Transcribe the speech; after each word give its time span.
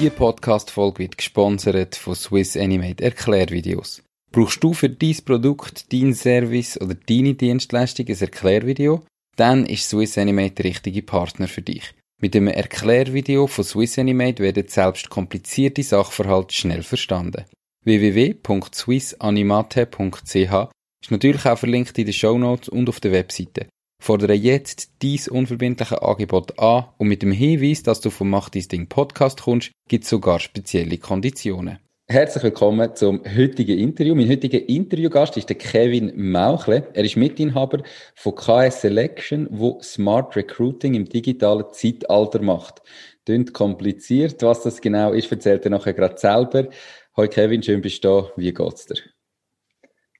Diese 0.00 0.12
Podcast-Folge 0.12 1.00
wird 1.00 1.18
gesponsert 1.18 1.94
von 1.94 2.14
Swiss 2.14 2.56
Animate 2.56 3.04
Erklärvideos. 3.04 4.02
Brauchst 4.32 4.64
du 4.64 4.72
für 4.72 4.88
dein 4.88 5.18
Produkt, 5.26 5.92
dein 5.92 6.14
Service 6.14 6.80
oder 6.80 6.94
deine 6.94 7.34
Dienstleistung 7.34 8.06
ein 8.08 8.18
Erklärvideo? 8.18 9.04
Dann 9.36 9.66
ist 9.66 9.90
Swiss 9.90 10.16
Animate 10.16 10.54
der 10.54 10.64
richtige 10.64 11.02
Partner 11.02 11.48
für 11.48 11.60
dich. 11.60 11.92
Mit 12.18 12.32
dem 12.32 12.48
Erklärvideo 12.48 13.46
von 13.46 13.62
Swiss 13.62 13.98
Animate 13.98 14.42
werden 14.42 14.68
selbst 14.68 15.10
komplizierte 15.10 15.82
Sachverhalte 15.82 16.54
schnell 16.54 16.82
verstanden 16.82 17.44
www.swissanimate.ch 17.84 20.70
ist 21.02 21.10
natürlich 21.10 21.44
auch 21.44 21.58
verlinkt 21.58 21.98
in 21.98 22.06
den 22.06 22.14
Show 22.14 22.38
Notes 22.38 22.70
und 22.70 22.88
auf 22.88 23.00
der 23.00 23.12
Webseite. 23.12 23.66
Fordere 24.02 24.32
jetzt 24.32 24.92
dies 25.02 25.28
unverbindliche 25.28 26.00
Angebot 26.02 26.58
an 26.58 26.86
und 26.96 27.08
mit 27.08 27.20
dem 27.20 27.32
Hinweis, 27.32 27.82
dass 27.82 28.00
du 28.00 28.08
vom 28.08 28.30
Mach 28.30 28.48
dein 28.48 28.66
Ding 28.66 28.86
Podcast 28.88 29.42
kommst, 29.42 29.72
gibt 29.88 30.04
es 30.04 30.10
sogar 30.10 30.40
spezielle 30.40 30.96
Konditionen. 30.96 31.80
Herzlich 32.08 32.42
willkommen 32.42 32.96
zum 32.96 33.20
heutigen 33.24 33.78
Interview. 33.78 34.14
Mein 34.14 34.30
heutiger 34.30 34.66
Interviewgast 34.66 35.36
ist 35.36 35.50
der 35.50 35.58
Kevin 35.58 36.12
Mauchle. 36.16 36.88
Er 36.94 37.04
ist 37.04 37.16
Mitinhaber 37.16 37.82
von 38.14 38.34
KS 38.34 38.80
Selection, 38.80 39.46
wo 39.50 39.78
Smart 39.82 40.34
Recruiting 40.34 40.94
im 40.94 41.04
digitalen 41.04 41.66
Zeitalter 41.70 42.40
macht. 42.40 42.80
Klingt 43.26 43.52
kompliziert, 43.52 44.42
was 44.42 44.62
das 44.62 44.80
genau 44.80 45.12
ist, 45.12 45.30
erzählt 45.30 45.66
er 45.66 45.72
nachher 45.72 45.92
gerade 45.92 46.16
selber. 46.16 46.68
Hallo 47.14 47.28
Kevin, 47.28 47.62
schön 47.62 47.82
bist 47.82 48.02
du 48.02 48.08
da. 48.08 48.32
Wie 48.36 48.54
geht's 48.54 48.86
dir? 48.86 48.96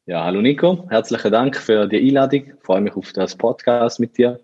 Ja, 0.06 0.24
hallo 0.24 0.40
Nico. 0.40 0.86
Herzlichen 0.88 1.30
Dank 1.30 1.56
für 1.56 1.86
die 1.86 1.98
Einladung. 1.98 2.46
Ich 2.46 2.64
freue 2.64 2.80
mich 2.80 2.96
auf 2.96 3.12
das 3.12 3.36
Podcast 3.36 4.00
mit 4.00 4.16
dir. 4.16 4.40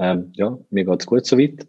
Ähm, 0.00 0.32
ja, 0.34 0.58
mir 0.70 0.84
geht's 0.84 1.06
gut 1.06 1.24
soweit. 1.24 1.66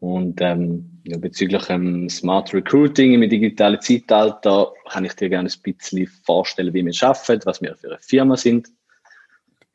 Und 0.00 0.40
ähm, 0.40 1.00
ja, 1.04 1.16
bezüglich 1.16 1.70
ähm, 1.70 2.08
Smart 2.08 2.52
Recruiting 2.52 3.14
im 3.14 3.30
digitalen 3.30 3.80
Zeitalter 3.80 4.72
kann 4.88 5.04
ich 5.04 5.14
dir 5.14 5.28
gerne 5.28 5.48
ein 5.48 5.62
bisschen 5.62 6.08
vorstellen, 6.24 6.74
wie 6.74 6.84
wir 6.84 7.08
arbeiten, 7.08 7.42
was 7.44 7.62
wir 7.62 7.76
für 7.76 7.88
eine 7.88 7.98
Firma 8.00 8.36
sind. 8.36 8.68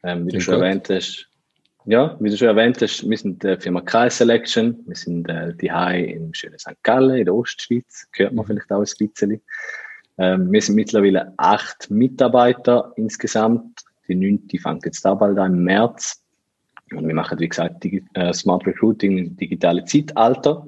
Ähm, 0.03 0.27
wie 0.27 0.31
du 0.31 0.41
schon 0.41 0.55
gut. 0.55 0.63
erwähnt 0.63 0.89
hast, 0.89 1.29
ja, 1.85 2.17
wie 2.19 2.29
du 2.29 2.37
schon 2.37 2.49
erwähnt 2.49 2.81
hast, 2.81 3.09
wir 3.09 3.17
sind 3.17 3.41
die 3.41 3.55
Firma 3.57 3.81
Kreis 3.81 4.17
Selection. 4.17 4.83
Wir 4.85 4.95
sind 4.95 5.29
äh, 5.29 5.55
die 5.55 5.71
Hai 5.71 6.03
im 6.03 6.33
schönen 6.33 6.59
St. 6.59 6.83
Gallen 6.83 7.17
in 7.17 7.25
der 7.25 7.35
Ostschweiz. 7.35 8.07
Hört 8.11 8.33
man 8.33 8.43
mhm. 8.45 8.49
vielleicht 8.49 8.71
auch 8.71 8.79
ein 8.79 9.07
bisschen. 9.07 9.41
Ähm, 10.17 10.51
wir 10.51 10.61
sind 10.61 10.75
mittlerweile 10.75 11.33
acht 11.37 11.89
Mitarbeiter 11.89 12.93
insgesamt. 12.95 13.83
Die 14.07 14.15
neunte 14.15 14.57
fängt 14.59 14.85
jetzt 14.85 15.03
da 15.03 15.13
bald 15.13 15.37
an 15.37 15.53
im 15.53 15.63
März. 15.63 16.23
Und 16.91 17.07
wir 17.07 17.15
machen, 17.15 17.39
wie 17.39 17.49
gesagt, 17.49 17.83
Digi 17.83 18.03
äh, 18.13 18.31
Smart 18.33 18.65
Recruiting 18.65 19.17
im 19.17 19.35
digitalen 19.35 19.85
Zeitalter. 19.87 20.67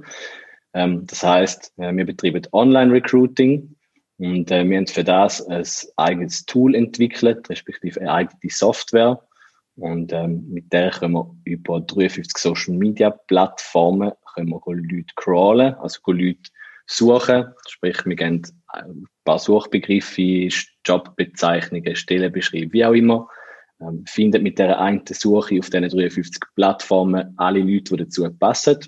Ähm, 0.73 1.05
das 1.05 1.23
heißt, 1.23 1.73
äh, 1.77 1.95
wir 1.95 2.05
betreiben 2.05 2.45
Online 2.51 2.91
Recruiting 2.91 3.75
und 4.17 4.51
äh, 4.51 4.67
wir 4.67 4.77
haben 4.77 4.87
für 4.87 5.03
das 5.03 5.45
ein 5.47 5.63
eigenes 5.95 6.45
Tool 6.45 6.75
entwickelt, 6.75 7.49
respektive 7.49 8.01
eine 8.01 8.11
eigene 8.11 8.49
Software 8.49 9.21
und 9.75 10.11
ähm, 10.11 10.45
mit 10.49 10.73
der 10.73 10.89
können 10.89 11.13
wir 11.13 11.35
über 11.43 11.79
53 11.81 12.35
Social 12.37 12.73
Media 12.73 13.11
Plattformen 13.11 14.11
können 14.33 14.49
wir 14.49 14.61
Leute 14.65 15.13
crawlen, 15.15 15.75
also 15.75 15.99
Leute 16.07 16.49
suchen. 16.87 17.45
Sprich, 17.67 18.05
wir 18.05 18.15
geben 18.15 18.41
ein 18.67 19.07
paar 19.23 19.39
Suchbegriffe, 19.39 20.49
Jobbezeichnungen, 20.85 21.95
Stellenbeschreibungen, 21.95 22.73
wie 22.73 22.85
auch 22.85 22.93
immer. 22.93 23.27
Ähm, 23.79 24.03
finden 24.07 24.41
mit 24.41 24.57
der 24.57 24.79
einen 24.79 25.03
Suche 25.07 25.59
auf 25.59 25.69
diesen 25.69 25.89
53 25.89 26.41
Plattformen 26.55 27.33
alle 27.37 27.59
Leute, 27.59 27.95
die 27.95 28.03
dazu 28.03 28.27
passen. 28.39 28.79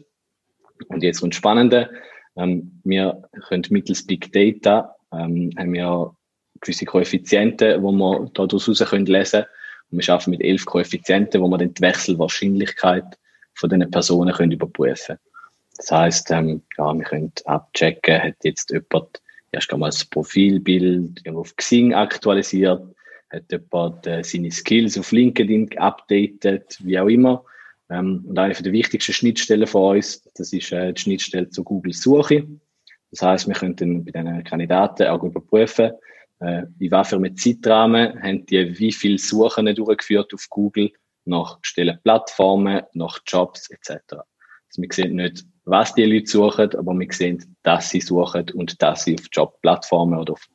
Und 0.87 1.03
jetzt 1.03 1.21
kommt 1.21 1.35
Spannende. 1.35 1.91
Ähm, 2.35 2.81
wir 2.83 3.21
können 3.47 3.63
mittels 3.69 4.05
Big 4.05 4.31
Data 4.31 4.95
ähm, 5.11 5.51
haben 5.57 5.73
wir 5.73 6.15
gewisse 6.61 6.85
Koeffizienten, 6.85 7.81
die 7.81 7.91
wir 7.91 8.31
daraus 8.33 8.67
lesen 8.67 8.87
können 8.87 9.45
und 9.91 9.97
wir 9.97 10.13
arbeiten 10.13 10.31
mit 10.31 10.41
elf 10.41 10.65
Koeffizienten, 10.65 11.41
wo 11.41 11.47
wir 11.47 11.57
dann 11.57 11.73
die 11.73 11.81
Wechselwahrscheinlichkeit 11.81 13.17
von 13.55 13.69
diesen 13.69 13.91
Personen 13.91 14.33
können 14.33 14.51
überprüfen 14.51 15.17
können. 15.17 15.28
Das 15.79 15.91
heisst, 15.91 16.29
ähm, 16.29 16.61
ja, 16.77 16.93
wir 16.93 17.05
können 17.05 17.31
abchecken, 17.45 18.21
hat 18.21 18.35
jetzt 18.43 18.69
jemand 18.69 19.21
erst 19.53 19.73
einmal 19.73 19.89
das 19.89 20.03
Profilbild 20.03 21.27
auf 21.29 21.55
Xing 21.55 21.93
aktualisiert, 21.93 22.83
hat 23.29 23.49
jemand 23.49 24.05
äh, 24.05 24.21
seine 24.21 24.51
Skills 24.51 24.97
auf 24.97 25.13
LinkedIn 25.13 25.69
geupdatet, 25.69 26.77
wie 26.83 26.99
auch 26.99 27.07
immer. 27.07 27.45
Ähm, 27.89 28.25
und 28.27 28.37
eine 28.37 28.53
der 28.53 28.73
wichtigsten 28.73 29.13
Schnittstellen 29.13 29.67
von 29.67 29.95
uns, 29.95 30.21
das 30.35 30.51
ist 30.51 30.73
äh, 30.73 30.91
die 30.91 31.01
Schnittstelle 31.01 31.49
zur 31.49 31.63
Google 31.63 31.93
Suche. 31.93 32.45
Das 33.11 33.21
heißt, 33.21 33.47
wir 33.47 33.55
könnten 33.55 34.03
bei 34.03 34.11
diesen 34.11 34.43
Kandidaten 34.43 35.07
auch 35.07 35.23
überprüfen, 35.23 35.91
äh, 36.41 36.63
in 36.79 36.93
einem 36.93 37.37
Zeitrahmen 37.37 38.21
haben 38.21 38.45
die 38.45 38.77
wie 38.79 38.91
viele 38.91 39.17
Suchen 39.17 39.73
durchgeführt 39.73 40.33
auf 40.33 40.45
Google 40.49 40.91
nach 41.23 41.57
Stellenplattformen, 41.61 42.81
nach 42.93 43.19
Jobs 43.25 43.69
etc. 43.69 43.91
Also 44.69 44.81
wir 44.81 44.89
sehen 44.91 45.15
nicht, 45.15 45.45
was 45.69 45.93
die 45.93 46.05
Leute 46.05 46.27
suchen, 46.27 46.75
aber 46.75 46.93
wir 46.93 47.07
sehen, 47.11 47.55
dass 47.63 47.89
sie 47.89 48.01
suchen 48.01 48.49
und 48.53 48.81
dass 48.81 49.03
sie 49.03 49.15
auf 49.15 49.25
Jobplattformen 49.31 50.19
oder 50.19 50.33
auf 50.33 50.47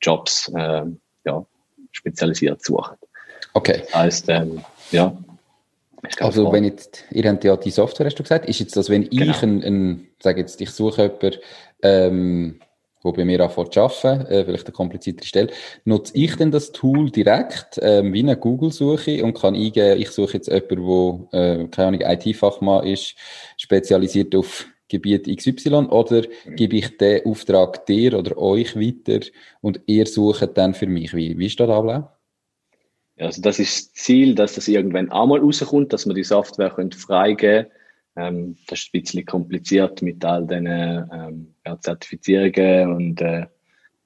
Jobs 0.00 0.50
äh, 0.54 0.84
ja, 1.24 1.46
spezialisiert 1.92 2.64
suchen. 2.64 2.96
Okay. 3.54 3.82
Das 3.84 3.94
heißt, 3.94 4.28
ähm, 4.28 4.64
ja. 4.90 5.16
Also 6.18 6.50
wenn 6.52 6.64
jetzt, 6.64 7.04
ihr 7.10 7.28
habt 7.30 7.44
ja 7.44 7.56
die 7.56 7.70
Software, 7.70 8.06
hast 8.06 8.18
du 8.18 8.24
gesagt, 8.24 8.46
ist 8.46 8.58
jetzt 8.58 8.76
das, 8.76 8.90
wenn 8.90 9.08
genau. 9.08 9.30
ich 9.30 9.42
ein, 9.42 9.62
ein 9.62 10.08
sage 10.20 10.40
jetzt, 10.40 10.60
ich 10.60 10.70
suche 10.70 11.02
jemanden, 11.02 11.38
ähm, 11.82 12.60
wo 13.02 13.12
bei 13.12 13.24
mir 13.24 13.40
anfängt 13.40 13.74
zu 13.74 13.80
arbeiten, 13.80 14.26
äh, 14.26 14.44
vielleicht 14.44 14.66
eine 14.66 14.72
kompliziertere 14.72 15.26
Stelle, 15.26 15.48
nutze 15.84 16.12
ich 16.16 16.36
denn 16.36 16.50
das 16.50 16.72
Tool 16.72 17.10
direkt 17.10 17.78
ähm, 17.82 18.12
wie 18.12 18.20
eine 18.20 18.36
Google-Suche 18.36 19.24
und 19.24 19.34
kann 19.34 19.54
eingeben, 19.54 20.00
ich 20.00 20.10
suche 20.10 20.34
jetzt 20.34 20.48
jemanden, 20.48 21.28
der, 21.32 21.62
äh, 21.62 21.68
keine 21.68 21.88
Ahnung, 21.88 22.00
IT-Fachmann 22.02 22.86
ist, 22.86 23.14
spezialisiert 23.56 24.34
auf 24.34 24.66
Gebiet 24.88 25.26
XY 25.26 25.86
oder 25.86 26.22
gebe 26.54 26.76
ich 26.76 26.96
den 26.98 27.24
Auftrag 27.24 27.86
dir 27.86 28.18
oder 28.18 28.36
euch 28.36 28.76
weiter 28.76 29.26
und 29.62 29.80
ihr 29.86 30.06
sucht 30.06 30.50
dann 30.54 30.74
für 30.74 30.86
mich? 30.86 31.14
Wie, 31.14 31.38
wie 31.38 31.46
ist 31.46 31.58
das 31.58 31.70
Ablauf? 31.70 32.04
Also 33.18 33.40
das 33.40 33.58
ist 33.58 33.90
das 33.90 33.92
Ziel, 33.94 34.34
dass 34.34 34.54
das 34.54 34.68
irgendwann 34.68 35.10
einmal 35.10 35.40
rauskommt, 35.40 35.92
dass 35.92 36.06
man 36.06 36.16
die 36.16 36.24
Software 36.24 36.70
freigeben 36.70 37.36
können 37.36 37.66
ähm, 38.16 38.56
das 38.66 38.80
ist 38.80 38.94
ein 38.94 39.00
bisschen 39.00 39.24
kompliziert 39.24 40.02
mit 40.02 40.24
all 40.24 40.46
den 40.46 40.66
ähm, 40.66 41.54
ja, 41.64 41.80
Zertifizierungen 41.80 42.94
und 42.94 43.20
äh, 43.20 43.46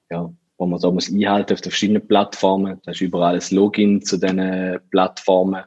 ja, 0.09 0.31
wo 0.57 0.65
man 0.65 0.79
so 0.79 0.91
muss 0.91 1.11
einhalten 1.11 1.53
auf 1.53 1.61
den 1.61 1.71
verschiedenen 1.71 2.07
Plattformen. 2.07 2.79
Da 2.83 2.91
ist 2.91 3.01
überall 3.01 3.35
ein 3.35 3.55
Login 3.55 4.01
zu 4.01 4.17
diesen 4.17 4.79
Plattformen. 4.89 5.63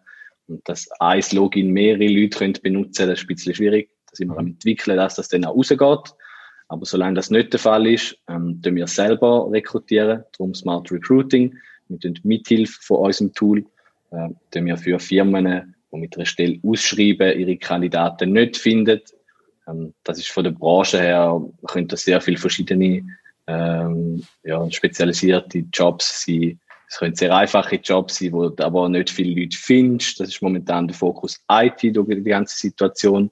Und 0.49 0.69
dass 0.69 0.89
ein 0.99 1.23
Login 1.33 1.71
mehrere 1.71 2.09
Leute 2.09 2.39
können 2.39 2.59
benutzen 2.61 3.07
das 3.09 3.21
ist 3.21 3.25
ein 3.25 3.29
bisschen 3.29 3.55
schwierig. 3.55 3.91
Da 4.11 4.17
sind 4.17 4.29
wir 4.29 4.39
am 4.39 4.49
entwickeln, 4.49 4.97
dass 4.97 5.15
das 5.15 5.29
dann 5.29 5.45
auch 5.45 5.55
rausgeht. 5.55 6.15
Aber 6.69 6.87
solange 6.87 7.15
das 7.15 7.31
nicht 7.31 7.53
der 7.53 7.61
Fall 7.61 7.87
ist, 7.87 8.17
ähm, 8.29 8.61
tun 8.63 8.77
wir 8.77 8.87
selber 8.87 9.49
rekrutieren, 9.51 10.25
darum 10.33 10.55
Smart 10.55 10.91
Recruiting. 10.91 11.57
Wir 11.89 11.99
tun 11.99 12.19
Mithilfe 12.23 12.79
von 12.81 12.99
unserem 12.99 13.33
Tool, 13.33 13.65
äh, 14.11 14.29
tun 14.51 14.67
wir 14.67 14.77
für 14.77 14.99
Firmen 14.99 15.75
die 15.93 15.99
mit 15.99 16.17
einer 16.17 16.27
Stelle 16.27 16.59
ausschreiben, 16.63 17.39
ihre 17.39 17.57
Kandidaten 17.57 18.33
nicht 18.33 18.57
finden. 18.57 19.01
Ähm, 19.67 19.95
das 20.05 20.19
ist 20.19 20.31
von 20.31 20.45
der 20.45 20.53
Branche 20.53 21.01
her, 21.01 21.41
können 21.67 21.89
das 21.89 22.03
sehr 22.03 22.21
viele 22.21 22.39
verschiedene 22.39 23.03
ähm, 23.47 24.25
ja, 24.45 24.71
spezialisierte 24.71 25.65
Jobs 25.73 26.25
sein. 26.25 26.59
Es 26.89 26.99
können 26.99 27.15
sehr 27.15 27.35
einfache 27.35 27.77
Jobs 27.77 28.19
sein, 28.19 28.33
wo 28.33 28.49
du 28.49 28.65
aber 28.65 28.89
nicht 28.89 29.11
viele 29.11 29.41
Leute 29.41 29.57
findest. 29.57 30.19
Das 30.19 30.29
ist 30.29 30.43
momentan 30.43 30.89
der 30.89 30.97
Fokus 30.97 31.41
IT 31.51 31.97
durch 31.97 32.09
die 32.09 32.23
ganze 32.23 32.57
Situation. 32.57 33.31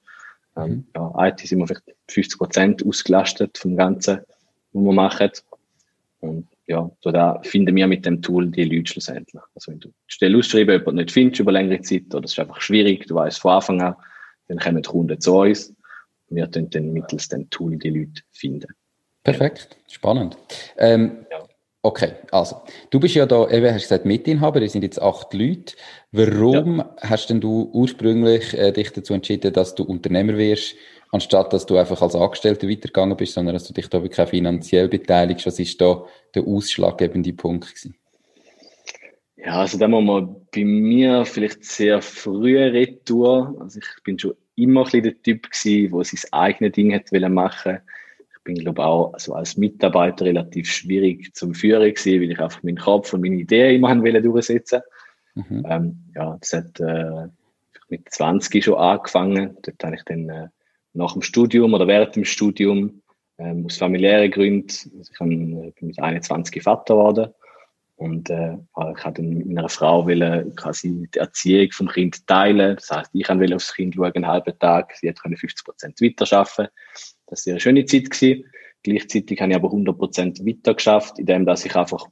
Ähm, 0.56 0.70
mhm. 0.70 0.86
ja, 0.94 1.26
IT 1.26 1.40
sind 1.40 1.58
wir 1.58 1.66
vielleicht 1.66 1.94
50 2.08 2.38
Prozent 2.38 2.86
ausgelastet 2.86 3.58
vom 3.58 3.76
Ganzen, 3.76 4.20
was 4.72 4.82
wir 4.84 4.92
machen. 4.92 5.30
Und 6.20 6.46
ja, 6.68 6.90
so 7.00 7.10
da 7.10 7.40
finden 7.42 7.74
wir 7.74 7.86
mit 7.86 8.06
dem 8.06 8.22
Tool 8.22 8.50
die 8.50 8.64
Leute 8.64 8.92
schlussendlich. 8.92 9.42
Also 9.54 9.72
wenn 9.72 9.80
du 9.80 9.88
die 9.88 9.94
Stelle 10.06 10.38
ausschreiben, 10.38 10.78
jemanden 10.78 10.96
nicht 10.96 11.10
findest 11.10 11.40
über 11.40 11.52
längere 11.52 11.80
Zeit, 11.80 12.14
oder 12.14 12.24
es 12.24 12.32
ist 12.32 12.38
einfach 12.38 12.60
schwierig, 12.60 13.06
du 13.06 13.16
weißt 13.16 13.40
von 13.40 13.52
Anfang 13.52 13.82
an, 13.82 13.96
dann 14.48 14.58
kommen 14.58 14.82
die 14.82 14.88
Kunden 14.88 15.20
zu 15.20 15.34
uns 15.34 15.74
wir 16.30 16.46
dann 16.46 16.92
mittels 16.92 17.28
dem 17.28 17.48
Tool 17.50 17.76
die 17.78 17.90
Leute 17.90 18.22
finden. 18.32 18.68
Perfekt, 19.24 19.76
spannend. 19.88 20.36
Ähm, 20.76 21.26
ja. 21.30 21.38
Okay, 21.82 22.12
also 22.32 22.62
du 22.90 22.98
bist 22.98 23.14
ja 23.14 23.24
da, 23.24 23.48
eben 23.48 23.72
hast 23.72 23.82
gesagt, 23.82 24.04
Mitinhaber, 24.04 24.60
das 24.60 24.72
sind 24.72 24.82
jetzt 24.82 25.00
acht 25.00 25.32
Leute. 25.32 25.74
Warum 26.10 26.78
ja. 26.78 26.96
hast 27.02 27.30
denn 27.30 27.40
du 27.40 27.70
ursprünglich 27.72 28.52
äh, 28.58 28.72
dich 28.72 28.92
dazu 28.92 29.14
entschieden, 29.14 29.52
dass 29.52 29.74
du 29.74 29.84
Unternehmer 29.84 30.36
wirst, 30.36 30.74
anstatt 31.10 31.52
dass 31.52 31.66
du 31.66 31.76
einfach 31.76 32.02
als 32.02 32.14
Angestellter 32.14 32.68
weitergegangen 32.68 33.16
bist, 33.16 33.34
sondern 33.34 33.54
dass 33.54 33.66
du 33.66 33.72
dich 33.72 33.88
da 33.88 34.02
wirklich 34.02 34.28
finanziell 34.28 34.88
beteiligst? 34.88 35.46
Was 35.46 35.58
ist 35.58 35.80
da 35.80 36.04
der 36.34 36.46
ausschlaggebende 36.46 37.32
Punkt 37.32 37.68
gewesen? 37.68 37.94
Ja, 39.36 39.60
also 39.60 39.78
da 39.78 39.86
muss 39.86 40.04
man 40.04 40.36
bei 40.52 40.64
mir 40.64 41.24
vielleicht 41.24 41.64
sehr 41.64 42.02
frühe 42.02 42.72
Retour. 42.72 43.56
Also 43.60 43.78
ich 43.78 44.02
bin 44.02 44.18
schon 44.18 44.34
immer 44.56 44.80
ein 44.80 44.84
bisschen 44.84 45.02
der 45.04 45.22
Typ 45.22 45.50
gewesen, 45.50 45.92
der 45.92 46.04
sein 46.04 46.32
eigenes 46.32 46.72
Ding 46.72 46.90
hätte 46.90 47.28
machen 47.28 47.78
Ich 48.32 48.42
bin, 48.44 48.56
glaube 48.56 48.84
auch 48.84 49.12
also 49.14 49.34
als 49.34 49.56
Mitarbeiter 49.56 50.24
relativ 50.24 50.68
schwierig 50.68 51.34
zum 51.34 51.54
Führen 51.54 51.94
gewesen, 51.94 52.20
weil 52.20 52.32
ich 52.32 52.40
einfach 52.40 52.62
meinen 52.64 52.78
Kopf 52.78 53.12
und 53.12 53.20
meine 53.20 53.36
Ideen 53.36 53.76
immer 53.76 54.02
wollte 54.02 54.22
durchsetzen. 54.22 54.80
Mhm. 55.36 55.64
Ähm, 55.68 56.04
ja, 56.16 56.36
das 56.40 56.52
hat 56.52 56.80
äh, 56.80 57.28
mit 57.88 58.12
20 58.12 58.64
schon 58.64 58.74
angefangen. 58.74 59.56
Dort 59.62 59.84
habe 59.84 59.94
ich 59.94 60.02
dann 60.04 60.28
äh, 60.28 60.48
nach 60.92 61.12
dem 61.12 61.22
Studium 61.22 61.74
oder 61.74 61.86
während 61.86 62.16
dem 62.16 62.24
Studium 62.24 63.02
ähm, 63.38 63.66
aus 63.66 63.76
familiären 63.76 64.30
Gründen, 64.30 64.68
also 64.98 65.12
ich 65.12 65.18
bin 65.18 65.72
mit 65.80 65.98
21 65.98 66.62
Vater 66.62 66.94
geworden 66.94 67.34
und 67.98 68.30
äh, 68.30 68.54
ich 68.96 69.04
hatte 69.04 69.22
mit 69.22 69.46
meiner 69.46 69.68
Frau 69.68 70.06
wollen, 70.06 70.54
quasi 70.54 71.08
die 71.12 71.18
Erziehung 71.18 71.72
vom 71.72 71.88
Kind 71.88 72.24
teilen. 72.28 72.76
Das 72.76 72.90
heißt, 72.90 73.10
ich 73.12 73.28
wollte 73.28 73.56
aufs 73.56 73.74
Kind 73.74 73.96
schauen, 73.96 74.12
einen 74.14 74.26
halben 74.26 74.56
Tag. 74.60 74.94
Sie 74.94 75.08
hat 75.08 75.18
50 75.18 75.64
Prozent 75.64 76.00
weiterarbeiten. 76.00 76.68
Das 77.26 77.44
war 77.44 77.52
eine 77.52 77.60
schöne 77.60 77.84
Zeit 77.86 78.10
gewesen. 78.10 78.44
Gleichzeitig 78.84 79.40
habe 79.40 79.50
ich 79.50 79.56
aber 79.56 79.68
100 79.68 79.98
Prozent 79.98 80.46
weiter 80.46 80.74
geschafft, 80.74 81.18
indem 81.18 81.44
dass 81.44 81.64
ich 81.64 81.74
einfach 81.74 82.06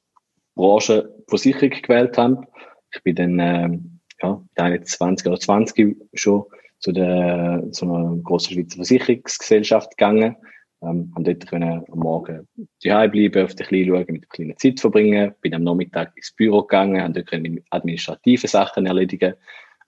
Branche 0.56 1.14
Versicherung 1.28 1.70
gewählt 1.70 2.18
habe. 2.18 2.44
Ich 2.92 3.02
bin 3.04 3.14
dann 3.14 3.38
äh, 3.38 3.78
ja, 4.22 4.42
21 4.56 5.26
oder 5.28 5.38
20 5.38 5.96
schon 6.14 6.46
zu, 6.78 6.92
der, 6.92 7.64
zu 7.72 7.86
einer 7.86 8.16
großen 8.22 8.54
Schweizer 8.54 8.76
Versicherungsgesellschaft 8.76 9.96
gegangen 9.96 10.36
ähm, 10.82 11.12
haben 11.14 11.24
dort 11.24 11.46
können 11.46 11.84
am 11.90 11.98
Morgen 11.98 12.46
daheim 12.84 13.10
bleiben, 13.10 13.44
auf 13.44 13.54
die 13.54 13.64
Kleine 13.64 13.86
schauen, 13.86 14.06
mit 14.08 14.22
der 14.22 14.28
kleinen 14.28 14.56
Zeit 14.58 14.80
verbringen. 14.80 15.34
Bin 15.40 15.54
am 15.54 15.64
Nachmittag 15.64 16.12
ins 16.16 16.32
Büro 16.32 16.62
gegangen, 16.62 17.02
haben 17.02 17.14
dort 17.14 17.26
können 17.26 17.62
administrative 17.70 18.46
Sachen 18.46 18.86
erledigen. 18.86 19.34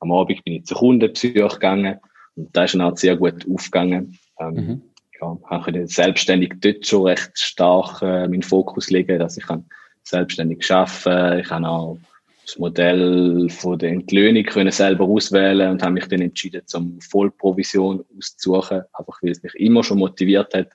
Am 0.01 0.13
Abend 0.13 0.43
bin 0.45 0.55
ich 0.55 0.65
zur 0.65 0.79
Kundenbesuch 0.79 1.55
gegangen. 1.55 1.99
Und 2.37 2.57
da 2.57 2.65
ist 2.65 2.75
dann 2.75 2.83
auch 2.83 2.97
sehr 2.97 3.17
gut 3.17 3.47
aufgegangen. 3.53 4.19
Ähm, 4.41 4.55
mhm. 4.55 4.83
ja, 5.21 5.37
habe 5.45 5.87
selbstständig 5.87 6.55
dort 6.61 6.87
schon 6.87 7.07
recht 7.07 7.39
stark 7.39 8.01
äh, 8.03 8.29
meinen 8.29 8.43
Fokus 8.43 8.91
legen, 8.91 9.19
dass 9.19 9.37
ich 9.37 9.47
kann 9.47 9.67
selbstständig 10.05 10.71
arbeiten 10.71 11.41
Ich 11.41 11.51
habe 11.51 11.69
auch 11.69 11.99
das 12.49 12.59
Modell 12.59 13.51
von 13.51 13.79
der 13.79 13.91
Entlöhnung 13.91 14.43
können 14.45 14.71
selber 14.71 15.05
auswählen 15.05 15.71
und 15.71 15.83
habe 15.83 15.93
mich 15.93 16.07
dann 16.07 16.23
entschieden, 16.23 16.63
zum 16.65 16.99
Vollprovision 17.01 18.05
auszusuchen, 18.17 18.85
einfach 18.95 19.23
weil 19.23 19.33
es 19.33 19.43
mich 19.43 19.55
immer 19.57 19.85
schon 19.85 19.99
motiviert 19.99 20.55
hat, 20.55 20.71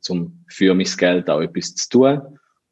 zum 0.00 0.42
für 0.48 0.74
mein 0.74 0.86
Geld 0.96 1.28
auch 1.28 1.42
etwas 1.42 1.74
zu 1.74 1.88
tun. 1.90 2.20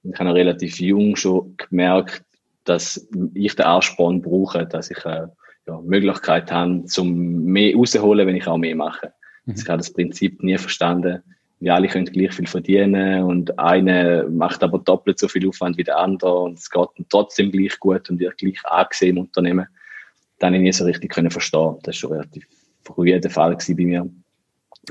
Und 0.02 0.14
ich 0.14 0.18
habe 0.18 0.34
relativ 0.34 0.80
jung 0.80 1.14
schon 1.16 1.56
gemerkt, 1.58 2.24
dass 2.64 3.06
ich 3.34 3.54
den 3.54 3.66
Ansporn 3.66 4.22
brauche, 4.22 4.66
dass 4.66 4.90
ich 4.90 5.04
eine 5.04 5.24
äh, 5.66 5.70
ja, 5.70 5.80
Möglichkeit 5.82 6.50
habe, 6.50 6.84
zum 6.86 7.44
mehr 7.44 7.76
rauszuholen, 7.76 8.26
wenn 8.26 8.36
ich 8.36 8.46
auch 8.46 8.56
mehr 8.56 8.76
mache. 8.76 9.12
Mhm. 9.44 9.56
Ich 9.58 9.68
habe 9.68 9.78
das 9.78 9.92
Prinzip 9.92 10.42
nie 10.42 10.56
verstanden, 10.56 11.22
wir 11.60 11.74
alle 11.74 11.88
können 11.88 12.04
gleich 12.04 12.32
viel 12.32 12.46
verdienen 12.46 13.24
und 13.24 13.58
eine 13.58 14.26
macht 14.30 14.62
aber 14.62 14.78
doppelt 14.78 15.18
so 15.18 15.26
viel 15.26 15.48
Aufwand 15.48 15.76
wie 15.76 15.84
der 15.84 15.98
andere 15.98 16.38
und 16.38 16.58
es 16.58 16.70
geht 16.70 16.88
trotzdem 17.08 17.50
gleich 17.50 17.78
gut 17.80 18.08
und 18.10 18.20
wird 18.20 18.38
gleich 18.38 18.64
angesehen 18.64 19.16
im 19.16 19.24
Unternehmen. 19.24 19.66
Dann 20.38 20.48
habe 20.48 20.58
ich 20.58 20.62
nie 20.62 20.72
so 20.72 20.84
richtig 20.84 21.12
können 21.12 21.30
verstehen. 21.30 21.76
Das 21.82 21.86
war 21.86 21.92
schon 21.94 22.12
relativ 22.12 22.46
früh 22.84 23.18
der 23.18 23.30
Fall 23.30 23.56
bei 23.56 23.84
mir. 23.84 24.08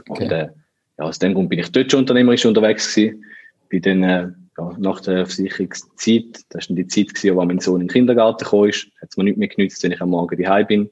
Okay. 0.10 0.24
Und 0.24 0.32
äh, 0.32 0.50
ja, 0.98 1.06
aus 1.06 1.20
dem 1.20 1.34
Grund 1.34 1.50
bin 1.50 1.60
ich 1.60 1.72
dort 1.72 1.92
schon 1.92 2.02
unternehmerisch 2.02 2.46
unterwegs 2.46 2.94
gewesen. 2.94 3.24
Bin 3.70 3.82
dann 3.82 4.04
äh, 4.04 4.30
ja, 4.58 4.76
nach 4.78 5.00
der 5.02 5.26
Versicherungszeit, 5.26 6.44
das 6.50 6.64
war 6.64 6.68
dann 6.68 6.76
die 6.76 6.88
Zeit 6.88 7.14
gewesen, 7.14 7.36
wo 7.36 7.46
mein 7.46 7.60
Sohn 7.60 7.82
in 7.82 7.88
den 7.88 7.94
Kindergarten 7.94 8.46
kam, 8.46 8.66
ist, 8.66 8.88
hat 9.02 9.10
es 9.10 9.18
mir 9.18 9.24
nicht 9.24 9.38
mehr 9.38 9.48
genützt, 9.48 9.84
wenn 9.84 9.92
ich 9.92 10.02
am 10.02 10.10
Morgen 10.10 10.42
daheim 10.42 10.68
bin. 10.68 10.90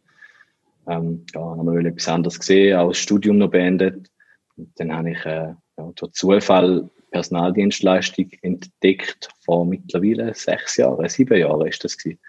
Ähm, 0.87 1.25
ja, 1.33 1.41
dann 1.41 1.59
haben 1.59 1.73
wir 1.73 1.85
etwas 1.85 2.07
anderes 2.07 2.39
gesehen, 2.39 2.77
auch 2.77 2.89
das 2.89 2.97
Studium 2.97 3.39
noch 3.39 3.49
beendet. 3.49 4.09
Und 4.57 4.71
dann 4.75 4.93
habe 4.93 5.11
ich 5.11 5.25
äh, 5.25 5.53
ja, 5.77 5.91
durch 5.95 6.11
Zufall 6.13 6.89
Personaldienstleistung 7.11 8.29
entdeckt 8.41 9.29
vor 9.39 9.65
mittlerweile 9.65 10.33
sechs 10.33 10.77
Jahren, 10.77 11.07
sieben 11.07 11.37
Jahren 11.37 11.67
ist 11.67 11.83
das 11.83 11.97
gewesen. 11.97 12.19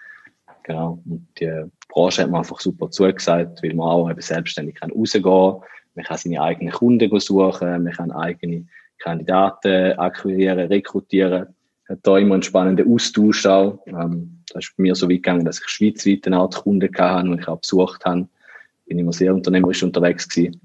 Genau. 0.63 0.99
Und 1.05 1.27
die 1.39 1.63
Branche 1.89 2.23
hat 2.23 2.31
mir 2.31 2.39
einfach 2.39 2.59
super 2.59 2.89
zugesagt, 2.89 3.63
weil 3.63 3.73
man 3.73 3.87
auch 3.87 4.09
eben 4.09 4.21
selbstständig 4.21 4.75
kann 4.75 4.91
rausgehen 4.91 5.23
kann. 5.23 5.61
Man 5.95 6.05
kann 6.05 6.17
seine 6.17 6.41
eigenen 6.41 6.73
Kunden 6.73 7.19
suchen, 7.19 7.83
man 7.83 7.93
kann 7.93 8.11
eigene 8.11 8.65
Kandidaten 8.99 9.97
akquirieren, 9.97 10.67
rekrutieren. 10.67 11.47
Hat 11.87 11.99
da 12.03 12.17
immer 12.17 12.35
einen 12.35 12.43
spannenden 12.43 12.93
Austausch 12.93 13.45
auch. 13.45 13.79
Ähm, 13.87 14.43
das 14.53 14.65
ist 14.65 14.77
bei 14.77 14.83
mir 14.83 14.95
so 14.95 15.07
weit 15.07 15.17
gegangen, 15.17 15.45
dass 15.45 15.59
ich 15.59 15.67
schweizweit 15.67 16.27
eine 16.27 16.37
Art 16.37 16.55
Kunden 16.55 16.89
hatte 16.97 17.29
und 17.29 17.39
ich 17.39 17.47
auch 17.47 17.59
besucht 17.59 18.03
habe. 18.05 18.27
Bin 18.85 18.99
immer 18.99 19.13
sehr 19.13 19.33
unternehmerisch 19.33 19.83
unterwegs 19.83 20.27
gewesen. 20.27 20.61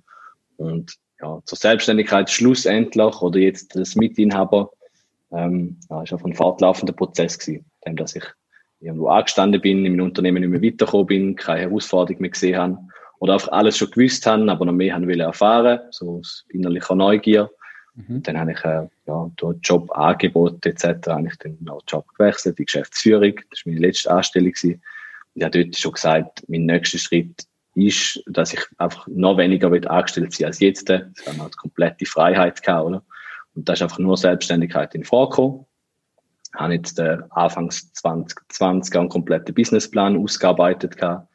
Und 0.57 0.97
ja, 1.23 1.41
zur 1.45 1.59
Selbstständigkeit 1.59 2.31
schlussendlich 2.31 3.23
oder 3.23 3.39
jetzt 3.39 3.77
das 3.77 3.97
Mitinhaber, 3.97 4.71
ähm, 5.33 5.79
ja, 5.89 6.03
ist 6.03 6.13
einfach 6.13 6.27
ein 6.27 6.35
fortlaufender 6.35 6.93
Prozess 6.93 7.39
gewesen, 7.39 7.65
dem, 7.87 7.97
dass 7.97 8.17
ich 8.17 8.25
irgendwo 8.81 9.09
angestanden 9.09 9.61
bin, 9.61 9.87
in 9.87 9.97
meinem 9.97 10.07
Unternehmen 10.07 10.41
nicht 10.41 10.51
mehr 10.51 10.63
weitergekommen 10.63 11.07
bin, 11.07 11.37
keine 11.37 11.61
Herausforderung 11.63 12.21
mehr 12.21 12.31
gesehen 12.31 12.59
habe 12.59 12.79
oder 13.21 13.35
einfach 13.35 13.53
alles 13.53 13.79
schon 13.79 13.91
gewusst 13.91 14.27
haben, 14.27 14.49
aber 14.49 14.65
noch 14.65 14.73
mehr 14.73 14.95
haben 14.95 15.07
will 15.07 15.21
erfahren, 15.21 15.79
so 15.91 16.19
aus 16.19 16.45
innerlicher 16.49 16.97
Neugier. 16.97 17.51
Mhm. 17.95 18.23
Dann 18.25 18.39
habe 18.39 18.53
ich 18.53 18.65
äh, 18.65 18.89
ja, 19.07 19.31
durch 19.37 19.59
Jobangebot 19.63 20.67
etc. 20.67 20.85
habe 21.07 21.29
ich 21.29 21.37
dann 21.37 21.59
auch 21.69 21.83
Job 21.87 22.07
gewechselt, 22.17 22.59
die 22.59 22.65
Geschäftsführung. 22.65 23.35
Das 23.51 23.65
war 23.65 23.73
meine 23.73 23.87
letzte 23.87 24.11
Anstellung. 24.11 24.51
Gewesen. 24.51 24.83
Und 25.35 25.41
ich 25.41 25.45
habe 25.45 25.63
dort 25.63 25.77
schon 25.77 25.93
gesagt, 25.93 26.45
mein 26.49 26.67
nächster 26.67 26.99
Schritt 26.99 27.47
ist, 27.75 28.23
dass 28.27 28.53
ich 28.53 28.61
einfach 28.79 29.07
noch 29.09 29.39
weniger 29.39 29.71
angestellt 29.91 30.33
sein 30.33 30.47
als 30.47 30.61
jetzt. 30.61 30.91
Es 30.91 31.27
war 31.27 31.39
halt 31.39 31.57
komplette 31.57 32.07
Freiheit 32.07 32.63
gehabt, 32.63 32.87
oder? 32.87 33.05
Und 33.55 33.69
da 33.69 33.75
ist 33.75 33.83
einfach 33.83 33.99
nur 33.99 34.17
Selbstständigkeit 34.17 34.95
in 34.95 35.05
Frage. 35.05 35.65
Ich 36.55 36.61
habe 36.61 36.75
jetzt 36.75 36.99
äh, 36.99 37.19
Anfangs 37.31 37.93
2020 37.95 38.97
einen 38.97 39.09
kompletten 39.09 39.55
Businessplan 39.55 40.17
ausgearbeitet 40.17 40.97
gehabt, 40.97 41.29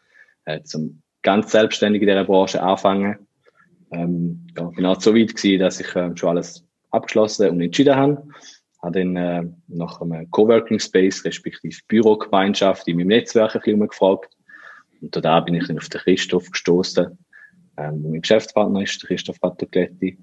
äh, 0.46 0.62
zum 0.64 1.02
ganz 1.24 1.52
selbstständig 1.52 2.02
in 2.02 2.08
dieser 2.08 2.24
Branche 2.24 2.62
anfangen. 2.62 3.28
Ähm, 3.92 4.48
ja, 4.56 4.90
auch 4.90 5.02
so 5.02 5.16
weit 5.16 5.36
gewesen, 5.36 5.60
dass 5.60 5.80
ich 5.80 5.96
äh, 5.96 6.12
schon 6.16 6.30
alles 6.30 6.64
abgeschlossen 6.92 7.50
und 7.50 7.62
entschieden 7.62 7.96
habe. 7.96 8.28
Habe 8.82 9.00
dann 9.00 9.16
äh, 9.16 9.44
nach 9.68 10.02
einem 10.02 10.30
Coworking 10.30 10.80
Space, 10.80 11.26
respektive 11.26 11.76
Bürogemeinschaft 11.88 12.88
in 12.88 12.98
meinem 12.98 13.08
Netzwerk 13.08 13.56
ein 13.56 13.62
bisschen 13.62 13.88
gefragt, 13.88 14.37
und 15.02 15.16
da 15.16 15.40
bin 15.40 15.56
ich 15.56 15.68
dann 15.68 15.78
auf 15.78 15.90
den 15.90 16.02
Christoph 16.02 16.52
gestoßen. 16.52 17.18
Ähm, 17.78 18.04
mein 18.04 18.22
Geschäftspartner 18.22 18.82
ist 18.82 19.02
der 19.02 19.08
Christoph 19.08 19.40
Patogletti. 19.40 20.18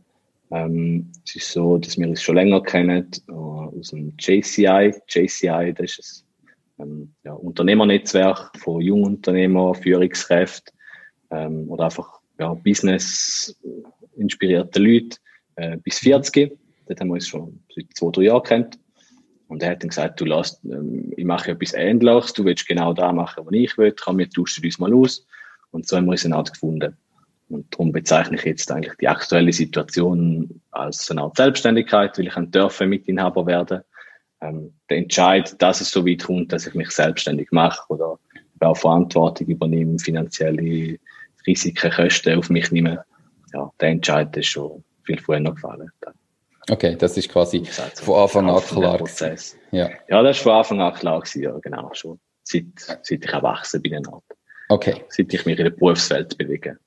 Ähm, 0.51 1.11
es 1.25 1.37
ist 1.37 1.53
so, 1.53 1.79
dass 1.79 1.97
wir 1.99 2.07
uns 2.09 2.23
schon 2.23 2.35
länger 2.37 2.63
kennen, 2.63 3.11
äh, 3.29 3.33
aus 3.33 3.89
dem 3.91 4.13
JCI. 4.19 4.93
JCI, 5.09 5.75
das 5.77 5.99
ist 5.99 6.25
ein 6.79 6.89
ähm, 6.89 7.13
ja, 7.25 7.33
Unternehmernetzwerk 7.33 8.53
von 8.59 8.81
Jungunternehmern, 8.81 9.75
Führungskräften 9.75 10.73
ähm, 11.31 11.69
oder 11.69 11.87
einfach 11.87 12.21
ja, 12.39 12.55
Business-inspirierte 12.55 14.79
Leute 14.81 15.17
äh, 15.57 15.77
bis 15.79 15.99
40. 16.01 16.57
Dort 16.87 17.01
haben 17.01 17.09
wir 17.09 17.15
uns 17.15 17.27
schon 17.29 17.61
seit 17.75 17.87
zwei, 17.95 18.11
drei 18.11 18.23
Jahren 18.23 18.43
kennt. 18.43 18.79
Und 19.55 19.63
er 19.63 19.71
hat 19.71 19.85
dann 19.85 19.91
gesagt, 19.91 20.21
du 20.21 20.25
lass, 20.25 20.61
ähm, 20.65 21.13
ich 21.17 21.25
mache 21.25 21.53
etwas 21.53 21.75
Ähnliches, 21.75 22.33
du 22.33 22.45
willst 22.45 22.67
genau 22.67 22.93
da 22.93 23.13
machen, 23.13 23.47
was 23.47 23.55
ich 23.55 23.79
will, 23.79 23.93
komm, 23.93 24.19
wir 24.19 24.29
tauschen 24.29 24.65
uns 24.65 24.81
mal 24.81 24.93
aus. 24.93 25.25
Und 25.71 25.87
so 25.87 25.97
haben 25.97 26.07
wir 26.07 26.11
uns 26.11 26.25
eine 26.25 26.35
Art 26.35 26.53
gefunden. 26.53 26.97
Und 27.49 27.73
darum 27.73 27.93
bezeichne 27.93 28.37
ich 28.37 28.43
jetzt 28.43 28.73
eigentlich 28.73 28.95
die 29.01 29.07
aktuelle 29.07 29.53
Situation 29.53 30.61
als 30.73 31.09
eine 31.09 31.23
Art 31.23 31.37
Selbstständigkeit, 31.37 32.19
weil 32.19 32.27
ich 32.27 32.37
ein 32.37 32.51
Dörfer 32.51 32.87
Mitinhaber 32.87 33.47
werden. 33.47 33.83
Ähm, 34.41 34.73
der 34.91 34.97
Entscheid, 34.97 35.55
dass 35.63 35.81
es 35.81 35.93
so 35.93 36.05
weit 36.05 36.25
kommt, 36.25 36.53
dass 36.53 36.67
ich 36.67 36.75
mich 36.75 36.91
selbstständig 36.91 37.53
mache 37.53 37.81
oder 37.93 38.19
auch 38.59 38.77
Verantwortung 38.77 39.47
übernehme, 39.47 40.01
finanzielle 40.01 40.99
Risiken, 41.47 41.93
Kosten 41.93 42.37
auf 42.37 42.51
mich 42.51 42.73
nehme, 42.73 43.05
ja, 43.53 43.71
der 43.81 43.91
Entscheid 43.91 44.37
ist 44.37 44.47
schon 44.47 44.83
viel 45.05 45.21
früher 45.21 45.39
noch 45.39 45.55
gefallen. 45.55 45.93
Okay, 46.71 46.97
das 46.97 47.17
ist 47.17 47.29
quasi 47.29 47.59
also 47.59 48.05
von 48.05 48.49
Anfang 48.49 48.49
an 48.49 48.63
klar. 48.63 48.99
Prozess. 48.99 49.57
Ja. 49.71 49.91
ja, 50.09 50.23
das 50.23 50.39
ist 50.39 50.43
von 50.43 50.53
Anfang 50.53 50.81
an 50.81 50.95
klar 50.95 51.21
gewesen, 51.21 51.43
ja, 51.43 51.59
genau, 51.59 51.91
schon. 51.93 52.19
Seit, 52.43 52.65
seit 52.77 53.25
ich 53.25 53.33
erwachsen 53.33 53.83
bin. 53.83 54.03
Okay. 54.69 55.05
Seit 55.09 55.33
ich 55.33 55.47
mich 55.47 55.59
in 55.59 55.65
der 55.65 55.71
Berufswelt 55.71 56.37
bewege. 56.39 56.79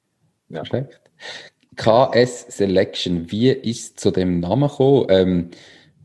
Ja. 0.50 0.64
Perfekt. 0.64 1.00
KS 1.76 2.48
Selection, 2.50 3.32
wie 3.32 3.50
ist 3.50 3.90
es 3.90 3.96
zu 3.96 4.12
dem 4.12 4.40
Namen 4.40 4.68
gekommen? 4.68 5.06
Ähm, 5.10 5.52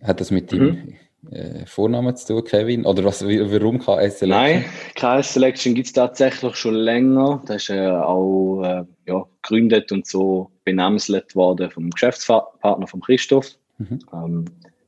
hat 0.03 0.21
das 0.21 0.31
mit 0.31 0.53
dem 0.53 0.97
mhm. 1.23 1.31
äh, 1.31 1.67
Vornamen 1.67 2.15
zu 2.17 2.35
tun, 2.35 2.45
Kevin? 2.45 2.85
Oder 2.85 3.05
was, 3.05 3.25
warum 3.25 3.79
KS 3.79 4.19
Selection? 4.19 4.29
Nein, 4.29 4.65
KS 4.95 5.35
Selection 5.35 5.75
gibt 5.75 5.87
es 5.87 5.93
tatsächlich 5.95 6.55
schon 6.57 6.75
länger. 6.75 7.43
Das 7.47 7.63
ist 7.63 7.71
äh, 7.71 7.89
auch 7.89 8.63
äh, 8.63 8.85
ja, 9.07 9.25
gegründet 9.41 9.93
und 9.93 10.07
so 10.07 10.51
benamselt 10.65 11.35
worden 11.35 11.71
vom 11.71 11.89
Geschäftspartner 11.91 12.87
von 12.87 13.01
Christoph. 13.01 13.57
Mhm. 13.91 13.99
Ähm, 14.13 14.45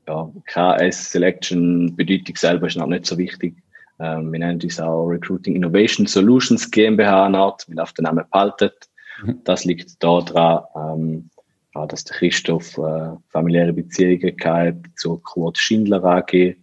ja, 0.06 0.30
KS 0.46 1.10
Selection 1.10 1.94
Bedeutung 1.96 2.36
selber 2.36 2.66
ist 2.66 2.76
noch 2.76 2.86
nicht 2.86 3.06
so 3.06 3.16
wichtig. 3.16 3.54
Ähm, 3.98 4.32
wir 4.32 4.40
nennen 4.40 4.58
das 4.58 4.80
auch 4.80 5.06
Recruiting 5.06 5.56
Innovation 5.56 6.06
Solutions 6.06 6.70
GmbH, 6.70 7.26
Art, 7.26 7.64
weil 7.68 7.80
auf 7.80 7.92
den 7.92 8.04
Namen 8.04 8.24
behaltet. 8.30 8.88
Mhm. 9.22 9.40
Das 9.44 9.64
liegt 9.64 10.02
daran, 10.02 10.64
ähm, 10.76 11.30
ja, 11.74 11.86
dass 11.86 12.04
der 12.04 12.16
Christoph 12.16 12.76
äh, 12.78 13.10
familiäre 13.28 13.72
Beziehungen 13.72 14.36
hatte 14.44 14.80
zur 14.96 15.22
Kurt 15.22 15.58
Schindler 15.58 16.04
AG 16.04 16.56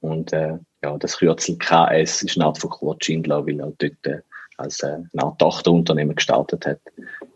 und 0.00 0.32
äh, 0.32 0.58
ja, 0.82 0.96
das 0.98 1.18
Kürzel 1.18 1.56
KS 1.58 2.22
ist 2.22 2.36
eine 2.36 2.46
Art 2.46 2.58
von 2.58 2.70
Kurt 2.70 3.04
Schindler, 3.04 3.44
weil 3.46 3.60
er 3.60 3.72
dort 3.78 4.06
äh, 4.06 4.20
als 4.56 4.82
äh, 4.82 4.86
eine 4.86 5.22
Art 5.22 5.38
Tochterunternehmen 5.38 6.14
gestartet 6.14 6.66
hat, 6.66 6.80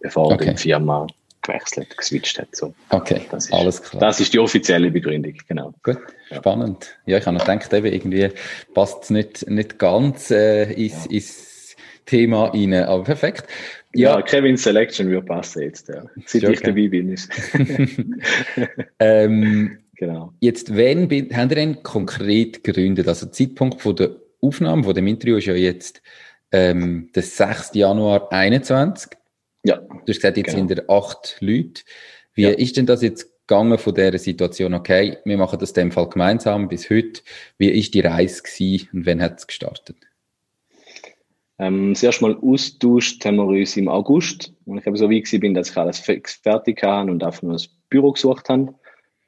bevor 0.01 0.33
okay. 0.33 0.53
die 0.53 0.57
Firma 0.57 1.07
gewechselt, 1.43 1.97
geswitcht 1.97 2.39
hat. 2.39 2.55
So. 2.55 2.75
Okay, 2.91 3.23
das 3.31 3.47
ist, 3.47 3.53
alles 3.53 3.83
klar. 3.83 4.01
Das 4.01 4.21
ist 4.21 4.33
die 4.33 4.39
offizielle 4.39 4.91
Begründung, 4.91 5.35
genau. 5.49 5.73
Gut, 5.83 5.99
spannend. 6.33 6.99
Ja, 7.07 7.19
ich 7.19 7.27
habe 7.27 7.37
noch 7.37 7.47
gedacht, 7.47 7.73
eben 7.73 7.87
irgendwie 7.87 8.31
passt 8.75 9.05
es 9.05 9.11
nicht, 9.11 9.49
nicht 9.49 9.79
ganz 9.79 10.31
äh, 10.31 10.73
ins, 10.73 11.05
ja. 11.07 11.11
ins 11.11 11.77
Thema 12.07 12.47
rein, 12.47 12.75
aber 12.75 13.05
perfekt. 13.05 13.47
Ja, 13.95 14.17
ja 14.17 14.23
Kevin 14.23 14.57
Selection 14.57 15.09
würde 15.09 15.27
passen 15.27 15.63
jetzt, 15.63 15.89
ja. 15.89 16.05
Seit 16.27 16.45
ich 16.45 16.61
dabei 16.61 16.89
bin. 16.89 17.13
Ist. 17.13 17.31
ähm, 18.99 19.79
genau. 19.97 20.33
Jetzt, 20.41 20.77
wann 20.77 21.09
bin, 21.09 21.35
haben 21.37 21.51
ihr 21.51 21.57
denn 21.57 21.83
konkret 21.83 22.63
gegründet? 22.63 23.09
Also, 23.09 23.27
Zeitpunkt 23.27 23.81
von 23.81 23.97
der 23.97 24.17
Aufnahme 24.41 24.85
von 24.85 24.95
dem 24.95 25.07
Interview 25.07 25.37
ist 25.37 25.47
ja 25.47 25.55
jetzt 25.55 26.03
ähm, 26.53 27.11
der 27.15 27.23
6. 27.23 27.75
Januar 27.75 28.29
2021. 28.31 29.11
Ja. 29.65 29.77
Du 29.77 30.01
hast 30.09 30.17
gesagt, 30.17 30.37
jetzt 30.37 30.47
genau. 30.47 30.59
sind 30.59 30.71
ihr 30.71 30.91
acht 30.91 31.37
Leute. 31.41 31.83
Wie 32.35 32.43
ja. 32.43 32.51
ist 32.51 32.77
denn 32.77 32.87
das 32.87 33.03
jetzt 33.03 33.47
gegangen 33.47 33.79
von 33.79 33.95
dieser 33.95 34.19
Situation? 34.19 34.75
Okay, 34.75 35.19
wir 35.25 35.37
machen 35.37 35.59
das 35.59 35.71
in 35.71 35.75
dem 35.75 35.93
Fall 35.93 36.09
gemeinsam 36.09 36.69
bis 36.69 36.89
heute. 36.89 37.23
Wie 37.59 37.69
ist 37.69 37.95
die 37.95 38.01
Reise 38.01 38.43
gewesen 38.43 38.89
und 38.93 39.07
wann 39.07 39.21
hat 39.21 39.39
es 39.39 39.47
gestartet? 39.47 39.97
Ähm, 41.59 41.93
das 41.93 42.03
erste 42.03 42.25
Mal 42.25 42.39
austauscht 42.41 43.23
haben 43.25 43.37
wir 43.37 43.45
uns 43.45 43.77
im 43.77 43.89
August. 43.89 44.55
Und 44.65 44.79
ich 44.79 44.87
habe 44.87 44.97
so 44.97 45.11
wie 45.11 45.21
bin, 45.39 45.53
dass 45.53 45.71
ich 45.71 45.77
alles 45.77 45.99
fix 45.99 46.37
fertig 46.37 46.83
habe 46.83 47.11
und 47.11 47.23
einfach 47.23 47.43
nur 47.43 47.53
das 47.53 47.69
Büro 47.91 48.13
gesucht 48.13 48.49
habe. 48.49 48.75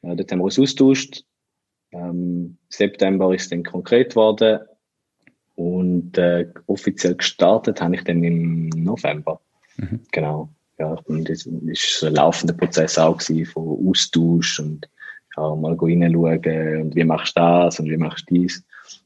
Äh, 0.00 0.16
dort 0.16 0.32
haben 0.32 0.38
wir 0.38 0.44
uns 0.44 0.58
austauscht. 0.58 1.24
Ähm, 1.92 2.56
September 2.70 3.34
ist 3.34 3.52
dann 3.52 3.64
konkret 3.64 4.10
geworden. 4.10 4.60
Und 5.56 6.16
äh, 6.16 6.48
offiziell 6.66 7.16
gestartet 7.16 7.82
habe 7.82 7.96
ich 7.96 8.04
dann 8.04 8.24
im 8.24 8.70
November. 8.70 9.42
Mhm. 9.76 10.00
Genau. 10.12 10.48
Ja, 10.78 10.96
und 11.04 11.28
das 11.28 11.46
ist 11.46 12.02
ein 12.02 12.14
laufender 12.14 12.54
Prozess 12.54 12.98
auch 12.98 13.18
gewesen, 13.18 13.46
von 13.46 13.88
Austausch 13.88 14.58
und 14.58 14.88
ja, 15.36 15.54
mal 15.54 15.76
reinschauen 15.78 16.82
und 16.82 16.96
wie 16.96 17.04
machst 17.04 17.36
du 17.36 17.40
das 17.40 17.78
und 17.78 17.88
wie 17.88 17.96
machst 17.96 18.24
du 18.28 18.34
dies. 18.34 18.64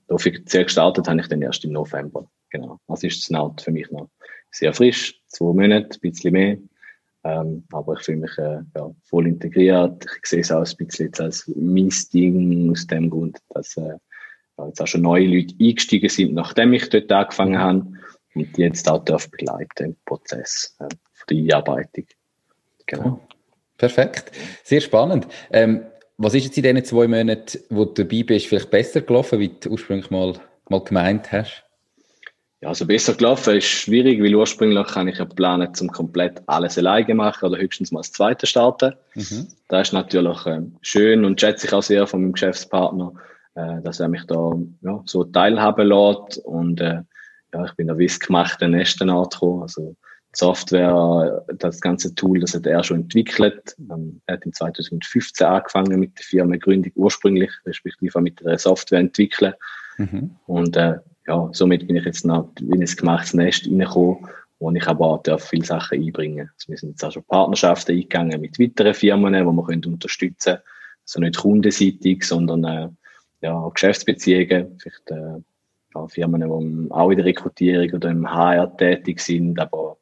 Offiziell 0.08 0.64
gestartet 0.64 1.08
habe 1.08 1.20
ich 1.20 1.28
dann 1.28 1.42
erst 1.42 1.64
im 1.64 1.72
November. 1.72 2.28
Genau. 2.50 2.78
Das 2.88 3.02
ist 3.02 3.22
das 3.22 3.30
Naut 3.30 3.60
für 3.60 3.72
mich 3.72 3.90
noch 3.90 4.08
sehr 4.50 4.72
frisch, 4.72 5.20
zwei 5.28 5.52
Monate, 5.52 5.96
ein 5.96 6.00
bisschen 6.00 6.32
mehr. 6.32 6.58
Ähm, 7.24 7.64
aber 7.72 7.94
ich 7.94 8.00
fühle 8.04 8.18
mich 8.18 8.38
äh, 8.38 8.60
ja, 8.76 8.90
voll 9.02 9.26
integriert. 9.26 10.06
Ich 10.22 10.28
sehe 10.28 10.40
es 10.40 10.52
auch 10.52 10.64
ein 10.64 10.86
bisschen 10.86 11.06
jetzt 11.06 11.20
als 11.20 11.50
mein 11.56 11.92
Ding 12.12 12.70
aus 12.70 12.86
dem 12.86 13.10
Grund, 13.10 13.38
dass 13.50 13.76
äh, 13.76 13.96
ja, 14.58 14.66
jetzt 14.66 14.80
auch 14.80 14.86
schon 14.86 15.02
neue 15.02 15.26
Leute 15.26 15.54
eingestiegen 15.60 16.08
sind, 16.08 16.34
nachdem 16.34 16.72
ich 16.72 16.88
dort 16.88 17.10
angefangen 17.10 17.58
habe 17.58 17.86
und 18.36 18.56
die 18.56 18.62
jetzt 18.62 18.88
auch 18.88 19.04
darf 19.04 19.30
begleiten 19.30 19.84
im 19.84 19.96
Prozess 20.04 20.76
äh, 20.78 20.88
der 21.28 21.36
Einarbeitung. 21.36 22.06
Genau. 22.86 23.20
Perfekt. 23.78 24.32
Sehr 24.62 24.80
spannend. 24.80 25.26
Ähm, 25.50 25.82
was 26.18 26.34
ist 26.34 26.44
jetzt 26.44 26.56
in 26.56 26.62
diesen 26.62 26.84
zwei 26.84 27.08
Monaten, 27.08 27.58
wo 27.68 27.84
du 27.84 28.04
dabei 28.04 28.22
bist, 28.22 28.46
vielleicht 28.46 28.70
besser 28.70 29.02
gelaufen, 29.02 29.38
wie 29.38 29.48
du 29.48 29.70
ursprünglich 29.70 30.10
mal, 30.10 30.34
mal 30.68 30.82
gemeint 30.82 31.30
hast? 31.32 31.66
Ja, 32.62 32.68
also 32.68 32.86
besser 32.86 33.14
gelaufen 33.14 33.58
ist 33.58 33.66
schwierig, 33.66 34.22
weil 34.22 34.34
ursprünglich 34.34 34.94
habe 34.94 35.10
ich 35.10 35.18
ja 35.18 35.24
geplant, 35.24 35.76
zum 35.76 35.88
komplett 35.88 36.42
alles 36.46 36.78
alleine 36.78 37.14
machen 37.14 37.46
oder 37.46 37.58
höchstens 37.58 37.92
mal 37.92 38.00
das 38.00 38.12
zweite 38.12 38.46
starten. 38.46 38.94
Mhm. 39.14 39.48
Das 39.68 39.88
ist 39.88 39.92
natürlich 39.92 40.46
äh, 40.46 40.62
schön 40.80 41.26
und 41.26 41.38
schätze 41.38 41.66
ich 41.66 41.72
auch 41.74 41.82
sehr 41.82 42.06
von 42.06 42.22
meinem 42.22 42.32
Geschäftspartner, 42.32 43.12
äh, 43.56 43.82
dass 43.82 44.00
er 44.00 44.08
mich 44.08 44.24
da 44.26 44.54
ja, 44.80 45.02
so 45.04 45.24
teilhaben 45.24 45.86
lässt 45.86 46.38
und 46.38 46.80
äh, 46.80 47.02
ja, 47.52 47.64
ich 47.64 47.74
bin 47.74 47.86
da 47.86 47.98
wie 47.98 48.06
es 48.06 48.20
gemachte 48.20 48.68
nächsten 48.68 49.10
Art 49.10 49.34
gekommen. 49.34 49.62
Also 49.62 49.96
die 50.34 50.38
Software, 50.38 51.44
das 51.58 51.80
ganze 51.80 52.14
Tool, 52.14 52.40
das 52.40 52.54
hat 52.54 52.66
er 52.66 52.82
schon 52.84 53.02
entwickelt. 53.02 53.76
Ähm, 53.90 54.20
er 54.26 54.34
hat 54.34 54.44
in 54.44 54.52
2015 54.52 55.46
angefangen 55.46 55.98
mit 56.00 56.18
der 56.18 56.24
Firmengründung 56.24 56.92
ursprünglich, 56.94 57.50
respektive 57.64 58.20
mit 58.20 58.40
der 58.40 58.58
Software 58.58 59.00
entwickeln. 59.00 59.54
Mhm. 59.98 60.36
Und 60.46 60.76
äh, 60.76 60.98
ja, 61.26 61.48
somit 61.52 61.86
bin 61.86 61.96
ich 61.96 62.04
jetzt 62.04 62.24
noch 62.24 62.50
in 62.60 62.80
ein 62.80 62.86
gemachtes 62.86 63.34
Nest 63.34 63.66
reingekommen, 63.66 64.28
wo 64.58 64.70
ich 64.70 64.86
aber 64.86 65.06
auch 65.06 65.40
viele 65.40 65.64
Sachen 65.64 66.00
einbringen 66.00 66.50
also 66.52 66.68
Wir 66.68 66.78
sind 66.78 66.90
jetzt 66.90 67.04
auch 67.04 67.12
schon 67.12 67.24
Partnerschaften 67.24 67.92
eingegangen 67.92 68.40
mit 68.40 68.58
weiteren 68.58 68.94
Firmen, 68.94 69.32
die 69.32 69.42
wir 69.42 69.64
können 69.64 69.84
unterstützen 69.84 70.54
können. 70.54 70.62
Also 71.04 71.20
nicht 71.20 71.36
kundenseitig, 71.36 72.24
sondern 72.24 72.64
äh, 72.64 72.88
ja, 73.42 73.68
Geschäftsbeziehungen, 73.68 74.78
vielleicht 74.78 75.10
äh, 75.10 75.40
ja, 75.96 76.06
Firmen, 76.08 76.40
die 76.40 76.90
auch 76.92 77.10
in 77.10 77.16
der 77.16 77.26
Rekrutierung 77.26 77.90
oder 77.92 78.10
im 78.10 78.30
HR 78.30 78.76
tätig 78.76 79.20
sind, 79.20 79.58
aber 79.58 79.96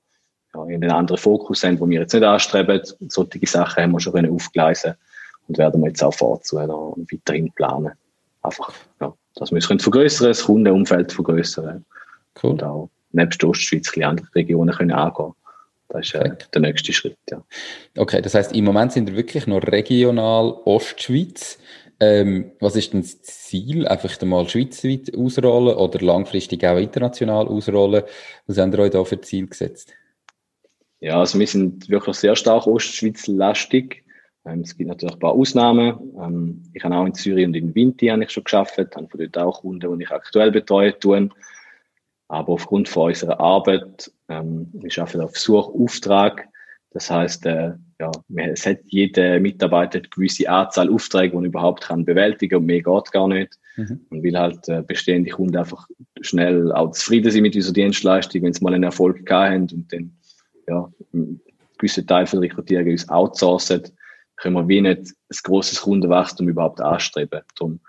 ja, 0.54 0.62
einen 0.62 0.90
anderen 0.90 1.18
Fokus 1.18 1.64
haben, 1.64 1.78
den 1.78 1.90
wir 1.90 2.00
jetzt 2.00 2.14
nicht 2.14 2.24
anstreben. 2.24 2.80
Solche 3.08 3.46
Sachen 3.46 3.82
haben 3.82 3.92
wir 3.92 4.00
schon 4.00 4.30
aufgleisen 4.30 4.94
und 5.48 5.58
werden 5.58 5.80
wir 5.82 5.88
jetzt 5.88 6.02
auch 6.02 6.14
fortzuführen 6.14 6.70
und 6.70 7.12
weiterhin 7.12 7.52
planen. 7.52 7.92
Einfach, 8.42 8.72
ja, 9.00 9.12
dass 9.36 9.50
wir 9.50 9.56
uns 9.70 9.82
vergrößern, 9.82 10.28
das 10.28 10.44
Kundenumfeld 10.44 11.12
vergrößern 11.12 11.84
cool. 12.42 12.50
und 12.50 12.62
auch 12.62 12.90
nebst 13.12 13.42
Ostschweiz 13.44 13.96
andere 13.96 14.26
Regionen 14.34 14.74
können 14.74 14.92
angehen 14.92 15.32
das 15.88 16.06
ist 16.06 16.14
äh, 16.14 16.30
der 16.52 16.60
nächste 16.60 16.92
Schritt, 16.92 17.18
ja. 17.30 17.42
Okay, 17.96 18.20
das 18.20 18.34
heißt, 18.34 18.54
im 18.54 18.64
Moment 18.64 18.92
sind 18.92 19.08
wir 19.08 19.16
wirklich 19.16 19.46
noch 19.46 19.62
regional 19.62 20.56
Ostschweiz. 20.64 21.58
Ähm, 22.00 22.52
was 22.60 22.76
ist 22.76 22.92
denn 22.92 23.02
das 23.02 23.22
Ziel? 23.22 23.86
Einfach 23.86 24.20
mal 24.22 24.48
schweizweit 24.48 25.16
ausrollen 25.16 25.76
oder 25.76 26.00
langfristig 26.00 26.64
auch 26.64 26.78
international 26.78 27.46
ausrollen? 27.46 28.04
Was 28.46 28.58
haben 28.58 28.72
ihr 28.72 28.78
euch 28.80 28.90
da 28.90 29.04
für 29.04 29.20
Ziel 29.20 29.46
gesetzt? 29.46 29.92
Ja, 31.00 31.20
also 31.20 31.38
wir 31.38 31.46
sind 31.46 31.88
wirklich 31.88 32.16
sehr 32.16 32.34
stark 32.34 32.66
Ostschweiz-lastig. 32.66 34.04
Ähm, 34.46 34.60
es 34.60 34.76
gibt 34.76 34.88
natürlich 34.88 35.14
ein 35.14 35.20
paar 35.20 35.32
Ausnahmen. 35.32 35.98
Ähm, 36.20 36.62
ich 36.72 36.82
habe 36.82 36.96
auch 36.96 37.06
in 37.06 37.14
Zürich 37.14 37.46
und 37.46 37.54
in 37.54 37.74
Vinti 37.74 38.08
habe 38.08 38.24
ich 38.24 38.30
schon 38.30 38.44
geschafft, 38.44 38.78
habe 38.78 39.08
von 39.08 39.20
dort 39.20 39.38
auch 39.38 39.60
Kunden, 39.60 39.98
die 39.98 40.04
ich 40.04 40.10
aktuell 40.10 40.50
betreue, 40.50 40.98
tun. 40.98 41.32
Aber 42.28 42.54
aufgrund 42.54 42.88
von 42.88 43.08
unserer 43.08 43.38
Arbeit, 43.38 44.10
ähm, 44.28 44.70
wir 44.72 44.90
arbeiten 44.98 45.20
auf 45.20 45.38
Suchauftrag. 45.38 46.48
Das 46.90 47.10
heißt, 47.10 47.46
äh, 47.46 47.72
ja, 48.28 48.44
es 48.46 48.66
hat 48.66 48.78
jeder 48.86 49.40
Mitarbeiter 49.40 49.98
eine 49.98 50.08
gewisse 50.08 50.48
Anzahl 50.48 50.90
Aufträge, 50.90 51.30
die 51.30 51.36
man 51.36 51.44
überhaupt 51.44 51.84
kann 51.84 52.04
bewältigen 52.04 52.56
und 52.56 52.66
mehr 52.66 52.82
geht 52.82 53.12
gar 53.12 53.28
nicht. 53.28 53.58
Mhm. 53.76 54.00
Und 54.10 54.22
will 54.22 54.38
halt 54.38 54.68
äh, 54.68 54.82
bestehende 54.82 55.30
Kunden 55.30 55.56
einfach 55.56 55.86
schnell 56.20 56.72
auch 56.72 56.92
zufrieden 56.92 57.30
sind 57.30 57.42
mit 57.42 57.56
unserer 57.56 57.74
Dienstleistung, 57.74 58.42
wenn 58.42 58.52
sie 58.52 58.62
mal 58.62 58.74
einen 58.74 58.84
Erfolg 58.84 59.26
gehabt 59.26 59.50
haben 59.50 59.68
und 59.72 59.92
dann 59.92 60.16
ja, 60.68 60.90
einen 61.12 61.40
gewissen 61.78 62.06
Teil 62.06 62.26
von 62.26 62.38
Rekrutierung 62.38 62.88
uns 62.88 63.08
outsourcen, 63.08 63.82
können 64.36 64.54
wir 64.54 64.68
wie 64.68 64.80
nicht 64.80 65.00
ein 65.00 65.38
grosses 65.42 65.82
Kundenwachstum 65.82 66.48
überhaupt 66.48 66.80
anstreben. 66.80 67.40
Darum, 67.56 67.80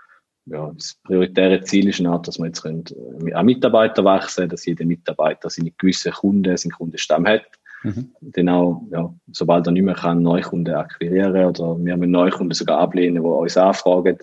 ja, 0.48 0.72
das 0.75 0.95
prioritäre 1.03 1.62
Ziel 1.62 1.88
ist 1.89 2.05
auch, 2.05 2.22
dass 2.22 2.38
wir 2.38 2.48
jetzt 2.48 2.62
können, 2.62 2.84
äh, 3.25 3.34
an 3.34 3.45
Mitarbeiter 3.45 4.03
wachsen, 4.03 4.50
dass 4.50 4.65
jeder 4.65 4.86
Mitarbeiter 4.86 5.50
seine 5.50 5.72
gewissen 5.72 6.12
Kunden, 6.12 6.55
seinen 6.57 6.72
Kundenstamm 6.72 7.27
hat 7.27 7.45
Mhm. 7.86 8.15
Dann 8.22 8.50
auch, 8.50 8.82
ja, 8.92 9.13
sobald 9.32 9.68
er 9.68 9.72
nicht 9.72 9.84
mehr 9.84 9.94
kann, 9.94 10.24
Neukunden 10.24 10.74
akquirieren 10.74 11.36
oder 11.46 11.77
wir 11.77 11.94
haben 11.94 12.10
Neukunden 12.10 12.56
sogar 12.56 12.80
ablehnen, 12.80 13.22
die 13.22 13.30
uns 13.30 13.58
anfragen, 13.58 14.18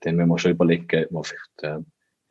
dann 0.00 0.16
müssen 0.16 0.28
wir 0.28 0.38
schon 0.38 0.52
überlegen, 0.52 1.06
ob 1.06 1.10
wir 1.10 1.24
vielleicht 1.24 1.62
äh, 1.62 1.82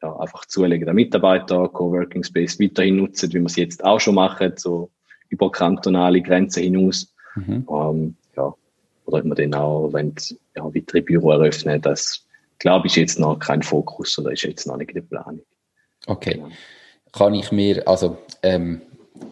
ja, 0.02 0.16
einfach 0.20 0.46
zulegen, 0.46 0.86
der 0.86 0.94
Mitarbeiter 0.94 1.68
Coworking 1.68 2.24
Space 2.24 2.60
weiterhin 2.60 2.98
nutzen, 2.98 3.30
wie 3.34 3.40
wir 3.40 3.46
es 3.46 3.56
jetzt 3.58 3.84
auch 3.84 4.00
schon 4.00 4.16
machen, 4.16 4.54
so 4.56 4.90
über 5.30 5.52
kantonale 5.52 6.22
Grenzen 6.22 6.64
hinaus. 6.64 7.14
Mhm. 7.36 7.68
Ähm, 7.70 8.16
ja, 8.38 8.54
oder 9.06 9.18
ob 9.18 9.26
wir 9.26 9.36
dann 9.36 9.54
auch, 9.56 9.92
wenn 9.92 10.14
ja, 10.56 10.64
weitere 10.64 11.02
Büro 11.02 11.32
eröffnen, 11.32 11.82
das 11.82 12.26
glaube 12.60 12.88
ich 12.88 12.96
jetzt 12.96 13.20
noch 13.20 13.40
kein 13.40 13.64
Fokus 13.64 14.18
oder 14.18 14.32
ist 14.32 14.44
jetzt 14.44 14.66
noch 14.66 14.78
nicht 14.78 14.92
in 14.92 14.96
der 14.96 15.02
Planung. 15.02 15.46
Okay. 16.08 16.36
Genau. 16.36 16.50
Kann 17.12 17.34
ich 17.34 17.52
mir, 17.52 17.88
also 17.88 18.18
ähm, 18.42 18.82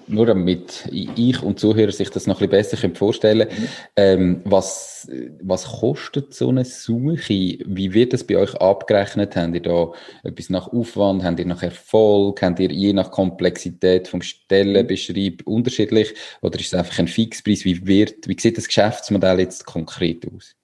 nur 0.08 0.26
damit 0.26 0.88
ich 0.92 1.42
und 1.42 1.60
Zuhörer 1.60 1.92
sich 1.92 2.10
das 2.10 2.28
noch 2.28 2.42
ein 2.42 2.50
bisschen 2.50 2.78
besser 2.78 2.96
vorstellen 2.96 3.48
können, 3.48 3.70
ähm, 3.96 4.42
was, 4.46 5.10
was 5.42 5.66
kostet 5.80 6.34
so 6.34 6.50
eine 6.50 6.66
Suche? 6.66 7.60
Wie 7.66 7.94
wird 7.94 8.14
das 8.14 8.24
bei 8.24 8.38
euch 8.38 8.54
abgerechnet? 8.56 9.36
Habt 9.36 9.56
ihr 9.56 9.62
da 9.62 9.92
etwas 10.24 10.50
nach 10.50 10.72
Aufwand? 10.72 11.24
Habt 11.24 11.40
ihr 11.40 11.46
nach 11.46 11.64
Erfolg? 11.64 12.42
Habt 12.42 12.60
ihr 12.60 12.72
je 12.72 12.94
nach 12.94 13.12
Komplexität 13.12 14.08
vom 14.08 14.22
Stellenbeschreib 14.22 15.42
unterschiedlich? 15.46 16.14
Oder 16.42 16.60
ist 16.60 16.68
es 16.68 16.74
einfach 16.74 17.00
ein 17.00 17.08
Fixpreis? 17.08 17.66
Wie, 17.66 17.86
wird, 17.88 18.28
wie 18.28 18.40
sieht 18.40 18.58
das 18.58 18.68
Geschäftsmodell 18.68 19.40
jetzt 19.40 19.66
konkret 19.66 20.28
aus? 20.34 20.56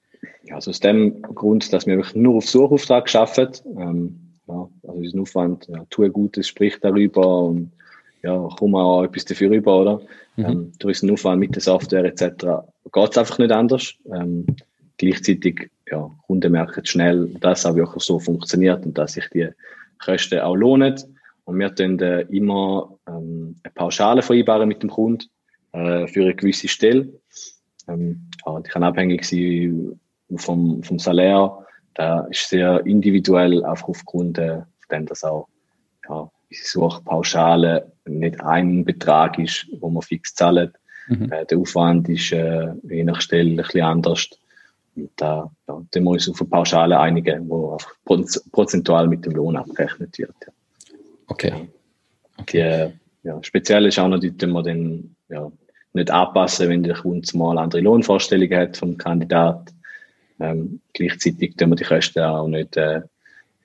Ja, 0.43 0.55
also 0.55 0.71
aus 0.71 0.79
dem 0.79 1.21
Grund, 1.21 1.71
dass 1.73 1.87
wir 1.87 1.97
wirklich 1.97 2.15
nur 2.15 2.35
auf 2.35 2.49
Suchauftrag 2.49 3.13
arbeiten, 3.15 3.77
ähm, 3.79 4.19
ja, 4.47 4.69
also 4.87 5.01
diesen 5.01 5.19
Aufwand, 5.19 5.67
ja, 5.67 5.85
tue 5.89 6.09
Gutes, 6.09 6.47
sprich 6.47 6.77
darüber 6.79 7.43
und 7.43 7.71
ja, 8.23 8.47
komm 8.57 8.75
auch 8.75 9.03
etwas 9.03 9.25
dafür 9.25 9.51
rüber, 9.51 9.81
oder? 9.81 10.01
Mhm. 10.35 10.45
Ähm, 10.45 10.71
durch 10.79 10.99
den 11.01 11.11
Aufwand 11.11 11.39
mit 11.39 11.55
der 11.55 11.61
Software 11.61 12.05
etc. 12.05 12.45
geht 12.91 13.11
es 13.11 13.17
einfach 13.17 13.39
nicht 13.39 13.51
anders. 13.51 13.93
Ähm, 14.13 14.45
gleichzeitig, 14.97 15.69
ja, 15.89 16.09
Kunden 16.25 16.51
merken 16.51 16.85
schnell, 16.85 17.27
dass 17.39 17.59
es 17.59 17.65
auch 17.65 17.75
wirklich 17.75 18.03
so 18.03 18.19
funktioniert 18.19 18.85
und 18.85 18.97
dass 18.97 19.13
sich 19.13 19.27
die 19.33 19.49
Kosten 19.99 20.39
auch 20.39 20.55
lohnen. 20.55 20.95
Und 21.45 21.59
wir 21.59 21.73
tun 21.73 21.99
äh, 21.99 22.21
immer 22.23 22.97
ähm, 23.07 23.55
eine 23.63 23.73
Pauschale 23.73 24.21
vereinbaren 24.21 24.67
mit 24.67 24.83
dem 24.83 24.89
Kunden 24.89 25.25
äh, 25.71 26.07
für 26.07 26.23
eine 26.23 26.35
gewisse 26.35 26.67
Stelle. 26.67 27.07
Ähm, 27.87 28.29
ja, 28.45 28.59
die 28.59 28.69
kann 28.69 28.83
abhängig 28.83 29.23
sein 29.23 29.99
vom, 30.35 30.83
vom 30.83 30.99
Salär. 30.99 31.65
Da 31.93 32.21
ist 32.29 32.49
sehr 32.49 32.85
individuell, 32.85 33.63
einfach 33.63 33.87
aufgrund 33.87 34.37
äh, 34.37 34.57
von 34.57 34.97
dem, 34.99 35.05
dass 35.05 35.23
auch 35.23 35.47
ja, 36.09 36.29
unsere 36.49 36.67
Suchpauschale 36.67 37.91
nicht 38.07 38.41
ein 38.41 38.85
Betrag 38.85 39.39
ist, 39.39 39.67
wo 39.79 39.89
man 39.89 40.01
fix 40.01 40.33
zahlt. 40.33 40.73
Mhm. 41.07 41.31
Äh, 41.31 41.45
der 41.45 41.57
Aufwand 41.57 42.09
ist 42.09 42.31
äh, 42.31 42.73
je 42.83 43.03
nach 43.03 43.21
Stelle 43.21 43.51
ein 43.51 43.57
bisschen 43.57 43.83
anders. 43.83 44.29
Und 44.95 45.11
da, 45.15 45.49
ja, 45.67 45.81
da 45.91 45.99
muss 46.01 46.27
wir 46.27 46.29
uns 46.29 46.29
auf 46.29 46.41
eine 46.41 46.49
Pauschale 46.49 46.99
einigen, 46.99 47.47
wo 47.49 47.77
prozentual 48.51 49.07
mit 49.07 49.25
dem 49.25 49.33
Lohn 49.33 49.55
abgerechnet 49.55 50.17
wird. 50.17 50.33
Ja. 50.45 50.53
Okay. 51.27 51.69
okay. 52.37 52.91
Die, 53.23 53.27
ja, 53.27 53.39
speziell 53.43 53.85
ist 53.85 53.99
auch 53.99 54.07
noch, 54.07 54.19
dass 54.19 54.47
wir 54.47 54.63
dann 54.63 55.15
ja, 55.29 55.51
nicht 55.93 56.11
anpassen, 56.11 56.69
wenn 56.69 56.83
der 56.83 56.95
Kunde 56.95 57.37
mal 57.37 57.57
andere 57.57 57.81
Lohnvorstellungen 57.81 58.57
hat 58.57 58.77
vom 58.77 58.97
Kandidat. 58.97 59.73
Ähm, 60.39 60.81
gleichzeitig 60.93 61.55
tun 61.55 61.69
wir 61.69 61.75
die 61.75 61.83
Kosten 61.83 62.19
auch 62.19 62.47
nicht 62.47 62.77
äh, 62.77 63.01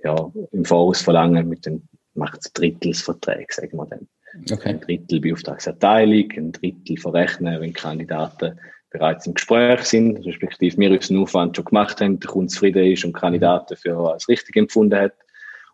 ja, 0.02 0.32
im 0.50 0.64
Voraus 0.64 1.02
verlangen 1.02 1.48
mit 1.48 1.66
den 1.66 1.88
macht 2.14 2.50
Drittelsverträge, 2.54 3.46
sagen 3.50 3.76
wir 3.76 3.86
dann. 3.86 4.08
Okay. 4.50 4.68
Ein 4.70 4.80
Drittel 4.80 5.20
Beauftragserteilung, 5.20 6.30
ein 6.32 6.52
Drittel 6.52 6.96
verrechnen, 6.96 7.60
wenn 7.60 7.72
Kandidaten 7.72 8.58
bereits 8.90 9.26
im 9.26 9.34
Gespräch 9.34 9.80
sind, 9.84 10.24
respektive 10.24 10.76
wir 10.78 10.90
unseren 10.90 11.18
Aufwand 11.18 11.56
schon 11.56 11.64
gemacht 11.64 12.00
haben, 12.00 12.20
der 12.20 12.30
Kunde 12.30 12.48
zufrieden 12.48 12.92
ist 12.92 13.04
und 13.04 13.14
Kandidaten 13.14 13.76
für 13.76 13.96
als 14.12 14.28
richtig 14.28 14.56
empfunden 14.56 14.98
hat. 14.98 15.14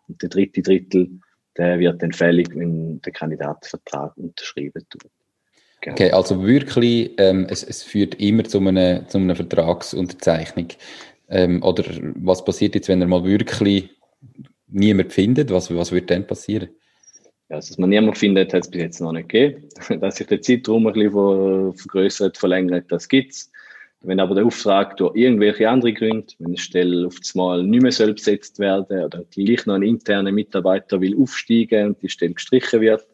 Und 0.07 0.21
der 0.21 0.29
dritte 0.29 0.61
Drittel, 0.61 1.09
der 1.57 1.79
wird 1.79 2.01
dann 2.01 2.13
fällig, 2.13 2.49
wenn 2.55 3.01
der 3.01 3.11
Kandidat 3.11 3.65
Vertrag 3.65 4.15
unterschrieben 4.17 4.85
tut. 4.89 5.11
Genau. 5.81 5.93
Okay, 5.93 6.11
also 6.11 6.45
wirklich, 6.45 7.11
ähm, 7.17 7.47
es, 7.49 7.63
es 7.63 7.83
führt 7.83 8.15
immer 8.15 8.43
zu 8.43 8.59
einer, 8.59 9.07
zu 9.07 9.17
einer 9.17 9.35
Vertragsunterzeichnung. 9.35 10.67
Ähm, 11.29 11.63
oder 11.63 11.83
was 12.15 12.43
passiert 12.43 12.75
jetzt, 12.75 12.89
wenn 12.89 13.01
er 13.01 13.07
mal 13.07 13.23
wirklich 13.23 13.89
niemand 14.67 15.13
findet? 15.13 15.51
Was, 15.51 15.73
was 15.73 15.91
wird 15.91 16.09
dann 16.09 16.27
passieren? 16.27 16.69
Ja, 17.49 17.55
also, 17.55 17.69
dass 17.69 17.77
man 17.79 17.89
niemand 17.89 18.17
findet, 18.17 18.53
hat 18.53 18.63
es 18.63 18.69
bis 18.69 18.81
jetzt 18.81 19.01
noch 19.01 19.11
nicht 19.11 19.29
gegeben. 19.29 19.67
Dass 20.01 20.17
sich 20.17 20.27
der 20.27 20.41
Zeitraum 20.41 20.85
ein 20.85 20.93
bisschen 20.93 21.73
vergrößert, 21.73 22.37
verlängert, 22.37 22.85
das 22.89 23.07
gibt 23.07 23.33
es. 23.33 23.51
Wenn 24.01 24.19
aber 24.19 24.35
der 24.35 24.45
Auftrag 24.45 24.95
durch 24.97 25.15
irgendwelche 25.15 25.67
andere 25.67 25.91
Gründe, 25.91 26.27
wenn 26.37 26.47
eine 26.47 26.57
Stelle 26.57 27.07
auf 27.07 27.19
das 27.19 27.35
Mal 27.35 27.63
nicht 27.63 27.81
mehr 27.81 27.91
soll 27.91 28.13
besetzt 28.13 28.59
werden 28.59 29.03
oder 29.03 29.25
gleich 29.31 29.65
noch 29.65 29.75
ein 29.75 29.83
interner 29.83 30.31
Mitarbeiter 30.31 31.01
will 31.01 31.17
aufsteigen 31.19 31.87
und 31.87 32.01
die 32.01 32.07
Stelle 32.07 32.33
gestrichen 32.33 32.79
wird, 32.79 33.05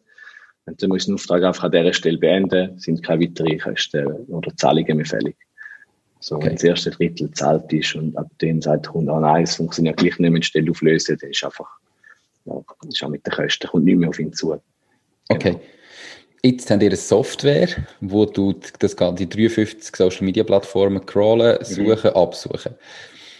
dann 0.66 0.88
muss 0.88 1.06
den 1.06 1.14
Auftrag 1.14 1.42
einfach 1.42 1.64
an 1.64 1.72
dieser 1.72 1.92
Stelle 1.92 2.18
beenden, 2.18 2.78
sind 2.78 3.02
keine 3.02 3.22
weiteren 3.22 3.58
Kosten 3.58 4.06
oder 4.06 4.54
Zahlungen 4.56 4.96
mehr 4.96 5.06
fällig. 5.06 5.36
So, 6.20 6.36
okay. 6.36 6.46
wenn 6.46 6.54
das 6.54 6.64
erste 6.64 6.90
Drittel 6.90 7.30
zahlt 7.32 7.72
ist 7.72 7.94
und 7.94 8.16
ab 8.16 8.28
dem 8.40 8.62
sagt 8.62 8.86
der 8.86 8.92
Kunde, 8.92 9.12
oh 9.12 9.20
nein, 9.20 9.44
es 9.44 9.56
funktioniert 9.56 9.96
gleich 9.96 10.18
nicht 10.18 10.30
mehr, 10.30 10.42
Stelle 10.42 10.70
auflösen, 10.70 11.18
dann 11.20 11.30
ist 11.30 11.44
einfach, 11.44 11.68
ja, 12.46 12.62
ist 12.88 13.02
auch 13.02 13.08
mit 13.08 13.26
den 13.26 13.32
Kosten, 13.32 13.68
kommt 13.68 13.84
nicht 13.84 13.98
mehr 13.98 14.08
auf 14.08 14.18
ihn 14.18 14.32
zu. 14.32 14.48
Genau. 14.48 14.60
Okay. 15.28 15.56
Jetzt 16.42 16.70
habt 16.70 16.82
ihr 16.82 16.88
eine 16.88 16.96
Software, 16.96 17.68
wo 18.00 18.24
du 18.24 18.54
das, 18.78 18.94
die 18.94 19.28
53 19.28 19.96
Social 19.96 20.24
Media 20.24 20.44
Plattformen 20.44 21.04
crawlen, 21.04 21.58
mhm. 21.58 21.64
suchen, 21.64 22.10
mhm. 22.10 22.16
absuchen. 22.16 22.74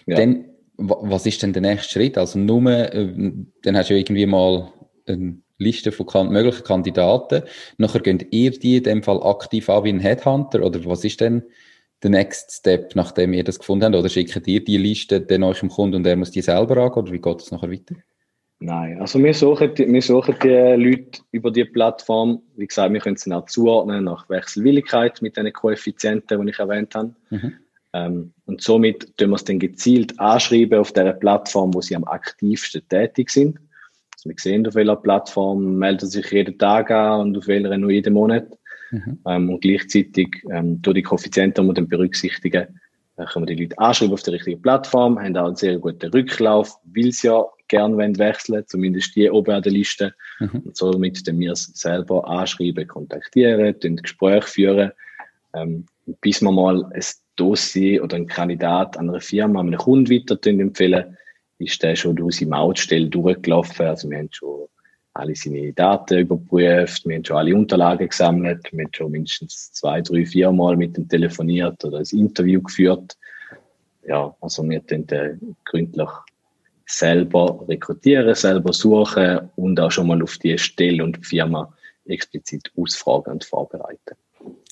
Ja. 0.07 0.17
Dann, 0.17 0.47
was 0.77 1.25
ist 1.25 1.43
denn 1.43 1.53
der 1.53 1.63
nächste 1.63 1.93
Schritt? 1.93 2.19
Also 2.19 2.39
nur, 2.39 2.69
äh, 2.69 3.33
dann 3.63 3.77
hast 3.77 3.91
du 3.91 3.97
irgendwie 3.97 4.27
mal 4.27 4.73
eine 5.07 5.39
Liste 5.59 5.93
von 5.93 6.31
möglichen 6.31 6.65
Kandidaten. 6.65 7.43
Nachher 7.79 8.01
könnt 8.01 8.27
ihr 8.33 8.51
die 8.51 8.79
in 8.79 8.83
dem 8.83 9.03
Fall 9.03 9.23
aktiv 9.23 9.71
an 9.71 9.85
wie 9.85 9.91
ein 9.91 10.01
Headhunter 10.01 10.63
oder 10.63 10.85
was 10.85 11.05
ist 11.05 11.21
denn 11.21 11.45
der 12.03 12.11
Next 12.11 12.53
Step, 12.53 12.95
nachdem 12.95 13.33
ihr 13.33 13.45
das 13.45 13.59
gefunden 13.59 13.85
habt? 13.85 13.95
Oder 13.95 14.09
schickt 14.09 14.47
ihr 14.47 14.65
die 14.65 14.77
Liste 14.77 15.21
dann 15.21 15.45
eurem 15.45 15.69
Kunden 15.69 15.97
und 15.97 16.07
er 16.07 16.17
muss 16.17 16.31
die 16.31 16.43
selber 16.43 16.77
angehen? 16.79 17.05
Oder 17.05 17.13
wie 17.13 17.21
geht 17.21 17.41
es 17.41 17.51
nachher 17.51 17.71
weiter? 17.71 17.95
Nein, 18.59 19.01
also 19.01 19.23
wir 19.23 19.35
suchen, 19.35 19.75
die, 19.75 19.87
wir 19.87 20.01
suchen 20.01 20.35
die 20.43 20.49
Leute 20.49 21.21
über 21.31 21.51
die 21.51 21.67
Plattform. 21.67 22.41
Wie 22.57 22.67
gesagt, 22.67 22.93
wir 22.93 23.01
können 23.01 23.17
sie 23.17 23.33
auch 23.33 23.45
zuordnen 23.45 24.05
nach 24.05 24.29
Wechselwilligkeit 24.31 25.21
mit 25.21 25.37
den 25.37 25.53
Koeffizienten, 25.53 26.41
die 26.41 26.51
ich 26.51 26.59
erwähnt 26.59 26.95
habe. 26.95 27.15
Mhm. 27.31 27.53
Ähm, 27.93 28.33
und 28.47 28.63
somit 28.63 29.17
tun 29.19 29.31
wir 29.31 29.37
es 29.37 29.45
dann 29.45 29.59
gezielt 29.59 30.19
anschreiben 30.19 30.79
auf 30.79 30.93
der 30.93 31.13
Plattform, 31.13 31.75
wo 31.75 31.83
sie 31.83 31.97
am 31.97 32.05
aktivsten 32.05 32.83
tätig 32.89 33.31
sind. 33.31 33.59
Also 34.15 34.31
wir 34.31 34.35
sehen, 34.39 34.67
auf 34.67 34.75
welcher 34.75 34.97
Plattform 34.97 35.77
melden 35.77 36.09
sich 36.09 36.31
jeden 36.31 36.59
Tag 36.59 36.91
an 36.91 37.21
und 37.21 37.39
auf 37.39 37.47
welcher 37.49 37.77
nur 37.77 37.91
jeden 37.91 38.15
Monat. 38.15 38.47
Mhm. 38.91 39.19
Ähm, 39.27 39.51
und 39.51 39.61
gleichzeitig 39.61 40.43
ähm, 40.51 40.81
durch 40.81 40.95
die 40.95 41.03
Koeffizienten, 41.03 41.65
die 41.65 41.69
wir 41.69 41.75
dann 41.75 41.89
berücksichtigen, 41.89 42.81
äh, 43.17 43.25
können 43.27 43.47
wir 43.47 43.55
die 43.55 43.63
Leute 43.65 43.79
anschreiben 43.79 44.15
auf 44.15 44.23
der 44.23 44.35
richtigen 44.35 44.63
Plattform, 44.63 45.19
haben 45.19 45.37
auch 45.37 45.47
einen 45.47 45.57
sehr 45.57 45.79
guten 45.79 46.11
Rücklauf, 46.11 46.79
weil 46.85 47.13
sie 47.13 47.27
ja 47.27 47.45
gerne 47.69 47.97
wechseln 48.19 48.65
zumindest 48.67 49.15
die 49.17 49.31
oben 49.31 49.55
an 49.55 49.63
der 49.63 49.73
Liste. 49.73 50.15
Mhm. 50.41 50.63
Und 50.65 50.77
somit 50.77 51.27
dann 51.27 51.39
wir 51.39 51.53
es 51.53 51.65
selber 51.75 52.27
anschreiben, 52.29 52.87
kontaktieren, 52.87 53.75
dann 53.81 53.97
Gespräch 53.97 54.45
führen, 54.45 54.93
ähm, 55.55 55.87
bis 56.21 56.43
wir 56.43 56.53
mal 56.53 56.85
ein 56.93 57.03
Dossier 57.37 58.03
oder 58.03 58.17
ein 58.17 58.27
Kandidat 58.27 58.97
an 58.97 59.11
einer 59.11 59.21
Firma, 59.21 59.61
an 59.61 59.69
einem 59.69 59.79
Kunden 59.79 60.11
weiter 60.11 60.39
empfehlen, 60.47 61.17
ist 61.59 61.83
der 61.83 61.97
schon 61.97 62.17
durch 62.17 62.27
unsere 62.27 62.51
Mautstelle 62.51 63.09
durchgelaufen. 63.09 63.87
Also 63.87 64.11
wir 64.11 64.19
haben 64.19 64.29
schon 64.31 64.69
alle 65.15 65.35
seine 65.35 65.73
Daten 65.73 66.19
überprüft, 66.19 67.07
wir 67.07 67.17
haben 67.17 67.25
schon 67.25 67.37
alle 67.37 67.55
Unterlagen 67.55 68.09
gesammelt, 68.09 68.71
wir 68.73 68.85
haben 68.85 68.93
schon 68.95 69.11
mindestens 69.11 69.73
zwei, 69.73 70.03
drei, 70.03 70.27
vier 70.27 70.53
Mal 70.53 70.77
mit 70.77 70.99
ihm 70.99 71.09
telefoniert 71.09 71.83
oder 71.85 71.99
ein 71.99 72.19
Interview 72.19 72.63
geführt. 72.63 73.17
Ja, 74.07 74.37
also 74.41 74.69
wir 74.69 74.81
den 74.81 75.57
gründlich 75.65 76.11
selber 76.87 77.65
rekrutieren, 77.69 78.35
selber 78.35 78.73
suchen 78.73 79.51
und 79.57 79.79
auch 79.81 79.91
schon 79.91 80.07
mal 80.07 80.23
auf 80.23 80.39
die 80.39 80.57
Stelle 80.57 81.05
und 81.05 81.17
die 81.17 81.25
Firma 81.25 81.73
explizit 82.07 82.71
ausfragen 82.77 83.35
und 83.35 83.45
vorbereiten. 83.45 84.17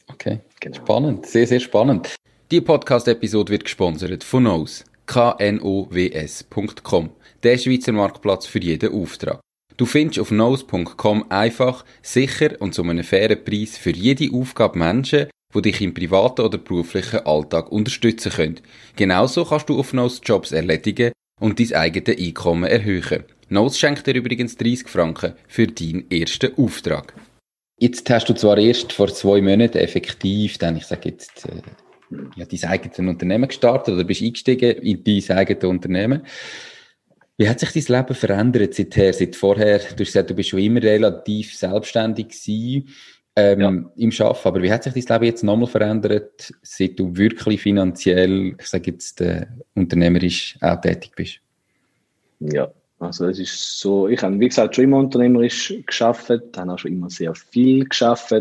Okay, 0.09 0.41
genau. 0.61 0.77
spannend, 0.77 1.27
sehr, 1.27 1.47
sehr 1.47 1.61
spannend. 1.61 2.15
Die 2.51 2.61
Podcast-Episode 2.61 3.53
wird 3.53 3.65
gesponsert 3.65 4.23
von 4.23 4.45
Knows, 4.45 4.85
knows.com, 5.07 7.11
der 7.43 7.59
Schweizer 7.59 7.93
Marktplatz 7.93 8.47
für 8.47 8.61
jeden 8.61 8.93
Auftrag. 8.93 9.41
Du 9.77 9.87
findest 9.87 10.21
auf 10.21 10.31
nose.com 10.31 11.25
einfach, 11.31 11.85
sicher 12.01 12.53
und 12.61 12.75
zu 12.75 12.85
einem 12.85 13.03
fairen 13.03 13.45
Preis 13.45 13.77
für 13.77 13.91
jede 13.91 14.33
Aufgabe 14.33 14.79
Menschen, 14.79 15.27
die 15.53 15.63
dich 15.63 15.81
im 15.81 15.95
privaten 15.95 16.43
oder 16.43 16.59
beruflichen 16.59 17.27
Alltag 17.27 17.73
unterstützen 17.73 18.31
können. 18.31 18.61
Genauso 18.95 19.45
kannst 19.45 19.69
du 19.69 19.79
auf 19.79 19.93
Nose 19.93 20.21
Jobs 20.23 20.53
erledigen 20.53 21.11
und 21.41 21.61
dein 21.61 21.73
eigenes 21.75 22.19
Einkommen 22.19 22.65
erhöhen. 22.65 23.25
Nose 23.49 23.79
schenkt 23.79 24.07
dir 24.07 24.15
übrigens 24.15 24.57
30 24.57 24.89
Franken 24.89 25.35
für 25.49 25.67
deinen 25.67 26.11
ersten 26.11 26.57
Auftrag. 26.57 27.15
Jetzt 27.79 28.09
hast 28.09 28.29
du 28.29 28.35
zwar 28.35 28.59
erst 28.59 28.93
vor 28.93 29.09
zwei 29.09 29.41
Monaten 29.41 29.79
effektiv, 29.79 30.59
dann 30.59 30.77
ich 30.77 30.87
sage 30.87 31.11
jetzt, 31.11 31.47
äh, 31.47 31.63
ja, 32.37 32.47
dein 32.47 32.71
eigenes 32.71 32.99
Unternehmen 32.99 33.49
gestartet 33.49 33.95
oder 33.95 34.05
bist 34.05 34.23
eingestiegen 34.23 34.79
in 34.79 35.03
dein 35.03 35.37
eigenes 35.37 35.65
Unternehmen. 35.65 36.23
Wie 37.37 37.49
hat 37.49 37.59
sich 37.59 37.73
dein 37.73 37.97
Leben 37.99 38.15
verändert 38.15 38.75
seither, 38.75 39.13
seit 39.13 39.35
vorher? 39.35 39.79
Du 39.79 39.85
hast 39.85 39.97
gesagt, 39.99 40.31
du 40.31 40.35
bist 40.35 40.51
schon 40.51 40.61
immer 40.61 40.83
relativ 40.83 41.57
selbstständig 41.57 42.29
gewesen, 42.29 42.89
ähm, 43.37 43.61
ja. 43.61 43.69
im 43.97 44.11
Arbeiten. 44.21 44.49
Aber 44.49 44.63
wie 44.63 44.73
hat 44.73 44.85
sich 44.85 45.05
dein 45.05 45.21
Leben 45.21 45.31
jetzt 45.31 45.43
nochmal 45.43 45.67
verändert, 45.67 46.53
seit 46.63 46.99
du 46.99 47.17
wirklich 47.17 47.63
finanziell, 47.63 48.55
ich 48.59 48.67
sage 48.67 48.93
jetzt, 48.93 49.21
äh, 49.21 49.47
unternehmerisch 49.75 50.57
auch 50.61 50.81
tätig 50.81 51.13
bist? 51.17 51.41
Ja, 52.41 52.71
also 52.99 53.27
es 53.27 53.39
ist 53.39 53.81
so, 53.81 54.09
ich 54.09 54.23
habe, 54.23 54.39
wie 54.39 54.49
gesagt, 54.49 54.77
schon 54.77 54.85
immer 54.85 54.99
unternehmerisch 54.99 55.75
geschafft, 55.87 56.31
habe 56.57 56.73
auch 56.73 56.79
schon 56.79 56.93
immer 56.93 57.11
sehr 57.11 57.35
viel 57.35 57.85
geschafft. 57.85 58.35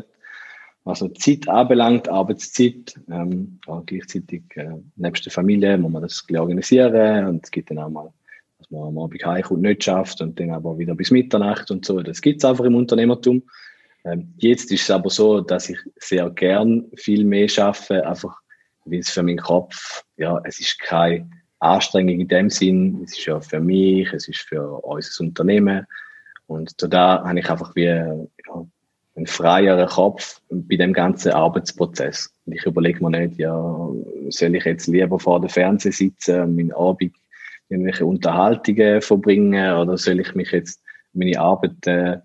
was 0.84 1.04
Zeit 1.18 1.48
anbelangt, 1.48 2.10
Arbeitszeit, 2.10 2.94
ähm, 3.10 3.60
ja, 3.68 3.82
gleichzeitig 3.86 4.44
äh, 4.56 4.76
nebst 4.98 5.26
der 5.26 5.32
Familie 5.32 5.78
muss 5.78 5.92
man 5.92 6.02
das 6.02 6.26
organisieren 6.30 7.28
und 7.28 7.46
es 7.46 7.52
gibt 7.52 7.72
dann 7.72 7.80
auch 7.80 7.90
mal, 7.90 8.12
dass 8.60 8.70
man 8.70 8.90
am 8.90 8.98
Abend 8.98 9.26
heimkommt, 9.26 9.62
nicht 9.62 9.86
schafft 9.86 10.22
und 10.22 10.38
dann 10.40 10.52
aber 10.52 10.78
wieder 10.78 10.94
bis 10.94 11.10
Mitternacht 11.10 11.72
und 11.72 11.86
so. 11.86 12.02
Das 12.02 12.22
gibt 12.22 12.44
es 12.44 12.46
einfach 12.46 12.66
im 12.66 12.76
Unternehmertum. 12.76 13.44
Ähm, 14.06 14.34
jetzt 14.38 14.72
ist 14.72 14.84
es 14.84 14.92
aber 14.92 15.10
so, 15.10 15.42
dass 15.42 15.70
ich 15.70 15.78
sehr 15.98 16.30
gern 16.30 16.86
viel 16.96 17.24
mehr 17.24 17.48
schaffe, 17.48 18.06
einfach 18.06 18.36
weil 18.86 19.00
es 19.00 19.10
für 19.10 19.24
meinen 19.24 19.38
Kopf, 19.38 20.04
ja, 20.18 20.42
es 20.44 20.60
ist 20.60 20.80
keine 20.80 21.30
Anstrengung 21.60 22.20
in 22.20 22.28
dem 22.28 22.50
Sinn, 22.50 23.02
es 23.04 23.18
ist 23.18 23.26
ja 23.26 23.40
für 23.40 23.62
mich, 23.62 24.12
es 24.12 24.28
ist 24.28 24.42
für 24.42 24.84
unser 24.84 25.24
Unternehmen 25.24 25.88
und 26.48 26.74
da 26.80 27.24
habe 27.24 27.40
ich 27.40 27.50
einfach 27.50 27.74
wie 27.76 27.86
ja, 27.86 28.66
einen 29.16 29.28
freieren 29.28 29.88
Kopf 29.88 30.42
bei 30.50 30.76
dem 30.76 30.92
ganzen 30.92 31.32
Arbeitsprozess. 31.32 32.34
Und 32.46 32.54
ich 32.54 32.66
überlege 32.66 33.04
mir 33.04 33.22
nicht, 33.22 33.40
ja, 33.40 33.56
soll 34.30 34.56
ich 34.56 34.66
jetzt 34.66 34.88
lieber 34.88 35.20
vor 35.20 35.40
dem 35.40 35.50
Fernseher 35.50 35.92
sitzen 35.92 36.42
und 36.42 36.56
meinen 36.56 36.74
Abend 36.74 37.14
irgendwelche 37.70 38.06
Unterhaltungen 38.06 39.02
verbringen 39.02 39.78
oder 39.78 39.98
soll 39.98 40.20
ich 40.20 40.36
mich 40.36 40.52
jetzt 40.52 40.82
meine 41.14 41.40
Arbeit 41.40 41.88
äh, 41.88 42.18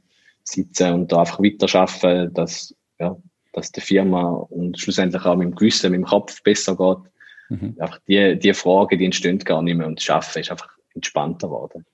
sitzen 0.53 0.93
und 0.93 1.13
da 1.13 1.21
einfach 1.21 1.41
weiterarbeiten, 1.41 2.33
dass, 2.35 2.75
ja, 2.99 3.17
dass 3.53 3.73
der 3.73 3.83
Firma 3.83 4.31
und 4.31 4.79
schlussendlich 4.79 5.25
auch 5.25 5.37
mit 5.37 5.49
dem 5.49 5.55
Gewissen, 5.55 5.91
mit 5.91 6.01
dem 6.01 6.07
Kopf 6.07 6.43
besser 6.43 6.77
geht. 6.77 7.13
Mhm. 7.51 7.77
Einfach 7.79 8.01
die, 8.07 8.39
die 8.39 8.55
Fragen, 8.55 8.99
die 8.99 9.05
entstehen 9.05 9.39
gar 9.39 9.63
nicht 9.63 9.77
mehr 9.77 9.87
und 9.87 9.99
das 10.01 10.11
Arbeiten 10.11 10.41
ist 10.41 10.51
einfach 10.51 10.69
entspannter 10.95 11.49
geworden. 11.49 11.85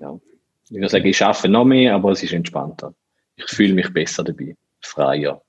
Ja. 0.00 0.18
Ich 0.64 0.72
würde 0.72 0.88
sagen, 0.88 1.06
ich 1.06 1.22
arbeite 1.22 1.48
noch 1.48 1.64
mehr, 1.64 1.94
aber 1.94 2.12
es 2.12 2.22
ist 2.22 2.32
entspannter. 2.32 2.94
Ich 3.36 3.46
fühle 3.46 3.74
mich 3.74 3.92
besser 3.92 4.24
dabei, 4.24 4.54
freier. 4.80 5.42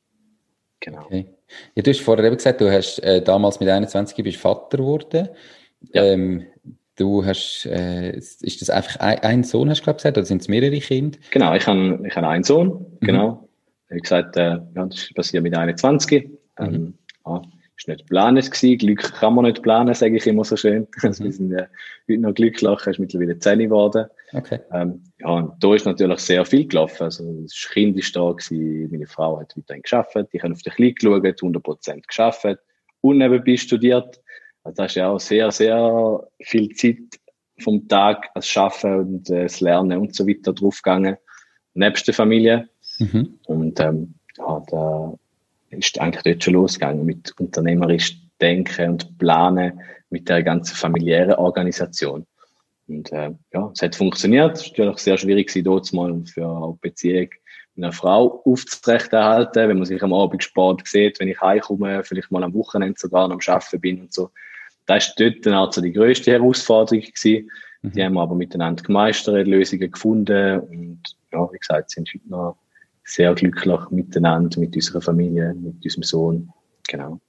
Genau. 0.79 1.05
Okay. 1.05 1.25
Ja, 1.75 1.83
du 1.83 1.89
hast 1.89 2.01
vorher 2.01 2.25
eben 2.25 2.37
gesagt, 2.37 2.61
du 2.61 2.71
hast 2.71 2.99
äh, 2.99 3.21
damals 3.21 3.59
mit 3.59 3.67
21 3.67 4.23
bist 4.23 4.37
Vater 4.37 4.77
geworden. 4.77 5.29
Ja. 5.93 6.03
Ähm, 6.03 6.45
du 6.99 7.25
hast, 7.25 7.65
äh, 7.65 8.17
ist 8.17 8.61
das 8.61 8.69
einfach 8.69 8.97
ein, 8.97 9.19
ein 9.19 9.43
Sohn, 9.43 9.69
hast 9.69 9.85
du 9.85 9.93
gesagt, 9.93 10.17
oder 10.17 10.25
sind 10.25 10.41
es 10.41 10.47
mehrere 10.47 10.79
Kinder? 10.79 11.17
Genau, 11.31 11.53
ich 11.55 11.65
habe 11.65 11.99
ich 12.05 12.15
hab 12.15 12.23
einen 12.23 12.43
Sohn, 12.43 12.67
mhm. 12.99 13.05
genau. 13.05 13.49
Wie 13.89 13.99
gesagt, 13.99 14.37
äh, 14.37 14.59
ja, 14.75 14.85
das 14.85 15.11
passiert 15.15 15.43
mit 15.43 15.55
21. 15.55 16.29
Ähm, 16.59 16.71
mhm. 16.71 16.93
ja, 17.25 17.41
ist 17.77 17.87
nicht 17.87 18.01
geplant 18.01 18.51
gewesen. 18.51 18.77
Glück 18.77 19.13
kann 19.13 19.33
man 19.33 19.45
nicht 19.45 19.63
planen, 19.63 19.93
sage 19.93 20.17
ich 20.17 20.27
immer 20.27 20.43
so 20.43 20.55
schön. 20.55 20.87
Also, 21.01 21.23
wir 21.23 21.31
sind 21.31 21.51
ja 21.51 21.65
heute 22.09 22.21
noch 22.21 22.33
glücklich, 22.33 22.87
ist 22.87 22.99
mittlerweile 22.99 23.39
10 23.39 23.59
geworden. 23.59 24.07
Okay. 24.33 24.59
Ähm, 24.71 25.01
ja, 25.19 25.29
und 25.29 25.53
da 25.59 25.73
ist 25.73 25.85
natürlich 25.85 26.19
sehr 26.19 26.45
viel 26.45 26.67
gelaufen. 26.67 27.03
Also, 27.03 27.41
das 27.41 27.69
Kind 27.71 27.97
ist 27.97 28.15
da 28.15 28.31
gewesen, 28.31 28.89
meine 28.91 29.07
Frau 29.07 29.39
hat 29.39 29.55
weiterhin 29.57 29.81
geschafft, 29.81 30.15
ich 30.31 30.43
habe 30.43 30.53
auf 30.53 30.61
den 30.61 30.73
Kleid 30.73 30.97
geschaut, 30.97 31.23
100% 31.23 32.07
geschafft 32.07 32.59
und 33.01 33.17
nebenbei 33.17 33.57
studiert. 33.57 34.21
Also, 34.69 34.75
da 34.75 34.85
ist 34.85 34.95
ja 34.95 35.09
auch 35.09 35.19
sehr, 35.19 35.51
sehr 35.51 36.27
viel 36.41 36.69
Zeit 36.75 36.97
vom 37.59 37.87
Tag 37.87 38.29
als 38.35 38.47
Schaffen 38.47 38.99
und 38.99 39.29
äh, 39.29 39.43
das 39.43 39.59
Lernen 39.59 39.99
und 39.99 40.15
so 40.15 40.27
weiter 40.27 40.53
draufgegangen. 40.53 41.17
Nebst 41.73 42.07
der 42.07 42.13
Familie. 42.13 42.69
Mhm. 42.99 43.39
Und, 43.45 43.79
ähm, 43.79 44.15
ja, 44.37 44.63
da, 44.69 45.13
ist 45.71 45.99
eigentlich 45.99 46.23
dort 46.23 46.43
schon 46.43 46.53
losgegangen 46.53 47.05
mit 47.05 47.33
unternehmerisch 47.39 48.17
Denken 48.41 48.91
und 48.91 49.17
Planen 49.19 49.81
mit 50.09 50.29
der 50.29 50.41
ganzen 50.41 50.75
familiären 50.75 51.33
Organisation. 51.33 52.25
Und 52.87 53.11
äh, 53.11 53.31
ja, 53.53 53.71
es 53.73 53.81
hat 53.81 53.95
funktioniert. 53.95 54.57
Es 54.57 54.65
war 54.65 54.85
natürlich 54.85 54.97
sehr 54.97 55.17
schwierig, 55.17 55.51
dort 55.63 55.93
mal 55.93 56.23
für 56.25 56.47
eine 56.47 56.77
Beziehung 56.81 57.29
mit 57.75 57.85
einer 57.85 57.91
Frau 57.91 58.41
aufzurechterhalten, 58.45 59.69
wenn 59.69 59.77
man 59.77 59.85
sich 59.85 60.01
am 60.01 60.13
Abend 60.13 60.43
Sport 60.43 60.87
sieht, 60.87 61.19
wenn 61.19 61.27
ich 61.27 61.39
heimkomme, 61.39 62.03
vielleicht 62.03 62.31
mal 62.31 62.43
am 62.43 62.53
Wochenende 62.53 62.97
sogar 62.97 63.25
am 63.25 63.39
Arbeiten 63.45 63.81
bin 63.81 64.01
und 64.01 64.13
so. 64.13 64.31
Das 64.89 65.13
war 65.19 65.29
dort 65.29 65.47
also 65.47 65.81
die 65.81 65.93
grösste 65.93 66.31
Herausforderung 66.31 67.01
gewesen. 67.01 67.49
Mhm. 67.83 67.91
Die 67.91 68.03
haben 68.03 68.13
wir 68.13 68.21
aber 68.21 68.35
miteinander 68.35 68.81
gemeistert, 68.81 69.45
Lösungen 69.45 69.91
gefunden 69.91 70.59
und 70.61 70.99
ja, 71.31 71.47
wie 71.51 71.59
gesagt, 71.59 71.91
sind 71.91 72.09
heute 72.09 72.27
noch 72.27 72.57
sehr 73.03 73.33
glücklich 73.35 73.79
miteinander, 73.91 74.59
mit 74.59 74.75
unserer 74.75 75.01
Familie, 75.01 75.53
mit 75.53 75.83
unserem 75.83 76.03
Sohn. 76.03 76.49
Genau. 76.87 77.19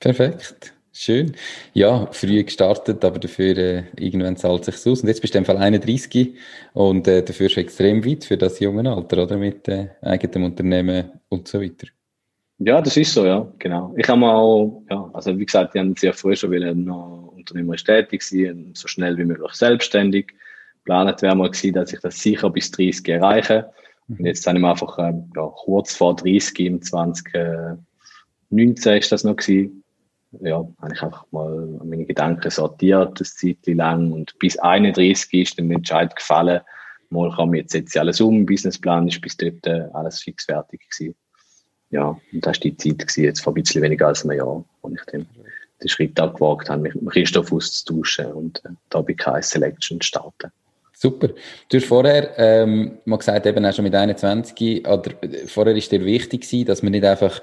Perfekt. 0.00 0.72
Schön. 0.92 1.36
Ja, 1.74 2.08
früh 2.10 2.42
gestartet, 2.42 3.04
aber 3.04 3.20
dafür 3.20 3.56
äh, 3.56 3.84
irgendwann 3.96 4.36
zahlt 4.36 4.64
sich 4.64 4.74
aus. 4.86 5.02
Und 5.02 5.08
jetzt 5.08 5.20
bist 5.20 5.34
du 5.34 5.38
im 5.38 5.44
Fall 5.44 5.58
31 5.58 6.34
und 6.72 7.06
äh, 7.06 7.22
dafür 7.22 7.48
schon 7.50 7.64
extrem 7.64 8.04
weit 8.04 8.24
für 8.24 8.36
das 8.36 8.58
junge 8.60 8.90
Alter, 8.90 9.22
oder? 9.22 9.36
Mit 9.36 9.68
äh, 9.68 9.90
eigenem 10.00 10.44
Unternehmen 10.44 11.20
und 11.28 11.46
so 11.46 11.60
weiter. 11.60 11.86
Ja, 12.58 12.80
das 12.80 12.96
ist 12.96 13.12
so, 13.12 13.26
ja, 13.26 13.46
genau. 13.58 13.92
Ich 13.98 14.08
habe 14.08 14.24
auch, 14.24 14.82
ja, 14.88 15.10
also 15.12 15.38
wie 15.38 15.44
gesagt, 15.44 15.74
ich 15.74 15.80
habe 15.80 15.92
sehr 15.98 16.14
früh 16.14 16.34
schon 16.34 16.52
wieder 16.52 16.74
noch 16.74 17.32
unternehmerisch 17.36 17.84
tätig 17.84 18.22
sein, 18.22 18.70
so 18.74 18.88
schnell 18.88 19.18
wie 19.18 19.26
möglich 19.26 19.52
selbstständig. 19.52 20.32
Planet 20.84 21.20
wäre 21.20 21.34
mal 21.34 21.50
gewesen, 21.50 21.74
dass 21.74 21.92
ich 21.92 22.00
das 22.00 22.18
sicher 22.18 22.48
bis 22.48 22.70
30 22.70 23.06
erreiche. 23.08 23.70
Und 24.08 24.24
jetzt 24.24 24.46
habe 24.46 24.58
ich 24.58 24.64
einfach 24.64 24.98
ähm, 24.98 25.30
ja, 25.34 25.46
kurz 25.54 25.94
vor 25.94 26.16
30 26.16 26.58
im 26.60 26.80
2019 26.80 27.78
ist 28.98 29.12
das 29.12 29.24
noch 29.24 29.36
gewesen. 29.36 29.82
Ja, 30.40 30.66
habe 30.80 30.94
ich 30.94 31.02
einfach 31.02 31.26
mal 31.32 31.78
meine 31.84 32.06
Gedanken 32.06 32.50
sortiert, 32.50 33.20
das 33.20 33.36
Zeit 33.36 33.66
lang 33.66 34.12
und 34.12 34.38
bis 34.38 34.58
31 34.58 35.32
ist 35.34 35.58
dann 35.58 35.68
der 35.68 35.76
Entscheid 35.76 36.14
gefallen, 36.14 36.60
mal 37.10 37.34
kann 37.34 37.52
ich 37.54 37.62
jetzt 37.62 37.72
setze 37.72 38.00
alles 38.00 38.20
um, 38.20 38.44
Businessplan 38.44 39.08
ist 39.08 39.20
bis 39.20 39.36
dort 39.36 39.66
äh, 39.66 39.88
alles 39.92 40.20
fix 40.20 40.44
fertig 40.44 40.82
gewesen. 40.90 41.14
Ja, 41.90 42.18
und 42.32 42.46
das 42.46 42.56
war 42.56 42.60
die 42.60 42.76
Zeit 42.76 42.98
gewesen, 42.98 43.24
jetzt 43.24 43.40
vor 43.40 43.52
ein 43.52 43.62
bisschen 43.62 43.82
weniger 43.82 44.08
als 44.08 44.24
einem 44.24 44.38
Jahr, 44.38 44.64
wo 44.82 44.88
ich 44.90 45.00
dann 45.12 45.26
den 45.82 45.88
Schritt 45.88 46.18
auch 46.20 46.34
gewagt 46.34 46.70
habe, 46.70 46.82
mich 46.82 46.94
mit 46.94 47.10
Christoph 47.10 47.52
auszutauschen 47.52 48.32
und 48.32 48.64
äh, 48.64 48.70
da 48.90 49.02
bei 49.02 49.12
KS 49.12 49.50
Selection 49.50 50.00
starten. 50.00 50.50
Super. 50.94 51.28
Du 51.68 51.76
hast 51.76 51.86
vorher 51.86 52.32
ähm, 52.38 52.98
mal 53.04 53.18
gesagt, 53.18 53.44
eben 53.44 53.64
auch 53.64 53.72
schon 53.74 53.84
mit 53.84 53.94
21, 53.94 54.86
oder 54.88 55.10
vorher 55.46 55.76
ist 55.76 55.92
dir 55.92 56.02
wichtig 56.04 56.42
gewesen, 56.42 56.66
dass 56.66 56.82
man 56.82 56.92
nicht 56.92 57.04
einfach 57.04 57.42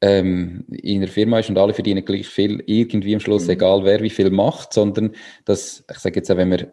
ähm, 0.00 0.64
in 0.70 0.98
einer 0.98 1.10
Firma 1.10 1.40
ist 1.40 1.48
und 1.48 1.58
alle 1.58 1.74
verdienen 1.74 2.04
gleich 2.04 2.28
viel, 2.28 2.62
irgendwie 2.66 3.14
am 3.14 3.20
Schluss, 3.20 3.44
mhm. 3.44 3.50
egal 3.50 3.84
wer 3.84 4.00
wie 4.02 4.10
viel 4.10 4.30
macht, 4.30 4.72
sondern 4.72 5.16
dass, 5.44 5.84
ich 5.90 5.98
sage 5.98 6.16
jetzt 6.16 6.30
auch, 6.30 6.36
wenn 6.36 6.50
man 6.50 6.68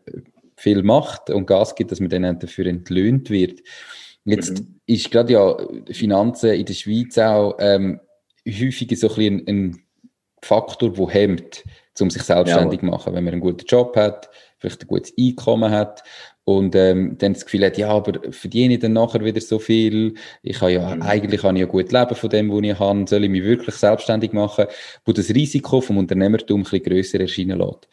viel 0.55 0.83
macht 0.83 1.31
und 1.31 1.47
Gas 1.47 1.73
gibt, 1.73 1.91
dass 1.91 1.99
man 1.99 2.09
dann 2.09 2.39
dafür 2.39 2.67
entlöhnt 2.67 3.29
wird. 3.29 3.61
Jetzt 4.29 4.59
mhm. 4.59 4.79
ist 4.85 5.11
gerade 5.11 5.33
ja 5.33 5.57
Finanzen 5.91 6.51
in 6.51 6.65
der 6.65 6.73
Schweiz 6.73 7.17
auch 7.17 7.55
ähm, 7.59 7.99
häufig 8.47 8.97
so 8.99 9.09
ein, 9.09 9.15
bisschen 9.15 9.47
ein 9.47 9.83
Faktor, 10.41 10.93
der 10.93 11.07
hemmt, 11.07 11.63
um 11.99 12.09
sich 12.09 12.23
selbstständig 12.23 12.79
zu 12.79 12.85
ja. 12.85 12.91
machen. 12.91 13.13
Wenn 13.13 13.23
man 13.23 13.33
einen 13.33 13.41
guten 13.41 13.65
Job 13.65 13.95
hat, 13.95 14.29
vielleicht 14.57 14.83
ein 14.83 14.87
gutes 14.87 15.13
Einkommen 15.17 15.71
hat 15.71 16.03
und 16.43 16.75
ähm, 16.75 17.17
dann 17.17 17.33
das 17.33 17.45
Gefühl 17.45 17.65
hat, 17.65 17.77
ja, 17.77 17.89
aber 17.89 18.31
verdiene 18.31 18.75
ich 18.75 18.79
dann 18.79 18.93
nachher 18.93 19.23
wieder 19.23 19.41
so 19.41 19.59
viel? 19.59 20.15
Ich 20.41 20.61
habe 20.61 20.73
ja, 20.73 20.95
mhm. 20.95 21.01
eigentlich 21.01 21.41
kann 21.41 21.55
ich 21.55 21.61
ja 21.61 21.67
gut 21.67 21.91
leben 21.91 22.15
von 22.15 22.29
dem, 22.29 22.51
was 22.51 22.63
ich 22.63 22.79
habe, 22.79 23.05
soll 23.07 23.23
ich 23.23 23.29
mich 23.29 23.43
wirklich 23.43 23.75
selbstständig 23.75 24.33
machen, 24.33 24.65
wo 25.05 25.11
das 25.11 25.29
Risiko 25.29 25.81
vom 25.81 25.97
Unternehmertum 25.97 26.61
ein 26.61 26.63
bisschen 26.63 26.83
grösser 26.83 27.19
erscheinen 27.19 27.59
lässt. 27.59 27.87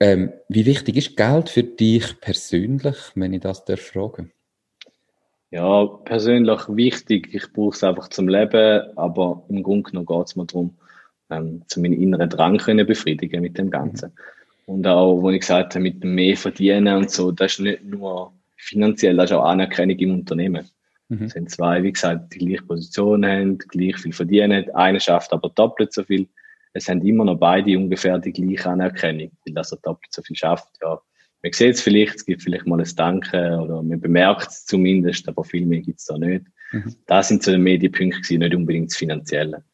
Ähm, 0.00 0.32
wie 0.48 0.64
wichtig 0.64 0.96
ist 0.96 1.16
Geld 1.16 1.50
für 1.50 1.62
dich 1.62 2.20
persönlich, 2.20 2.96
wenn 3.14 3.34
ich 3.34 3.40
das 3.40 3.64
darf 3.66 3.80
fragen? 3.80 4.32
Ja, 5.50 5.84
persönlich 5.84 6.60
wichtig. 6.68 7.34
Ich 7.34 7.52
brauche 7.52 7.74
es 7.74 7.82
einfach 7.82 8.08
zum 8.08 8.28
Leben, 8.28 8.96
aber 8.96 9.44
im 9.48 9.62
Grunde 9.62 9.90
genommen 9.90 10.06
geht 10.06 10.26
es 10.28 10.36
mir 10.36 10.46
darum, 10.46 10.76
ähm, 11.28 11.62
zu 11.66 11.80
meinen 11.80 12.00
inneren 12.00 12.30
Drang 12.30 12.58
können 12.58 12.86
befriedigen 12.86 13.42
mit 13.42 13.58
dem 13.58 13.70
Ganzen. 13.70 14.12
Mhm. 14.66 14.74
Und 14.74 14.86
auch, 14.86 15.20
wo 15.20 15.30
ich 15.30 15.40
gesagt 15.40 15.74
habe, 15.74 15.82
mit 15.82 16.04
mehr 16.04 16.36
verdienen 16.36 16.96
und 16.96 17.10
so, 17.10 17.32
das 17.32 17.52
ist 17.52 17.60
nicht 17.60 17.84
nur 17.84 18.32
finanziell, 18.56 19.16
das 19.16 19.30
ist 19.30 19.36
auch 19.36 19.44
Anerkennung 19.44 19.98
im 19.98 20.14
Unternehmen. 20.14 20.68
Mhm. 21.08 21.24
Es 21.24 21.32
sind 21.32 21.50
zwei, 21.50 21.82
wie 21.82 21.92
gesagt, 21.92 22.32
die 22.34 22.38
gleiche 22.38 22.62
Position 22.62 23.26
haben, 23.26 23.58
gleich 23.58 23.96
viel 23.96 24.12
verdienen, 24.12 24.70
einer 24.74 25.00
schafft 25.00 25.32
aber 25.32 25.48
doppelt 25.50 25.92
so 25.92 26.04
viel. 26.04 26.28
Es 26.72 26.88
haben 26.88 27.04
immer 27.04 27.24
noch 27.24 27.38
beide 27.38 27.76
ungefähr 27.76 28.16
die 28.20 28.32
gleiche 28.32 28.70
Anerkennung, 28.70 29.32
weil 29.44 29.54
das 29.54 29.72
er 29.72 29.78
doppelt 29.78 30.12
so 30.12 30.22
viel 30.22 30.36
schafft. 30.36 30.68
Ja, 30.80 31.00
man 31.42 31.52
sieht 31.52 31.74
es 31.74 31.80
vielleicht, 31.80 32.16
es 32.16 32.26
gibt 32.26 32.42
vielleicht 32.42 32.66
mal 32.66 32.80
ein 32.80 32.90
Danke 32.96 33.58
oder 33.58 33.82
man 33.82 34.00
bemerkt 34.00 34.48
es 34.48 34.66
zumindest, 34.66 35.28
aber 35.28 35.44
viel 35.44 35.66
mehr 35.66 35.80
gibt 35.80 36.00
es 36.00 36.06
da 36.06 36.18
nicht. 36.18 36.44
Mhm. 36.72 36.94
Das 37.06 37.28
sind 37.28 37.42
so 37.42 37.52
die 37.52 37.58
Medienpunkte, 37.58 38.38
nicht 38.38 38.54
unbedingt 38.54 38.90
das 38.90 38.96
Finanzielle. 38.96 39.64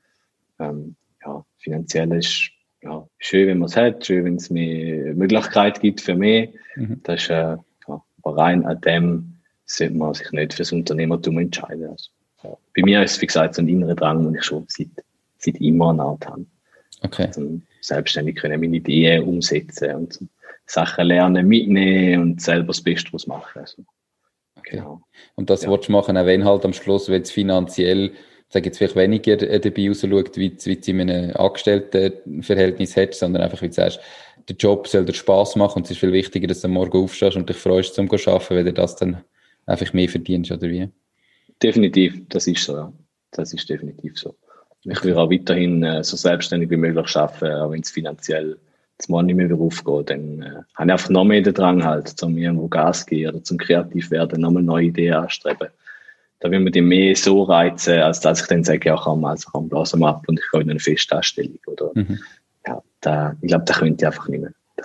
Ähm, 0.58 0.96
ja, 1.24 1.44
finanziell 1.58 2.12
ist 2.12 2.50
ja, 2.82 3.06
schön, 3.18 3.48
wenn 3.48 3.58
man 3.58 3.68
es 3.68 3.76
hat, 3.76 4.06
schön, 4.06 4.24
wenn 4.24 4.36
es 4.36 4.48
mehr 4.50 5.14
Möglichkeit 5.14 5.80
gibt 5.80 6.00
für 6.00 6.14
mehr. 6.14 6.48
Mhm. 6.76 7.00
Das 7.02 7.22
ist, 7.22 7.30
äh, 7.30 7.56
ja, 7.88 8.04
aber 8.22 8.36
rein 8.36 8.64
an 8.64 8.80
dem 8.80 9.36
sollte 9.64 9.94
man 9.94 10.14
sich 10.14 10.30
nicht 10.30 10.54
fürs 10.54 10.72
Unternehmertum 10.72 11.38
entscheiden. 11.38 11.90
Also, 11.90 12.10
ja. 12.44 12.56
Bei 12.76 12.82
mir 12.82 13.02
ist 13.02 13.16
es, 13.16 13.22
wie 13.22 13.26
gesagt, 13.26 13.56
so 13.56 13.62
ein 13.62 13.68
innerer 13.68 13.96
Drang, 13.96 14.22
den 14.22 14.36
ich 14.36 14.44
schon 14.44 14.64
seit, 14.68 14.88
seit 15.38 15.56
immer 15.60 15.90
eine 15.90 16.02
Art 16.02 16.26
habe. 16.26 16.46
Okay. 17.02 17.26
Also, 17.26 17.60
selbstständig 17.80 18.36
können 18.36 18.60
meine 18.60 18.76
Ideen 18.76 19.24
umsetzen 19.24 19.94
und 19.94 20.20
Sachen 20.66 21.06
lernen, 21.06 21.46
mitnehmen 21.46 22.22
und 22.22 22.42
selber 22.42 22.68
das 22.68 22.82
Beste 22.82 23.06
daraus 23.06 23.26
machen. 23.26 23.60
Also, 23.60 23.84
okay. 24.56 24.78
Genau. 24.78 25.00
Und 25.34 25.50
das 25.50 25.62
ja. 25.62 25.70
willst 25.70 25.88
du 25.88 25.92
machen, 25.92 26.16
auch 26.16 26.26
wenn 26.26 26.44
halt 26.44 26.64
am 26.64 26.72
Schluss, 26.72 27.08
wenn 27.08 27.22
es 27.22 27.30
finanziell 27.30 28.12
sage 28.48 28.66
jetzt 28.66 28.78
vielleicht 28.78 28.96
weniger 28.96 29.40
äh, 29.42 29.60
dabei 29.60 29.88
rausschaut, 29.88 30.36
wie, 30.36 30.56
wie 30.64 30.76
du 30.76 30.90
in 30.90 31.10
einem 31.10 31.36
Angestelltenverhältnis 31.36 32.96
hättest, 32.96 33.20
sondern 33.20 33.42
einfach, 33.42 33.62
wie 33.62 33.68
du 33.68 33.74
sagst, 33.74 34.00
der 34.48 34.56
Job 34.56 34.86
soll 34.86 35.04
dir 35.04 35.14
Spass 35.14 35.56
machen 35.56 35.78
und 35.78 35.86
es 35.86 35.92
ist 35.92 35.98
viel 35.98 36.12
wichtiger, 36.12 36.46
dass 36.46 36.60
du 36.60 36.68
am 36.68 36.74
Morgen 36.74 36.98
aufstehst 36.98 37.36
und 37.36 37.48
dich 37.48 37.56
freust, 37.56 37.94
zum 37.94 38.08
zu 38.08 38.30
arbeiten, 38.30 38.56
wenn 38.56 38.66
du 38.66 38.72
das 38.72 38.96
dann 38.96 39.24
einfach 39.66 39.92
mehr 39.92 40.08
verdienst, 40.08 40.52
oder 40.52 40.68
wie? 40.68 40.88
Definitiv, 41.62 42.22
das 42.28 42.46
ist 42.46 42.64
so, 42.64 42.76
ja. 42.76 42.92
Das 43.32 43.52
ist 43.52 43.68
definitiv 43.68 44.16
so. 44.18 44.36
Ich 44.84 45.02
will 45.02 45.14
auch 45.14 45.30
weiterhin 45.30 45.82
äh, 45.82 46.04
so 46.04 46.16
selbstständig 46.16 46.70
wie 46.70 46.76
möglich 46.76 47.16
arbeiten, 47.16 47.52
auch 47.52 47.70
wenn 47.72 47.80
es 47.80 47.90
finanziell 47.90 48.56
das 48.98 49.08
Mal 49.08 49.22
nicht 49.22 49.36
mehr 49.36 49.52
aufgeht, 49.54 50.10
dann 50.10 50.42
äh, 50.42 50.50
habe 50.74 50.86
ich 50.86 50.92
einfach 50.92 51.10
noch 51.10 51.24
mehr 51.24 51.42
den 51.42 51.54
Drang 51.54 51.84
halt, 51.84 52.08
zum 52.08 52.36
irgendwo 52.36 52.68
Gas 52.68 53.06
geben 53.06 53.34
oder 53.34 53.44
zum 53.44 53.58
kreativ 53.58 54.10
werden, 54.10 54.40
nochmal 54.40 54.62
neue 54.62 54.86
Ideen 54.86 55.14
anstreben. 55.14 55.68
Da 56.40 56.50
will 56.50 56.60
man 56.60 56.72
die 56.72 56.82
mehr 56.82 57.16
so 57.16 57.42
reizen, 57.42 57.98
als 58.00 58.20
dass 58.20 58.42
ich 58.42 58.46
dann 58.46 58.64
sage, 58.64 58.88
ja 58.88 58.96
komm, 58.96 59.24
also 59.24 59.48
komm, 59.50 59.68
blasen 59.68 60.00
wir 60.00 60.08
ab 60.08 60.24
und 60.28 60.38
ich 60.38 60.50
gehe 60.50 60.60
in 60.60 60.70
eine 60.70 60.80
Festanstellung 60.80 61.58
oder, 61.66 61.90
mhm. 61.94 62.18
ja, 62.66 62.82
da, 63.00 63.36
ich 63.40 63.48
glaube, 63.48 63.64
da 63.64 63.74
könnte 63.74 64.02
ich 64.02 64.06
einfach 64.06 64.28
nicht 64.28 64.40
mehr. 64.40 64.52
Da, 64.76 64.84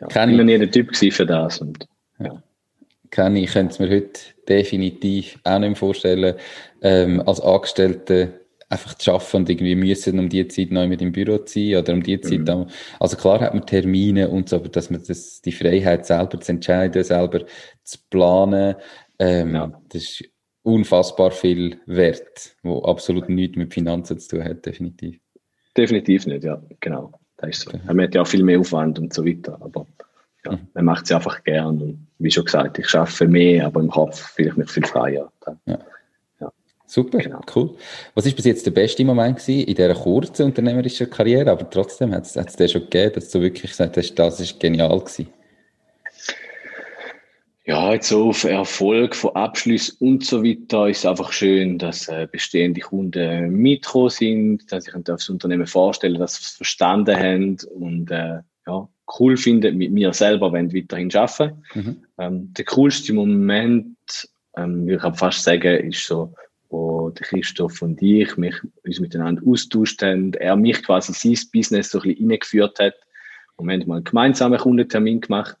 ja, 0.00 0.06
Kann 0.08 0.30
ich 0.30 0.36
bin 0.36 0.46
nie 0.46 0.58
der 0.58 0.70
Typ 0.70 0.94
für 0.96 1.26
das 1.26 1.60
und, 1.60 1.86
ja. 2.18 2.42
Kann 3.10 3.36
ich, 3.36 3.52
könnte 3.52 3.72
es 3.72 3.78
mir 3.78 3.88
heute 3.88 4.20
definitiv 4.48 5.38
auch 5.44 5.58
nicht 5.58 5.78
vorstellen, 5.78 6.34
ähm, 6.82 7.22
als 7.24 7.40
Angestellte 7.40 8.40
einfach 8.68 8.94
zu 8.94 9.12
arbeiten 9.12 9.36
und 9.36 9.50
irgendwie 9.50 9.74
müssen 9.74 10.18
um 10.18 10.28
die 10.28 10.46
Zeit 10.48 10.70
neu 10.70 10.88
mit 10.88 11.00
im 11.00 11.12
Büro 11.12 11.38
zu 11.38 11.60
sein 11.60 11.76
oder 11.76 11.92
um 11.92 12.02
die 12.02 12.20
Zeit 12.20 12.40
mhm. 12.40 12.66
Also 12.98 13.16
klar 13.16 13.40
hat 13.40 13.54
man 13.54 13.64
Termine 13.64 14.28
und 14.28 14.48
so, 14.48 14.56
aber 14.56 14.68
dass 14.68 14.90
man 14.90 15.02
das, 15.06 15.40
die 15.40 15.52
Freiheit 15.52 16.06
selber 16.06 16.40
zu 16.40 16.52
entscheiden, 16.52 17.04
selber 17.04 17.44
zu 17.84 17.98
planen, 18.10 18.74
ähm, 19.18 19.54
ja. 19.54 19.82
das 19.88 20.02
ist 20.02 20.24
unfassbar 20.62 21.30
viel 21.30 21.78
wert, 21.86 22.56
wo 22.62 22.82
absolut 22.82 23.28
nichts 23.28 23.56
mit 23.56 23.72
Finanzen 23.72 24.18
zu 24.18 24.36
tun 24.36 24.44
hat, 24.44 24.66
definitiv. 24.66 25.20
Definitiv 25.76 26.26
nicht, 26.26 26.42
ja, 26.42 26.60
genau. 26.80 27.12
Das 27.36 27.50
ist 27.50 27.60
so. 27.62 27.70
Okay. 27.70 27.80
Man 27.86 28.00
hat 28.00 28.14
ja 28.14 28.22
auch 28.22 28.26
viel 28.26 28.42
mehr 28.42 28.58
Aufwand 28.58 28.98
und 28.98 29.12
so 29.12 29.24
weiter, 29.24 29.58
aber 29.60 29.86
ja, 30.44 30.52
mhm. 30.52 30.68
man 30.74 30.84
macht 30.86 31.04
es 31.04 31.12
einfach 31.12 31.44
gern 31.44 31.80
und 31.80 32.06
wie 32.18 32.30
schon 32.30 32.46
gesagt, 32.46 32.78
ich 32.78 32.88
schaffe 32.88 33.28
mehr, 33.28 33.66
aber 33.66 33.80
im 33.80 33.90
Kopf 33.90 34.32
fühle 34.32 34.48
ich 34.48 34.56
mich 34.56 34.70
viel 34.70 34.86
freier. 34.86 35.30
Ja. 35.66 35.78
Super, 36.86 37.18
genau. 37.18 37.40
cool. 37.54 37.74
Was 38.14 38.26
ist 38.26 38.36
bis 38.36 38.44
jetzt 38.44 38.64
der 38.64 38.70
beste 38.70 39.04
Moment 39.04 39.38
gewesen 39.38 39.66
in 39.66 39.74
dieser 39.74 39.94
kurzen 39.94 40.46
unternehmerischen 40.46 41.10
Karriere? 41.10 41.50
Aber 41.50 41.68
trotzdem 41.68 42.12
hat 42.12 42.24
es 42.24 42.32
den 42.32 42.68
schon 42.68 42.82
gegeben, 42.82 43.12
dass 43.14 43.30
du 43.30 43.40
wirklich 43.40 43.72
gesagt 43.72 43.96
hast, 43.96 44.14
das 44.14 44.40
ist 44.40 44.60
genial 44.60 44.98
gewesen. 45.00 45.28
Ja, 47.66 47.92
jetzt 47.92 48.08
so 48.08 48.28
auf 48.28 48.44
Erfolg 48.44 49.16
von 49.16 49.34
Abschluss 49.34 49.90
und 49.90 50.24
so 50.24 50.44
weiter 50.44 50.88
ist 50.88 50.98
es 50.98 51.06
einfach 51.06 51.32
schön, 51.32 51.78
dass 51.78 52.06
äh, 52.06 52.28
bestehende 52.30 52.80
Kunden 52.80 53.50
mitgekommen 53.50 54.10
sind, 54.10 54.70
dass 54.70 54.86
ich 54.86 54.94
das 55.02 55.28
Unternehmen 55.28 55.66
vorstellen, 55.66 56.20
dass 56.20 56.36
sie 56.36 56.42
es 56.42 56.50
verstanden 56.50 57.16
haben 57.16 57.56
und 57.74 58.08
äh, 58.12 58.38
ja, 58.68 58.88
cool 59.18 59.36
finden, 59.36 59.76
mit 59.78 59.90
mir 59.90 60.12
selber 60.12 60.52
wenn 60.52 60.72
weiterhin 60.72 61.12
arbeiten. 61.12 61.64
Mhm. 61.74 61.96
Ähm, 62.18 62.54
der 62.54 62.64
coolste 62.66 63.12
Moment, 63.12 63.96
ähm, 64.56 64.88
ich 64.88 65.00
kann 65.00 65.14
fast 65.16 65.42
sagen, 65.42 65.90
ist 65.90 66.06
so, 66.06 66.32
wo 66.68 67.10
der 67.10 67.26
Christoph 67.26 67.82
und 67.82 68.00
ich 68.02 68.36
mich, 68.36 68.54
uns 68.84 69.00
miteinander 69.00 69.42
austauscht 69.46 70.02
haben, 70.02 70.34
er 70.34 70.56
mich 70.56 70.82
quasi 70.82 71.12
sein 71.12 71.48
Business 71.52 71.90
so 71.90 72.00
ein 72.00 72.10
bisschen 72.10 72.30
reingeführt 72.30 72.78
hat. 72.78 72.94
Und 73.56 73.68
wir 73.68 73.74
haben 73.74 73.86
mal 73.86 73.96
einen 73.96 74.04
gemeinsamen 74.04 74.58
Kundentermin 74.58 75.20
gemacht. 75.20 75.56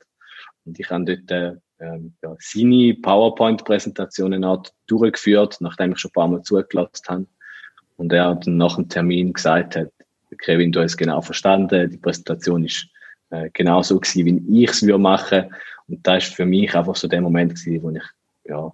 Und 0.64 0.78
ich 0.78 0.90
habe 0.90 1.04
dort 1.04 1.30
äh, 1.30 1.98
ja, 2.22 2.36
seine 2.38 2.94
PowerPoint-Präsentationen 2.94 4.44
durchgeführt, 4.86 5.56
nachdem 5.60 5.92
ich 5.92 5.98
schon 5.98 6.10
ein 6.10 6.12
paar 6.12 6.28
Mal 6.28 6.42
zugelassen 6.42 7.04
habe. 7.08 7.26
Und 7.96 8.12
er 8.12 8.34
dann 8.34 8.56
nach 8.56 8.76
dem 8.76 8.88
Termin 8.88 9.32
gesagt 9.32 9.76
hat, 9.76 9.90
Kevin, 10.38 10.72
du 10.72 10.80
hast 10.80 10.92
es 10.92 10.96
genau 10.96 11.20
verstanden, 11.20 11.90
die 11.90 11.96
Präsentation 11.96 12.64
ist 12.64 12.88
äh, 13.30 13.48
genau 13.52 13.82
so 13.82 13.98
gewesen, 13.98 14.44
wie 14.46 14.64
ich 14.64 14.70
es 14.70 14.82
würde 14.82 14.98
machen. 14.98 15.54
Und 15.88 16.06
das 16.06 16.24
ist 16.24 16.34
für 16.34 16.44
mich 16.44 16.74
einfach 16.74 16.96
so 16.96 17.08
der 17.08 17.20
Moment 17.20 17.54
gewesen, 17.54 17.82
wo 17.82 17.90
ich 17.90 18.02
ja, 18.44 18.70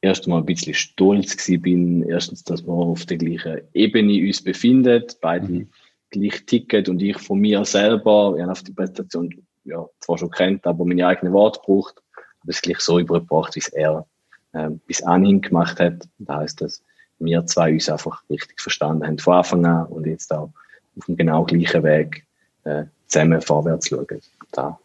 erst 0.00 0.24
einmal 0.24 0.40
ein 0.40 0.46
bisschen 0.46 0.74
stolz 0.74 1.36
gewesen 1.36 1.62
bin. 1.62 2.02
Erstens, 2.08 2.44
dass 2.44 2.66
wir 2.66 2.72
auf 2.72 3.06
der 3.06 3.18
gleichen 3.18 3.60
Ebene 3.74 4.26
uns 4.26 4.42
befinden, 4.42 5.04
beide 5.20 5.46
mhm. 5.46 5.68
gleich 6.10 6.44
ticken 6.46 6.86
und 6.86 7.02
ich 7.02 7.18
von 7.18 7.38
mir 7.38 7.64
selber, 7.64 8.34
ich 8.36 8.42
habe 8.42 8.52
auf 8.52 8.62
die 8.62 8.72
Präsentation 8.72 9.46
ja, 9.64 9.86
zwar 10.00 10.18
schon 10.18 10.30
kennt, 10.30 10.66
aber 10.66 10.84
meine 10.84 11.06
eigenen 11.06 11.32
Worte 11.32 11.60
braucht, 11.64 12.02
aber 12.42 12.50
es 12.50 12.62
gleich 12.62 12.80
so 12.80 12.98
übergebracht, 12.98 13.54
wie 13.54 13.60
es 13.60 13.68
er 13.68 14.06
ähm, 14.54 14.80
bis 14.86 15.02
anhin 15.02 15.40
gemacht 15.40 15.78
hat. 15.78 16.08
Da 16.18 16.38
heißt 16.38 16.60
dass 16.60 16.82
wir 17.18 17.44
zwei 17.46 17.72
uns 17.72 17.88
einfach 17.88 18.22
richtig 18.30 18.60
verstanden 18.60 19.06
haben 19.06 19.18
von 19.18 19.34
Anfang 19.34 19.66
an 19.66 19.86
und 19.86 20.06
jetzt 20.06 20.32
auch 20.32 20.50
auf 20.96 21.04
dem 21.06 21.16
genau 21.16 21.44
gleichen 21.44 21.82
Weg 21.82 22.26
äh, 22.64 22.84
zusammen 23.06 23.40
vorwärts 23.42 23.88
schauen. 23.88 24.06
Da, 24.52 24.78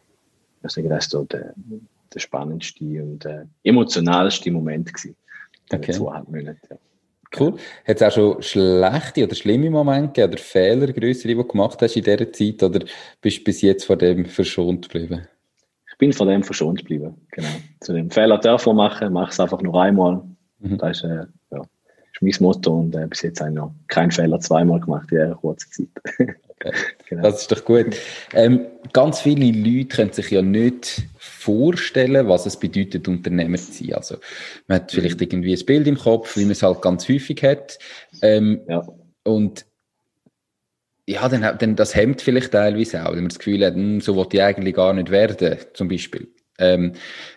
denke, 0.61 0.89
das 0.89 1.05
ist 1.05 1.11
so 1.11 1.23
der, 1.23 1.53
der 2.15 2.19
spannendste 2.21 3.03
und 3.03 3.25
äh, 3.25 3.43
emotionalste 3.63 4.49
Moment 4.51 4.93
gewesen. 4.93 5.15
Okay. 5.71 5.91
Zweieinhalb 5.91 6.27
Monate, 6.29 6.59
ja. 6.69 6.77
Cool. 7.37 7.55
Hat 7.85 7.97
es 7.97 8.01
auch 8.01 8.11
schon 8.11 8.41
schlechte 8.41 9.25
oder 9.25 9.35
schlimme 9.35 9.69
Momente 9.69 10.07
gegeben 10.07 10.33
oder 10.33 10.41
Fehler, 10.41 10.93
größere, 10.93 11.29
die 11.29 11.35
du 11.35 11.43
gemacht 11.43 11.81
hast 11.81 11.97
in 11.97 12.03
dieser 12.03 12.31
Zeit 12.31 12.63
oder 12.63 12.85
bist 13.21 13.39
du 13.39 13.43
bis 13.43 13.61
jetzt 13.61 13.85
von 13.85 13.99
dem 13.99 14.25
verschont 14.25 14.89
geblieben? 14.89 15.27
Ich 15.91 15.97
bin 15.97 16.13
von 16.13 16.27
dem 16.27 16.43
verschont 16.43 16.79
geblieben, 16.79 17.15
genau. 17.31 17.47
Zu 17.81 17.93
dem 17.93 18.09
Fehler 18.09 18.37
dürfen 18.37 18.75
machen, 18.75 19.13
mache 19.13 19.31
es 19.31 19.39
einfach 19.39 19.61
nur 19.61 19.81
einmal. 19.81 20.21
Mhm. 20.59 20.77
Das 20.77 20.97
ist, 20.97 21.03
äh, 21.03 21.25
ja, 21.51 21.61
ist 22.13 22.21
mein 22.21 22.33
Motto 22.39 22.79
und 22.79 22.95
äh, 22.95 23.07
bis 23.07 23.21
jetzt 23.23 23.39
habe 23.39 23.49
ich 23.49 23.55
noch 23.55 23.73
keinen 23.87 24.11
Fehler 24.11 24.39
zweimal 24.39 24.79
gemacht 24.79 25.11
in 25.11 25.19
einer 25.19 25.35
kurzen 25.35 25.71
Zeit. 25.71 26.37
genau. 27.09 27.23
Das 27.23 27.41
ist 27.41 27.51
doch 27.51 27.63
gut. 27.63 27.95
Ähm, 28.33 28.65
ganz 28.93 29.21
viele 29.21 29.51
Leute 29.51 29.87
können 29.87 30.11
sich 30.11 30.29
ja 30.31 30.41
nicht 30.41 31.03
vorstellen, 31.17 32.27
was 32.27 32.45
es 32.45 32.57
bedeutet, 32.57 33.07
Unternehmer 33.07 33.57
zu 33.57 33.71
sein. 33.71 33.93
Also, 33.93 34.17
man 34.67 34.79
hat 34.79 34.91
vielleicht 34.91 35.21
irgendwie 35.21 35.55
ein 35.55 35.65
Bild 35.65 35.87
im 35.87 35.97
Kopf, 35.97 36.35
wie 36.37 36.43
man 36.43 36.51
es 36.51 36.63
halt 36.63 36.81
ganz 36.81 37.07
häufig 37.07 37.41
hat. 37.43 37.79
Ähm, 38.21 38.61
ja. 38.67 38.87
Und 39.23 39.65
ja, 41.07 41.27
dann, 41.29 41.57
dann 41.57 41.75
das 41.75 41.95
hemmt 41.95 42.21
vielleicht 42.21 42.51
teilweise 42.51 43.05
auch, 43.05 43.11
wenn 43.11 43.19
man 43.19 43.29
das 43.29 43.39
Gefühl 43.39 43.63
hat, 43.65 43.75
hm, 43.75 44.01
so 44.01 44.15
wollte 44.15 44.37
ich 44.37 44.43
eigentlich 44.43 44.75
gar 44.75 44.93
nicht 44.93 45.11
werden, 45.11 45.57
zum 45.73 45.87
Beispiel. 45.87 46.27
Ähm, 46.57 46.93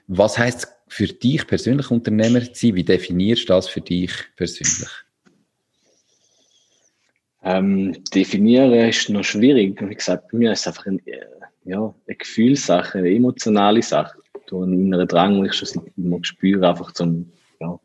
was 0.07 0.39
heißt 0.39 0.69
für 0.89 1.07
dich 1.07 1.47
persönlich 1.47 1.91
Unternehmer 1.91 2.41
zu 2.41 2.55
sein? 2.55 2.75
Wie 2.77 2.85
definierst 2.85 3.43
du 3.43 3.47
das 3.49 3.69
für 3.69 3.81
dich 3.81 4.13
persönlich? 4.37 4.89
Ähm, 7.49 7.97
definieren 8.15 8.75
ist 8.75 9.09
noch 9.09 9.25
schwierig. 9.25 9.81
Wie 9.81 9.95
gesagt, 9.95 10.31
bei 10.31 10.37
mir 10.37 10.53
ist 10.53 10.61
es 10.61 10.67
einfach 10.67 10.85
ein, 10.85 10.99
äh, 11.07 11.25
ja, 11.65 11.95
eine 12.07 12.17
Gefühlssache, 12.17 12.99
eine 12.99 13.11
emotionale 13.11 13.81
Sache. 13.81 14.19
Du 14.47 14.63
einen 14.63 14.79
inneren 14.79 15.09
Drang, 15.09 15.37
den 15.37 15.47
ich 15.47 15.55
schon 15.55 15.67
seit 15.69 15.85
immer 15.97 16.19
spüre, 16.21 16.69
einfach 16.69 16.93
zum, 16.93 17.33
ja, 17.59 17.81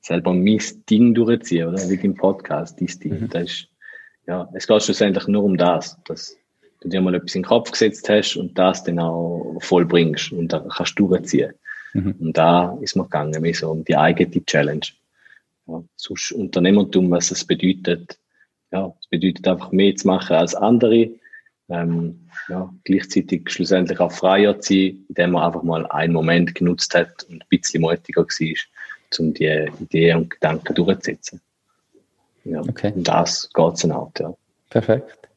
selber 0.00 0.32
mein 0.32 0.60
Ding 0.88 1.12
durchziehen, 1.12 1.66
oder? 1.66 1.90
Wie 1.90 1.94
im 1.94 2.14
Podcast, 2.14 2.80
dein 2.80 2.86
Ding. 2.86 3.20
Mhm. 3.22 3.30
Das 3.30 3.42
ist, 3.42 3.68
ja, 4.28 4.48
es 4.54 4.68
geht 4.68 4.82
schlussendlich 4.84 5.26
nur 5.26 5.42
um 5.42 5.56
das, 5.56 5.98
dass 6.04 6.36
du 6.80 6.88
dir 6.88 7.00
mal 7.00 7.16
etwas 7.16 7.34
in 7.34 7.42
den 7.42 7.48
Kopf 7.48 7.72
gesetzt 7.72 8.08
hast 8.08 8.36
und 8.36 8.56
das 8.56 8.84
dann 8.84 9.00
auch 9.00 9.58
vollbringst 9.58 10.30
und 10.30 10.52
dann 10.52 10.68
kannst 10.68 10.96
du 11.00 11.08
durchziehen. 11.08 11.52
Mhm. 11.94 12.14
Und 12.20 12.36
da 12.38 12.78
ist 12.80 12.94
mir 12.94 13.02
gegangen, 13.02 13.42
mehr 13.42 13.54
so 13.54 13.72
um 13.72 13.84
die 13.84 13.96
eigene 13.96 14.44
Challenge. 14.44 14.86
Ja, 15.66 15.82
sonst 15.96 16.30
Unternehmertum, 16.30 17.10
was 17.10 17.32
es 17.32 17.44
bedeutet, 17.44 18.19
ja, 18.72 18.94
es 19.00 19.06
bedeutet 19.08 19.46
einfach 19.48 19.72
mehr 19.72 19.94
zu 19.96 20.06
machen 20.06 20.36
als 20.36 20.54
andere, 20.54 21.10
ähm, 21.68 22.28
ja, 22.48 22.72
gleichzeitig 22.84 23.50
schlussendlich 23.50 24.00
auch 24.00 24.12
freier 24.12 24.60
zu 24.60 24.72
sein, 24.74 25.04
indem 25.08 25.32
man 25.32 25.44
einfach 25.44 25.62
mal 25.62 25.86
einen 25.86 26.12
Moment 26.12 26.54
genutzt 26.54 26.94
hat 26.94 27.24
und 27.28 27.42
ein 27.42 27.48
bisschen 27.48 27.82
mutiger 27.82 28.22
war, 28.22 29.18
um 29.18 29.34
die 29.34 29.68
Ideen 29.80 30.18
und 30.18 30.30
Gedanken 30.30 30.74
durchzusetzen. 30.74 31.40
Ja, 32.44 32.60
okay. 32.60 32.92
Und 32.94 33.06
das 33.06 33.50
geht 33.52 33.74
es 33.74 33.90
auch, 33.90 34.10
ja. 34.18 34.34
Perfekt. 34.70 35.28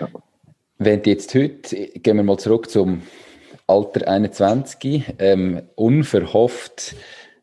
Ja. 0.00 0.08
Wenn 0.78 1.02
jetzt 1.04 1.34
heute, 1.34 1.76
gehen 1.76 2.16
wir 2.16 2.24
mal 2.24 2.38
zurück 2.38 2.68
zum 2.68 3.02
Alter 3.66 4.08
21, 4.08 5.14
ähm, 5.18 5.62
unverhofft, 5.76 6.96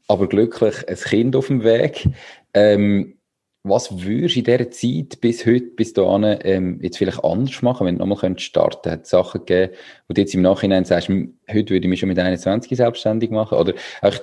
aber 0.07 0.27
glücklich 0.27 0.87
ein 0.87 0.95
Kind 0.95 1.35
auf 1.35 1.47
dem 1.47 1.63
Weg. 1.63 2.07
Ähm, 2.53 3.18
was 3.63 4.03
würdest 4.03 4.35
du 4.35 4.39
in 4.39 4.45
dieser 4.45 4.71
Zeit 4.71 5.21
bis 5.21 5.45
heute, 5.45 5.67
bis 5.67 5.93
dahin, 5.93 6.39
ähm, 6.43 6.79
jetzt 6.81 6.97
vielleicht 6.97 7.23
anders 7.23 7.61
machen, 7.61 7.85
wenn 7.85 7.97
du 7.97 8.05
nochmal 8.05 8.39
starten 8.39 8.81
könntest? 8.83 8.91
Hat 8.91 9.03
es 9.03 9.09
Sachen 9.09 9.45
gegeben, 9.45 9.73
wo 10.07 10.13
du 10.13 10.21
jetzt 10.21 10.33
im 10.33 10.41
Nachhinein 10.41 10.85
sagst, 10.85 11.09
hm, 11.09 11.37
heute 11.49 11.71
würde 11.71 11.85
ich 11.85 11.89
mich 11.89 11.99
schon 11.99 12.09
mit 12.09 12.19
21 12.19 12.77
selbstständig 12.77 13.31
machen? 13.31 13.57
Oder 13.57 13.73
eigentlich, 14.01 14.21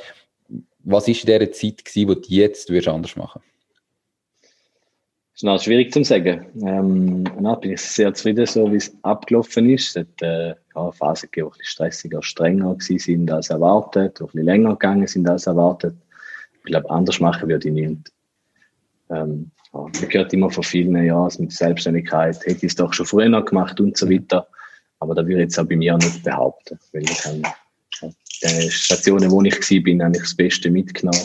was 0.84 1.08
ist 1.08 1.24
in 1.24 1.26
dieser 1.26 1.52
Zeit 1.52 1.84
gewesen, 1.84 2.08
wo 2.08 2.14
du 2.14 2.28
jetzt 2.28 2.70
würdest 2.70 2.88
anders 2.88 3.16
machen 3.16 3.42
das 5.36 5.42
ist 5.42 5.46
noch 5.48 5.60
schwierig 5.62 5.92
zu 5.92 6.02
sagen. 6.02 6.46
Ähm, 6.62 7.24
na, 7.38 7.56
bin 7.56 7.72
ich 7.72 7.82
sehr 7.82 8.14
zufrieden, 8.14 8.46
so 8.46 8.72
wie 8.72 8.76
es 8.76 8.96
abgelaufen 9.02 9.68
ist. 9.68 9.94
Es 9.94 9.96
hat 9.96 10.22
äh, 10.22 10.54
ja, 10.74 10.90
Phasen 10.92 11.28
gegeben, 11.30 11.50
die 11.60 11.66
stressiger, 11.66 12.22
strenger 12.22 12.74
sind 12.80 13.30
als 13.30 13.50
erwartet, 13.50 14.18
die 14.18 14.22
ein 14.22 14.26
bisschen 14.28 14.44
länger 14.46 14.70
gegangen 14.70 15.06
sind 15.06 15.28
als 15.28 15.46
erwartet. 15.46 15.94
Ich 16.54 16.62
glaube, 16.62 16.88
anders 16.88 17.20
machen 17.20 17.50
würde 17.50 17.68
ich 17.68 17.74
nicht. 17.74 18.10
Ähm, 19.10 19.50
man 19.72 19.92
hört 19.92 20.32
immer 20.32 20.50
von 20.50 20.64
vielen, 20.64 21.04
ja, 21.04 21.28
mit 21.38 21.52
Selbstständigkeit 21.52 22.38
hätte 22.46 22.66
ich 22.66 22.72
es 22.72 22.74
doch 22.74 22.92
schon 22.92 23.06
früher 23.06 23.28
noch 23.28 23.44
gemacht 23.44 23.78
und 23.80 23.96
so 23.96 24.08
weiter. 24.10 24.48
Aber 24.98 25.14
da 25.14 25.22
würde 25.22 25.34
ich 25.34 25.40
jetzt 25.40 25.58
auch 25.58 25.66
bei 25.66 25.76
mir 25.76 25.96
nicht 25.98 26.24
behaupten, 26.24 26.78
weil 26.92 27.02
ich 27.02 27.18
kann, 27.18 27.42
die 28.02 28.70
Stationen, 28.70 29.30
wo 29.30 29.42
ich 29.42 29.54
war, 29.54 29.82
bin, 29.82 30.02
habe 30.02 30.16
ich 30.16 30.22
das 30.22 30.34
Beste 30.34 30.70
mitgenommen. 30.70 31.20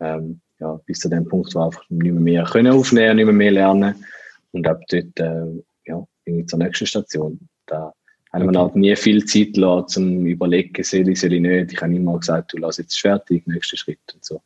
Ähm, 0.00 0.40
ja, 0.58 0.78
bis 0.86 1.00
zu 1.00 1.08
dem 1.08 1.26
Punkt, 1.26 1.54
wo 1.54 1.60
einfach 1.64 1.82
nicht 1.88 2.12
mehr, 2.12 2.20
mehr 2.20 2.44
können 2.44 2.72
aufnehmen, 2.72 3.16
nicht 3.16 3.24
mehr, 3.26 3.34
mehr 3.34 3.50
lernen. 3.50 4.04
Und 4.52 4.66
ab 4.66 4.80
dort, 4.90 5.18
äh, 5.18 5.62
ja, 5.86 6.06
bin 6.24 6.40
ich 6.40 6.46
zur 6.46 6.58
nächsten 6.58 6.86
Station. 6.86 7.38
Da 7.66 7.92
habe 8.32 8.44
okay. 8.44 8.52
mir 8.52 8.60
halt 8.60 8.76
nie 8.76 8.96
viel 8.96 9.24
Zeit 9.24 9.54
gelassen, 9.54 9.88
zum 9.88 10.26
überlegen, 10.26 10.82
soll 10.84 11.08
ich, 11.08 11.20
soll 11.20 11.32
ich 11.32 11.40
nicht. 11.40 11.72
Ich 11.72 11.80
habe 11.80 11.94
immer 11.94 12.18
gesagt, 12.18 12.52
du 12.52 12.58
lass 12.58 12.78
jetzt 12.78 13.00
fertig, 13.00 13.46
nächster 13.46 13.76
Schritt 13.76 13.98
und 14.14 14.24
so. 14.24 14.42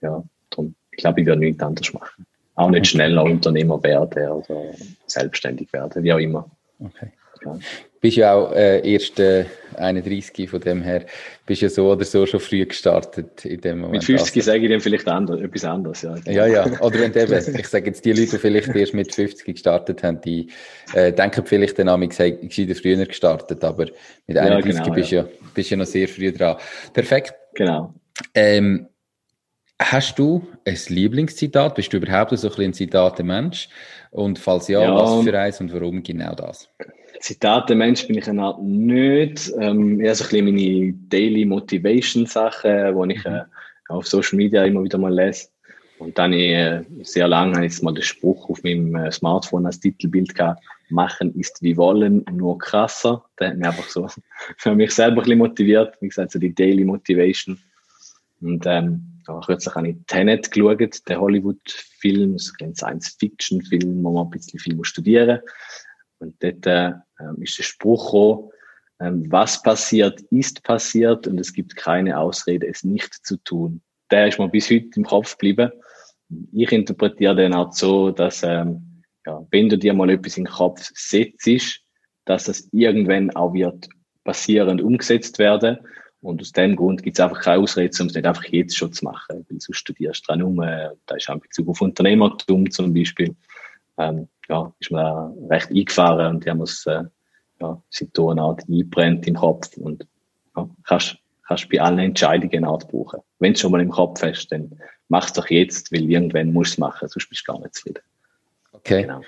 Ja, 0.00 0.22
darum, 0.50 0.74
ich 0.98 1.02
glaube, 1.02 1.20
ich 1.20 1.26
werde 1.26 1.40
nichts 1.40 1.62
anderes 1.62 1.92
machen. 1.92 2.26
Auch 2.56 2.70
nicht 2.70 2.88
schneller 2.88 3.22
Unternehmer 3.22 3.80
werden 3.84 4.28
oder 4.32 4.62
selbstständig 5.06 5.72
werden, 5.72 6.02
wie 6.02 6.12
auch 6.12 6.18
immer. 6.18 6.50
Okay. 6.80 7.12
Ja. 7.44 7.56
Bist 8.00 8.16
ja 8.16 8.34
auch 8.34 8.52
äh, 8.52 8.80
erst 8.92 9.20
äh, 9.20 9.44
31 9.76 10.50
von 10.50 10.60
dem 10.60 10.82
her, 10.82 11.04
bist 11.46 11.62
ja 11.62 11.68
so 11.68 11.92
oder 11.92 12.04
so 12.04 12.26
schon 12.26 12.40
früh 12.40 12.66
gestartet 12.66 13.44
in 13.44 13.60
dem 13.60 13.78
Moment. 13.78 13.98
Mit 13.98 14.04
50 14.04 14.36
also. 14.36 14.50
sage 14.50 14.64
ich 14.64 14.70
dann 14.72 14.80
vielleicht 14.80 15.06
anders, 15.06 15.40
etwas 15.40 15.64
anderes, 15.64 16.02
ja. 16.02 16.16
Ja, 16.26 16.46
ja, 16.46 16.64
oder 16.80 16.98
wenn 16.98 17.14
eben, 17.14 17.58
ich 17.60 17.68
sage 17.68 17.86
jetzt 17.86 18.04
die 18.04 18.12
Leute, 18.12 18.32
die 18.32 18.38
vielleicht 18.38 18.74
erst 18.74 18.94
mit 18.94 19.14
50 19.14 19.54
gestartet 19.54 20.02
haben, 20.02 20.20
die 20.20 20.48
äh, 20.94 21.12
denken 21.12 21.46
vielleicht 21.46 21.78
dann 21.78 22.02
ich 22.02 22.14
sei 22.14 22.36
früher 22.74 23.06
gestartet, 23.06 23.62
aber 23.62 23.86
mit 24.26 24.36
31 24.36 24.74
ja, 24.74 24.82
genau, 24.82 24.94
bist, 24.96 25.10
ja. 25.12 25.22
Ja, 25.22 25.28
bist 25.54 25.70
ja 25.70 25.76
noch 25.76 25.86
sehr 25.86 26.08
früh 26.08 26.32
dran. 26.32 26.56
Perfekt. 26.92 27.34
Genau. 27.54 27.94
Ähm, 28.34 28.88
Hast 29.80 30.18
du 30.18 30.46
ein 30.64 30.76
Lieblingszitat? 30.88 31.76
Bist 31.76 31.92
du 31.92 31.98
überhaupt 31.98 32.36
so 32.36 32.50
ein, 32.50 32.64
ein 32.64 32.74
Zitate-Mensch? 32.74 33.68
Und 34.10 34.38
falls 34.38 34.66
ja, 34.68 34.82
ja, 34.82 34.94
was 34.94 35.24
für 35.24 35.38
eins 35.38 35.60
und 35.60 35.72
warum 35.72 36.02
genau 36.02 36.34
das? 36.34 36.68
Zitate-Mensch 37.20 38.06
bin 38.06 38.18
ich 38.18 38.28
eine 38.28 38.42
Art 38.42 38.62
nicht. 38.62 39.52
Ähm, 39.60 40.00
eher 40.00 40.14
so 40.14 40.24
ein 40.24 40.30
bisschen 40.30 40.44
meine 40.46 40.92
Daily 41.08 41.44
Motivation-Sachen, 41.44 43.08
die 43.08 43.14
ich 43.14 43.24
äh, 43.24 43.42
auf 43.88 44.06
Social 44.06 44.36
Media 44.36 44.64
immer 44.64 44.82
wieder 44.82 44.98
mal 44.98 45.14
lese. 45.14 45.48
Und 45.98 46.16
dann 46.18 46.32
äh, 46.32 46.84
sehr 47.02 47.28
lange 47.28 47.56
habe 47.56 47.66
ich 47.66 47.82
mal 47.82 47.92
den 47.92 48.02
Spruch 48.02 48.48
auf 48.48 48.62
meinem 48.62 48.94
äh, 48.94 49.10
Smartphone 49.10 49.66
als 49.66 49.80
Titelbild 49.80 50.34
gehabt. 50.34 50.62
Machen 50.90 51.34
ist 51.34 51.60
wie 51.62 51.76
wollen, 51.76 52.24
nur 52.32 52.58
krasser. 52.58 53.24
Der 53.38 53.48
hat 53.48 53.56
mich 53.56 53.66
einfach 53.66 53.88
so 53.88 54.08
für 54.56 54.74
mich 54.74 54.92
selber 54.92 55.18
ein 55.18 55.24
bisschen 55.24 55.38
motiviert. 55.38 55.96
Wie 56.00 56.08
gesagt, 56.08 56.32
so 56.32 56.38
die 56.38 56.54
Daily 56.54 56.84
Motivation. 56.84 57.58
Und 58.40 58.64
ähm, 58.66 59.17
ja, 59.28 59.40
kürzlich 59.40 59.74
habe 59.74 59.88
ich 59.88 59.96
Tenet 60.06 60.50
geschaut, 60.50 61.08
den 61.08 61.20
Hollywood-Film, 61.20 62.36
ein 62.62 62.74
Science-Fiction-Film, 62.74 64.02
wo 64.02 64.12
man 64.12 64.26
ein 64.26 64.30
bisschen 64.30 64.58
viel 64.58 64.82
studieren 64.84 65.40
muss. 65.40 65.52
Und 66.20 66.42
dort 66.42 66.66
äh, 66.66 66.92
ist 67.42 67.58
der 67.58 67.62
Spruch 67.62 68.06
gekommen, 68.06 68.50
ähm, 69.00 69.30
was 69.30 69.62
passiert, 69.62 70.20
ist 70.30 70.62
passiert 70.64 71.26
und 71.26 71.38
es 71.38 71.52
gibt 71.52 71.76
keine 71.76 72.18
Ausrede, 72.18 72.66
es 72.66 72.82
nicht 72.82 73.14
zu 73.24 73.36
tun. 73.36 73.80
Der 74.10 74.28
ist 74.28 74.38
mir 74.38 74.48
bis 74.48 74.70
heute 74.70 74.88
im 74.96 75.04
Kopf 75.04 75.36
geblieben. 75.36 75.70
Ich 76.52 76.72
interpretiere 76.72 77.36
den 77.36 77.54
auch 77.54 77.72
so, 77.72 78.10
dass 78.10 78.42
ähm, 78.42 79.02
ja, 79.26 79.46
wenn 79.50 79.68
du 79.68 79.78
dir 79.78 79.94
mal 79.94 80.10
etwas 80.10 80.36
in 80.36 80.44
den 80.44 80.52
Kopf 80.52 80.90
setzt, 80.94 81.80
dass 82.24 82.44
das 82.44 82.68
irgendwann 82.72 83.30
auch 83.30 83.54
wird 83.54 83.88
passieren 84.24 84.68
und 84.68 84.82
umgesetzt 84.82 85.38
werden 85.38 85.78
und 86.28 86.42
aus 86.42 86.52
dem 86.52 86.76
Grund 86.76 87.02
gibt 87.02 87.18
es 87.18 87.24
einfach 87.24 87.40
keine 87.40 87.62
Ausrede, 87.62 87.90
um 88.00 88.06
es 88.06 88.14
nicht 88.14 88.26
einfach 88.26 88.44
jetzt 88.44 88.76
schon 88.76 88.92
zu 88.92 89.06
machen. 89.06 89.46
Weil 89.48 89.58
du 89.58 89.72
studierst 89.72 90.28
dran 90.28 90.42
um, 90.42 90.56
da 90.58 91.16
ist 91.16 91.28
auch 91.30 91.34
in 91.34 91.40
Bezug 91.40 91.68
auf 91.68 91.80
Unternehmertum 91.80 92.70
zum 92.70 92.92
Beispiel, 92.92 93.34
ähm, 93.96 94.28
ja, 94.46 94.70
ist 94.78 94.90
mir 94.90 95.34
recht 95.48 95.70
eingefahren 95.70 96.34
und 96.34 96.44
die 96.44 96.50
haben 96.50 96.60
es, 96.60 96.84
äh, 96.86 97.04
ja, 97.60 97.82
seitdem 97.88 98.28
eine 98.28 98.42
Art 98.42 98.62
einbrennt 98.68 99.26
im 99.26 99.36
Kopf 99.36 99.74
und, 99.78 100.06
ja, 100.54 100.68
kannst, 100.84 101.16
kannst 101.46 101.68
bei 101.70 101.80
allen 101.80 101.98
Entscheidungen 101.98 102.56
eine 102.56 102.68
Art 102.68 102.88
brauchen. 102.88 103.20
Wenn 103.38 103.54
du 103.54 103.58
schon 103.58 103.72
mal 103.72 103.80
im 103.80 103.90
Kopf 103.90 104.22
hast, 104.22 104.48
dann 104.48 104.78
mach 105.08 105.26
es 105.26 105.32
doch 105.32 105.48
jetzt, 105.48 105.90
weil 105.92 106.10
irgendwann 106.10 106.52
musst 106.52 106.72
du 106.72 106.74
es 106.74 106.78
machen, 106.78 107.08
sonst 107.08 107.28
bist 107.30 107.42
du 107.46 107.52
gar 107.52 107.60
nicht 107.60 107.74
zufrieden. 107.74 108.02
Okay. 108.72 109.02
Genau. 109.02 109.22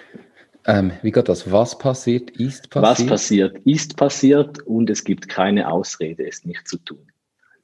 Ähm, 0.66 0.92
wie 1.02 1.10
geht 1.10 1.28
das? 1.28 1.50
Was 1.50 1.78
passiert, 1.78 2.30
ist 2.32 2.70
passiert? 2.70 3.00
Was 3.00 3.06
passiert, 3.06 3.58
ist 3.64 3.96
passiert 3.96 4.60
und 4.66 4.90
es 4.90 5.04
gibt 5.04 5.28
keine 5.28 5.70
Ausrede, 5.70 6.26
es 6.26 6.44
nicht 6.44 6.68
zu 6.68 6.78
tun. 6.78 7.06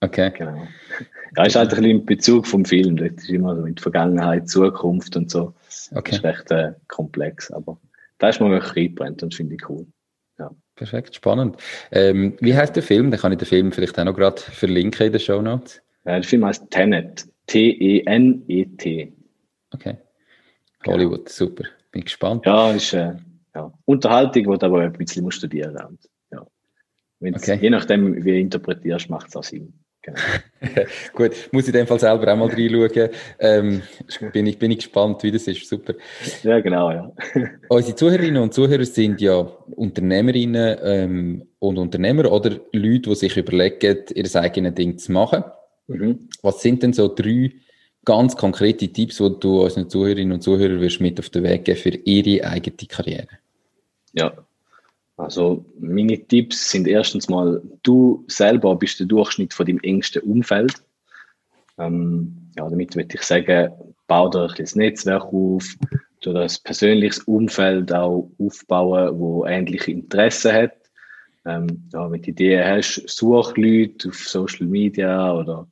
Okay. 0.00 0.32
Genau. 0.36 0.66
Ja, 1.36 1.44
ist 1.44 1.56
halt 1.56 1.70
ein 1.70 1.76
bisschen 1.76 1.90
im 1.90 2.06
Bezug 2.06 2.46
vom 2.46 2.64
Film. 2.64 2.96
Das 2.96 3.10
ist 3.16 3.28
immer 3.28 3.56
so 3.56 3.62
mit 3.62 3.80
Vergangenheit, 3.80 4.48
Zukunft 4.48 5.16
und 5.16 5.30
so. 5.30 5.54
Okay. 5.94 6.10
Das 6.10 6.18
ist 6.18 6.24
recht 6.24 6.50
äh, 6.50 6.72
komplex, 6.88 7.50
aber 7.50 7.78
da 8.18 8.28
ist 8.28 8.40
man 8.40 8.50
wirklich 8.50 8.76
reingebrannt 8.76 9.22
und 9.22 9.34
finde 9.34 9.56
ich 9.56 9.68
cool. 9.68 9.86
Ja. 10.38 10.50
Perfekt, 10.74 11.14
spannend. 11.14 11.56
Ähm, 11.90 12.36
wie 12.40 12.54
heißt 12.54 12.76
der 12.76 12.82
Film? 12.82 13.10
Dann 13.10 13.20
kann 13.20 13.32
ich 13.32 13.38
den 13.38 13.46
Film 13.46 13.72
vielleicht 13.72 13.98
auch 13.98 14.04
noch 14.04 14.14
gerade 14.14 14.40
verlinken 14.40 15.06
in 15.06 15.12
den 15.12 15.20
Show 15.20 15.40
Notes. 15.40 15.82
Ja, 16.04 16.14
der 16.14 16.22
Film 16.22 16.44
heißt 16.44 16.70
Tenet. 16.70 17.26
T-E-N-E-T. 17.46 19.00
E 19.00 19.12
okay. 19.72 19.96
Genau. 20.82 20.96
Hollywood, 20.96 21.26
genau. 21.26 21.30
super. 21.30 21.64
Bin 21.96 22.04
gespannt. 22.04 22.44
Ja, 22.44 22.72
ist 22.72 22.92
äh, 22.92 23.14
ja. 23.54 23.72
Unterhaltung, 23.86 24.52
die 24.52 24.58
du 24.58 24.66
aber 24.66 24.80
ein 24.80 24.92
bisschen 24.92 25.30
studieren 25.30 25.74
musst. 25.90 26.10
Ja. 26.30 26.46
Okay. 27.22 27.58
Je 27.62 27.70
nachdem, 27.70 28.22
wie 28.22 28.32
du 28.32 28.38
interpretierst, 28.38 29.08
macht 29.08 29.28
es 29.28 29.36
auch 29.36 29.42
Sinn. 29.42 29.72
Genau. 30.02 30.18
Gut, 31.14 31.32
muss 31.52 31.62
ich 31.62 31.68
in 31.68 31.72
dem 31.72 31.86
Fall 31.86 31.98
selber 31.98 32.30
auch 32.30 32.36
mal 32.36 32.48
reinschauen. 32.48 33.08
Ähm, 33.38 33.80
bin, 34.30 34.44
ich, 34.44 34.58
bin 34.58 34.72
ich 34.72 34.78
gespannt, 34.80 35.22
wie 35.22 35.30
das 35.30 35.48
ist. 35.48 35.66
Super. 35.66 35.94
Ja, 36.42 36.60
genau, 36.60 36.90
ja. 36.90 37.10
Unsere 37.70 37.96
Zuhörerinnen 37.96 38.42
und 38.42 38.52
Zuhörer 38.52 38.84
sind 38.84 39.22
ja 39.22 39.40
Unternehmerinnen 39.74 40.78
ähm, 40.82 41.48
und 41.58 41.78
Unternehmer 41.78 42.30
oder 42.30 42.60
Leute, 42.72 43.08
die 43.08 43.14
sich 43.14 43.38
überlegen, 43.38 44.04
ihr 44.14 44.36
eigenes 44.36 44.74
Ding 44.74 44.98
zu 44.98 45.12
machen. 45.12 45.44
Mhm. 45.86 46.28
Was 46.42 46.60
sind 46.60 46.82
denn 46.82 46.92
so 46.92 47.08
drei 47.08 47.52
ganz 48.06 48.36
konkrete 48.36 48.88
Tipps, 48.88 49.18
die 49.18 49.34
du 49.40 49.62
unseren 49.62 49.90
Zuhörerinnen 49.90 50.32
und 50.32 50.40
Zuhörern 50.40 50.80
wirst 50.80 51.00
mit 51.02 51.18
auf 51.18 51.28
den 51.28 51.42
Weg 51.42 51.66
geben 51.66 51.78
für 51.78 51.90
ihre 51.90 52.48
eigene 52.48 52.76
Karriere? 52.88 53.28
Ja, 54.14 54.32
also 55.18 55.66
meine 55.78 56.18
Tipps 56.18 56.70
sind 56.70 56.86
erstens 56.86 57.28
mal, 57.28 57.60
du 57.82 58.24
selber 58.28 58.76
bist 58.76 59.00
der 59.00 59.06
Durchschnitt 59.06 59.52
von 59.52 59.66
deinem 59.66 59.80
engsten 59.80 60.22
Umfeld. 60.22 60.74
Ähm, 61.78 62.50
ja, 62.56 62.68
damit 62.70 62.96
würde 62.96 63.14
ich 63.14 63.22
sagen, 63.22 63.72
bau 64.06 64.28
dir 64.28 64.48
ein 64.48 64.54
bisschen 64.56 64.80
Netzwerk 64.80 65.24
auf, 65.24 65.64
du 66.20 66.32
das 66.32 66.58
persönliches 66.58 67.20
Umfeld 67.20 67.92
auch 67.92 68.30
aufbauen, 68.38 69.18
wo 69.18 69.44
ähnliche 69.44 69.90
Interessen 69.90 70.52
hat. 70.52 70.72
Ähm, 71.44 71.88
ja, 71.92 72.10
wenn 72.10 72.22
du 72.22 72.30
Ideen 72.30 72.64
hast, 72.64 73.02
such 73.06 73.56
Leute 73.56 74.08
auf 74.08 74.28
Social 74.28 74.66
Media 74.66 75.34
oder 75.34 75.66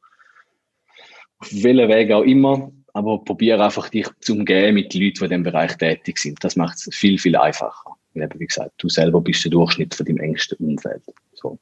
auf 1.44 1.62
welchen 1.62 1.88
Weg 1.88 2.10
auch 2.10 2.22
immer, 2.22 2.72
aber 2.94 3.18
probiere 3.18 3.62
einfach 3.62 3.88
dich 3.88 4.08
zu 4.20 4.34
umgehen 4.34 4.74
mit 4.74 4.94
Leuten, 4.94 5.00
die 5.00 5.24
in 5.24 5.28
diesem 5.28 5.42
Bereich 5.42 5.76
tätig 5.76 6.18
sind. 6.18 6.42
Das 6.42 6.56
macht 6.56 6.76
es 6.76 6.94
viel, 6.94 7.18
viel 7.18 7.36
einfacher. 7.36 7.90
Und 8.14 8.22
eben, 8.22 8.40
wie 8.40 8.46
gesagt, 8.46 8.72
du 8.78 8.88
selber 8.88 9.20
bist 9.20 9.44
der 9.44 9.50
Durchschnitt 9.50 9.94
von 9.94 10.06
deinem 10.06 10.18
engsten 10.18 10.56
Umfeld. 10.58 11.02
So. 11.34 11.58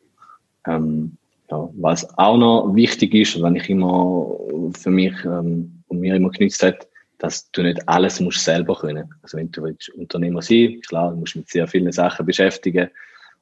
Ähm, 0.67 1.17
ja, 1.51 1.69
was 1.75 2.19
auch 2.19 2.37
noch 2.37 2.75
wichtig 2.75 3.15
ist, 3.15 3.43
wenn 3.43 3.57
ich 3.57 3.69
immer 3.69 4.37
für 4.79 4.91
mich 4.91 5.15
ähm, 5.25 5.83
und 5.89 6.01
mir 6.01 6.15
immer 6.15 6.31
genützt 6.31 6.63
hat, 6.63 6.87
dass 7.19 7.51
du 7.53 7.63
nicht 7.63 7.89
alles 7.89 8.21
musst 8.21 8.45
selber 8.45 8.77
können. 8.77 9.13
Also 9.23 9.39
wenn 9.39 9.51
du 9.53 9.63
willst 9.63 9.89
Unternehmer 9.91 10.43
sein, 10.43 10.81
klar, 10.87 11.11
du 11.11 11.17
musst 11.17 11.37
mit 11.37 11.49
sehr 11.49 11.67
vielen 11.67 11.93
Sachen 11.93 12.27
beschäftigen, 12.27 12.89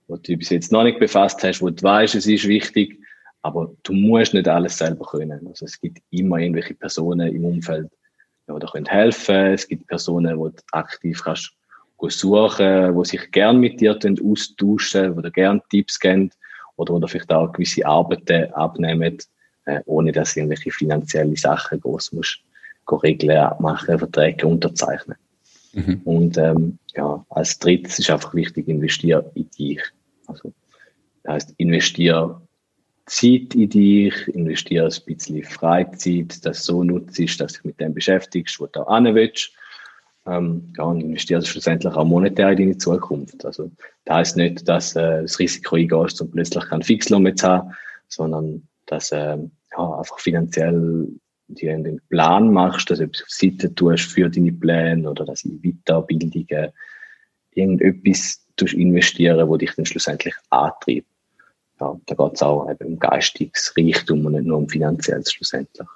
wo 0.06 0.16
du 0.16 0.36
bis 0.36 0.50
jetzt 0.50 0.70
noch 0.70 0.84
nicht 0.84 0.98
befasst 0.98 1.42
hast, 1.42 1.60
wo 1.60 1.70
du 1.70 1.82
weißt, 1.82 2.14
es 2.14 2.26
ist 2.26 2.46
wichtig, 2.46 3.00
aber 3.42 3.72
du 3.82 3.92
musst 3.92 4.34
nicht 4.34 4.48
alles 4.48 4.78
selber 4.78 5.06
können. 5.06 5.46
Also 5.46 5.66
es 5.66 5.80
gibt 5.80 5.98
immer 6.10 6.38
irgendwelche 6.38 6.74
Personen 6.74 7.34
im 7.34 7.44
Umfeld, 7.44 7.90
die 8.48 8.58
dir 8.58 8.66
können 8.66 8.86
helfen 8.86 9.52
Es 9.54 9.66
gibt 9.66 9.86
Personen, 9.86 10.36
die 10.36 10.56
du 10.56 10.62
aktiv 10.72 11.22
kannst 11.22 11.52
suchen, 12.08 12.96
die 12.96 13.04
sich 13.04 13.30
gern 13.30 13.58
mit 13.58 13.80
dir 13.80 13.94
austauschen, 13.94 15.16
die 15.16 15.22
dir 15.22 15.30
gern 15.30 15.62
Tipps 15.70 15.98
geben 15.98 16.30
oder 16.76 16.98
die 16.98 17.08
vielleicht 17.08 17.32
auch 17.32 17.52
gewisse 17.52 17.84
Arbeiten 17.84 18.52
abnehmen, 18.54 19.18
äh, 19.66 19.80
ohne 19.84 20.12
dass 20.12 20.34
du 20.34 20.40
irgendwelche 20.40 20.70
finanzielle 20.70 21.36
Sachen 21.36 21.80
groß 21.80 22.12
musst 22.12 22.40
Regeln 23.02 23.38
abmachen, 23.38 23.98
Verträge 23.98 24.46
unterzeichnen. 24.46 25.16
Mhm. 25.72 26.00
Und 26.04 26.38
ähm, 26.38 26.78
ja, 26.96 27.24
als 27.30 27.58
drittes 27.58 27.98
ist 27.98 28.10
einfach 28.10 28.34
wichtig, 28.34 28.66
investiere 28.66 29.30
in 29.34 29.48
dich. 29.50 29.80
Also 30.26 30.52
das 31.22 31.34
heißt, 31.34 31.54
investiere 31.58 32.40
Zeit 33.10 33.56
in 33.56 33.68
dich, 33.68 34.28
investiere 34.28 34.86
ein 34.86 35.04
bisschen 35.04 35.42
Freizeit, 35.42 36.46
das 36.46 36.64
so 36.64 36.84
nutzt, 36.84 37.18
dass 37.18 37.36
du 37.36 37.58
dich 37.58 37.64
mit 37.64 37.80
dem 37.80 37.92
beschäftigst, 37.92 38.60
was 38.60 38.70
du 38.70 38.80
auch 38.80 39.02
willst. 39.02 39.50
Ähm, 40.26 40.72
ja, 40.76 40.84
und 40.84 41.00
investierst 41.00 41.48
schlussendlich 41.48 41.92
auch 41.92 42.04
monetär 42.04 42.50
in 42.50 42.56
deine 42.58 42.78
Zukunft. 42.78 43.44
Also, 43.44 43.70
das 44.04 44.16
heißt 44.16 44.36
nicht, 44.36 44.68
dass 44.68 44.94
äh, 44.94 45.22
das 45.22 45.40
Risiko 45.40 45.74
eingehst 45.74 46.20
und 46.20 46.30
plötzlich 46.30 46.64
keinen 46.68 46.82
Fixlohn 46.82 47.24
mehr 47.24 47.34
zu 47.34 47.48
haben, 47.48 47.74
sondern 48.06 48.68
dass 48.86 49.10
äh, 49.10 49.38
ja, 49.72 49.98
einfach 49.98 50.20
finanziell 50.20 51.08
dir 51.48 51.74
einen 51.74 52.00
Plan 52.10 52.52
machst, 52.52 52.90
dass 52.90 52.98
du 52.98 53.04
etwas 53.04 53.22
auf 53.22 53.30
Seite 53.30 53.74
tust 53.74 54.04
für 54.04 54.30
deine 54.30 54.52
Pläne 54.52 55.10
oder 55.10 55.24
dass 55.24 55.44
in 55.44 55.60
Weiterbildungen 55.62 56.70
irgendetwas 57.52 58.46
investieren, 58.72 59.48
wo 59.48 59.56
dich 59.56 59.74
dann 59.74 59.86
schlussendlich 59.86 60.34
antreibt. 60.50 61.08
Ja, 61.80 61.98
da 62.06 62.14
geht 62.14 62.34
es 62.34 62.42
auch 62.42 62.70
eben 62.70 62.92
um 62.92 62.98
geistiges 62.98 63.72
Reichtum 63.76 64.26
und 64.26 64.32
nicht 64.32 64.44
nur 64.44 64.58
um 64.58 64.68
finanzielles 64.68 65.32
schlussendlich. 65.32 65.88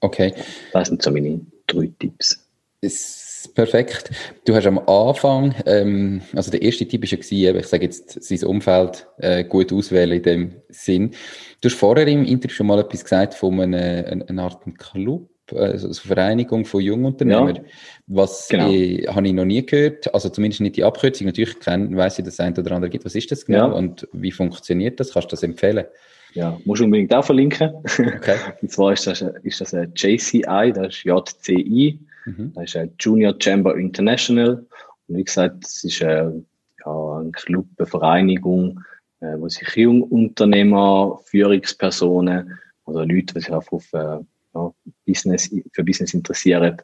Okay. 0.00 0.34
Das 0.72 0.88
sind 0.88 1.02
so 1.02 1.10
meine 1.10 1.40
drei 1.66 1.90
Tipps. 1.98 2.42
Ist 2.80 3.54
perfekt. 3.54 4.10
Du 4.44 4.54
hast 4.54 4.66
am 4.66 4.78
Anfang, 4.78 5.54
ähm, 5.64 6.20
also 6.34 6.50
der 6.50 6.62
erste 6.62 6.86
Tipp 6.86 7.02
war 7.02 7.08
ja 7.32 7.54
ich 7.54 7.66
sage 7.66 7.84
jetzt, 7.84 8.22
sein 8.22 8.44
Umfeld 8.48 9.06
äh, 9.18 9.44
gut 9.44 9.72
auswählen 9.72 10.12
in 10.16 10.22
dem 10.22 10.54
Sinn. 10.68 11.12
Du 11.60 11.68
hast 11.68 11.76
vorher 11.76 12.06
im 12.06 12.24
Interview 12.24 12.54
schon 12.54 12.66
mal 12.66 12.78
etwas 12.78 13.02
gesagt 13.02 13.34
von 13.34 13.60
einem, 13.60 14.24
einer 14.28 14.42
Art 14.42 14.62
Club, 14.78 15.28
also 15.54 15.92
Vereinigung 15.92 16.64
von 16.64 16.80
Jungunternehmern. 16.80 17.56
Ja, 17.56 17.62
was 18.06 18.48
genau. 18.48 18.70
ich, 18.70 19.06
habe 19.08 19.26
ich 19.26 19.32
noch 19.32 19.44
nie 19.44 19.64
gehört, 19.64 20.12
also 20.12 20.28
zumindest 20.28 20.60
nicht 20.60 20.76
die 20.76 20.84
Abkürzung. 20.84 21.26
Natürlich 21.26 21.54
weiss 21.64 22.18
ich, 22.18 22.24
dass 22.24 22.34
es 22.34 22.40
ein 22.40 22.56
oder 22.56 22.72
andere 22.72 22.90
gibt. 22.90 23.04
Was 23.04 23.14
ist 23.14 23.30
das 23.30 23.44
genau 23.44 23.68
ja. 23.68 23.72
und 23.72 24.08
wie 24.12 24.32
funktioniert 24.32 24.98
das? 25.00 25.12
Kannst 25.12 25.28
du 25.28 25.36
das 25.36 25.42
empfehlen? 25.42 25.86
Ja, 26.34 26.58
musst 26.64 26.80
du 26.80 26.84
unbedingt 26.84 27.14
auch 27.14 27.24
verlinken. 27.24 27.72
Okay. 27.84 28.36
und 28.62 28.70
zwar 28.70 28.92
ist 28.92 29.06
das, 29.06 29.22
ist 29.42 29.60
das 29.60 29.72
ein 29.72 29.92
JCI, 29.96 30.72
das 30.74 30.88
ist 30.88 31.04
JCI, 31.04 31.98
mhm. 32.26 32.52
das 32.54 32.64
ist 32.64 32.76
ein 32.76 32.92
Junior 32.98 33.34
Chamber 33.38 33.74
International. 33.76 34.66
Und 35.08 35.16
wie 35.16 35.24
gesagt, 35.24 35.64
es 35.64 35.82
ist 35.84 36.02
ein, 36.02 36.44
ja, 36.84 37.18
ein 37.20 37.32
Club, 37.32 37.66
eine 37.78 37.86
Vereinigung, 37.86 38.80
äh, 39.20 39.38
wo 39.38 39.48
sich 39.48 39.68
Jungunternehmer, 39.76 41.18
Führungspersonen 41.24 42.58
oder 42.84 43.06
Leute, 43.06 43.34
die 43.34 43.40
sich 43.40 43.50
auf, 43.50 43.72
auf 43.72 43.90
äh, 43.94 44.18
ja, 44.56 44.92
Business, 45.06 45.54
für 45.72 45.84
Business 45.84 46.14
interessieren, 46.14 46.76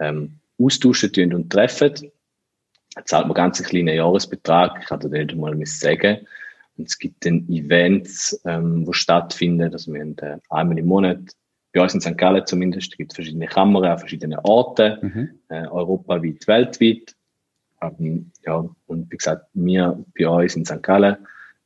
ähm, 0.00 0.38
austauschen 0.58 1.34
und 1.34 1.50
treffen. 1.50 2.10
Da 2.94 3.04
zahlt 3.04 3.26
man 3.26 3.34
ganz 3.34 3.60
einen 3.60 3.68
kleinen 3.68 3.96
Jahresbetrag, 3.96 4.78
ich 4.80 4.86
kann 4.86 5.00
dir 5.00 5.08
nicht 5.10 5.36
mal 5.36 5.54
sagen. 5.66 6.26
Und 6.76 6.88
es 6.88 6.98
gibt 6.98 7.26
dann 7.26 7.48
Events, 7.48 8.40
ähm, 8.44 8.86
die 8.86 8.92
stattfinden. 8.92 9.72
Also 9.72 9.92
wir 9.92 10.00
haben 10.00 10.16
äh, 10.18 10.38
einmal 10.48 10.78
im 10.78 10.86
Monat, 10.86 11.20
bei 11.72 11.82
uns 11.82 11.94
in 11.94 12.00
St. 12.00 12.16
Gallen 12.16 12.46
zumindest, 12.46 12.96
gibt 12.96 13.12
es 13.12 13.16
verschiedene 13.16 13.46
Kammern 13.46 13.84
an 13.84 13.98
verschiedenen 13.98 14.38
Orten, 14.40 14.98
mhm. 15.02 15.30
äh, 15.48 15.66
europaweit, 15.66 16.46
weltweit. 16.46 17.14
Ähm, 17.82 18.32
ja, 18.44 18.68
und 18.86 19.12
wie 19.12 19.16
gesagt, 19.16 19.46
wir 19.54 20.02
bei 20.18 20.28
uns 20.28 20.56
in 20.56 20.64
St. 20.64 20.82
Gallen, 20.82 21.16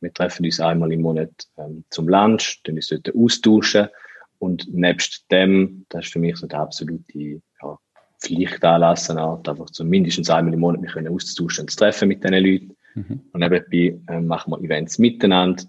wir 0.01 0.13
treffen 0.13 0.45
uns 0.45 0.61
einmal 0.61 0.93
im 0.93 1.03
Monat 1.03 1.31
ähm, 1.57 1.85
zum 1.91 2.09
Lunch, 2.09 2.61
dann 2.65 2.77
uns 2.77 2.89
dort 2.89 3.15
austauschen. 3.15 3.89
Und 4.43 4.67
nebst 4.75 5.31
dem, 5.31 5.87
das 5.89 6.05
ist 6.07 6.13
für 6.15 6.19
mich 6.19 6.37
so 6.37 6.49
der 6.49 6.59
absolute 6.59 7.41
ja, 7.63 7.79
Pflichtanlass, 8.21 9.09
einfach 9.09 9.69
so 9.71 9.85
mindestens 9.85 10.31
einmal 10.31 10.53
im 10.53 10.59
Monat 10.59 10.83
wir 10.83 10.91
können 10.91 11.15
austauschen 11.15 11.63
und 11.63 11.71
zu 11.71 11.77
treffen 11.77 12.09
mit 12.09 12.25
diesen 12.25 12.45
Leuten. 12.45 12.77
Mhm. 12.97 13.21
Und 13.33 13.41
nebenbei 13.41 14.01
äh, 14.13 14.21
machen 14.21 14.51
wir 14.51 14.59
Events 14.59 14.99
miteinander. 14.99 15.63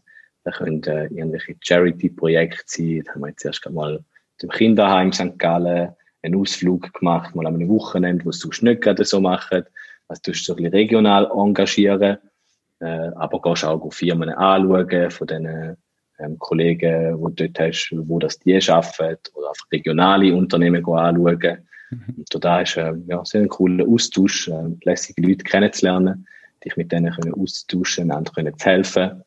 Da 0.43 0.49
können 0.49 0.81
äh, 0.85 1.03
irgendwelche 1.03 1.55
Charity-Projekte 1.61 2.63
sein. 2.65 3.03
Da 3.05 3.13
haben 3.13 3.21
wir 3.21 3.27
jetzt 3.29 3.45
erst 3.45 3.69
mal 3.69 4.03
im 4.41 4.49
Kinderheim 4.49 5.13
St. 5.13 5.37
Gallen 5.37 5.91
einen 6.23 6.35
Ausflug 6.35 6.91
gemacht, 6.93 7.35
mal 7.35 7.45
an 7.45 7.53
einem 7.53 7.69
Wochenende, 7.69 8.25
wo 8.25 8.31
es 8.31 8.39
sonst 8.39 8.63
nicht 8.63 8.81
gerade 8.81 9.05
so 9.05 9.21
machen. 9.21 9.65
Also 10.07 10.21
du 10.25 10.33
so 10.33 10.53
ein 10.53 10.55
bisschen 10.55 10.73
regional 10.73 11.29
engagieren, 11.31 12.17
äh, 12.79 13.11
aber 13.17 13.39
gehst 13.39 13.65
auch 13.65 13.93
Firmen 13.93 14.29
anschauen 14.29 15.11
von 15.11 15.27
den 15.27 15.77
ähm, 16.23 16.39
Kollegen, 16.39 17.19
wo 17.19 17.29
du 17.29 17.47
dort 17.47 17.59
hast, 17.59 17.91
wo 17.93 18.19
das 18.19 18.39
die 18.39 18.55
arbeiten, 18.69 19.29
oder 19.33 19.49
einfach 19.49 19.71
regionale 19.71 20.33
Unternehmen 20.33 20.85
anschauen. 20.85 21.57
Mhm. 21.91 22.15
Und 22.17 22.43
da 22.45 22.61
ist 22.61 22.77
äh, 22.77 22.93
ja, 23.07 23.23
sehr 23.25 23.41
ein 23.41 23.49
cooler 23.49 23.87
Austausch, 23.87 24.47
äh, 24.47 24.69
lässige 24.83 25.21
Leute 25.21 25.43
kennenzulernen, 25.43 26.27
dich 26.63 26.75
mit 26.75 26.91
denen 26.91 27.13
können 27.13 27.33
austauschen, 27.33 28.11
einander 28.11 28.31
können 28.31 28.57
zu 28.57 28.65
helfen. 28.65 29.23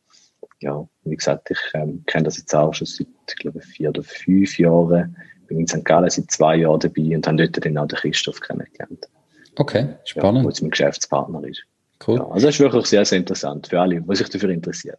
Ja, 0.60 0.88
wie 1.04 1.16
gesagt, 1.16 1.50
ich 1.50 1.58
ähm, 1.74 2.02
kenne 2.06 2.24
das 2.24 2.38
jetzt 2.38 2.54
auch 2.54 2.72
schon 2.72 2.86
seit, 2.86 3.06
ich 3.28 3.36
glaube, 3.36 3.60
vier 3.60 3.90
oder 3.90 4.02
fünf 4.02 4.58
Jahren. 4.58 5.16
Bin 5.46 5.60
in 5.60 5.66
St. 5.66 5.84
Gallen 5.84 6.10
seit 6.10 6.30
zwei 6.30 6.56
Jahren 6.56 6.80
dabei 6.80 7.14
und 7.14 7.26
habe 7.26 7.36
dort 7.36 7.64
dann 7.64 7.78
auch 7.78 7.86
den 7.86 7.98
Christoph 7.98 8.40
kennengelernt. 8.40 9.08
Okay, 9.56 9.88
spannend. 10.04 10.38
Ja, 10.38 10.44
wo 10.44 10.48
jetzt 10.48 10.60
mein 10.62 10.70
Geschäftspartner 10.70 11.44
ist. 11.44 11.62
Cool. 12.06 12.16
Ja, 12.16 12.26
also 12.28 12.46
das 12.46 12.56
ist 12.56 12.60
wirklich 12.60 12.86
sehr, 12.86 13.04
sehr 13.04 13.18
interessant 13.18 13.68
für 13.68 13.80
alle, 13.80 14.00
die 14.00 14.16
sich 14.16 14.28
dafür 14.28 14.50
interessieren. 14.50 14.96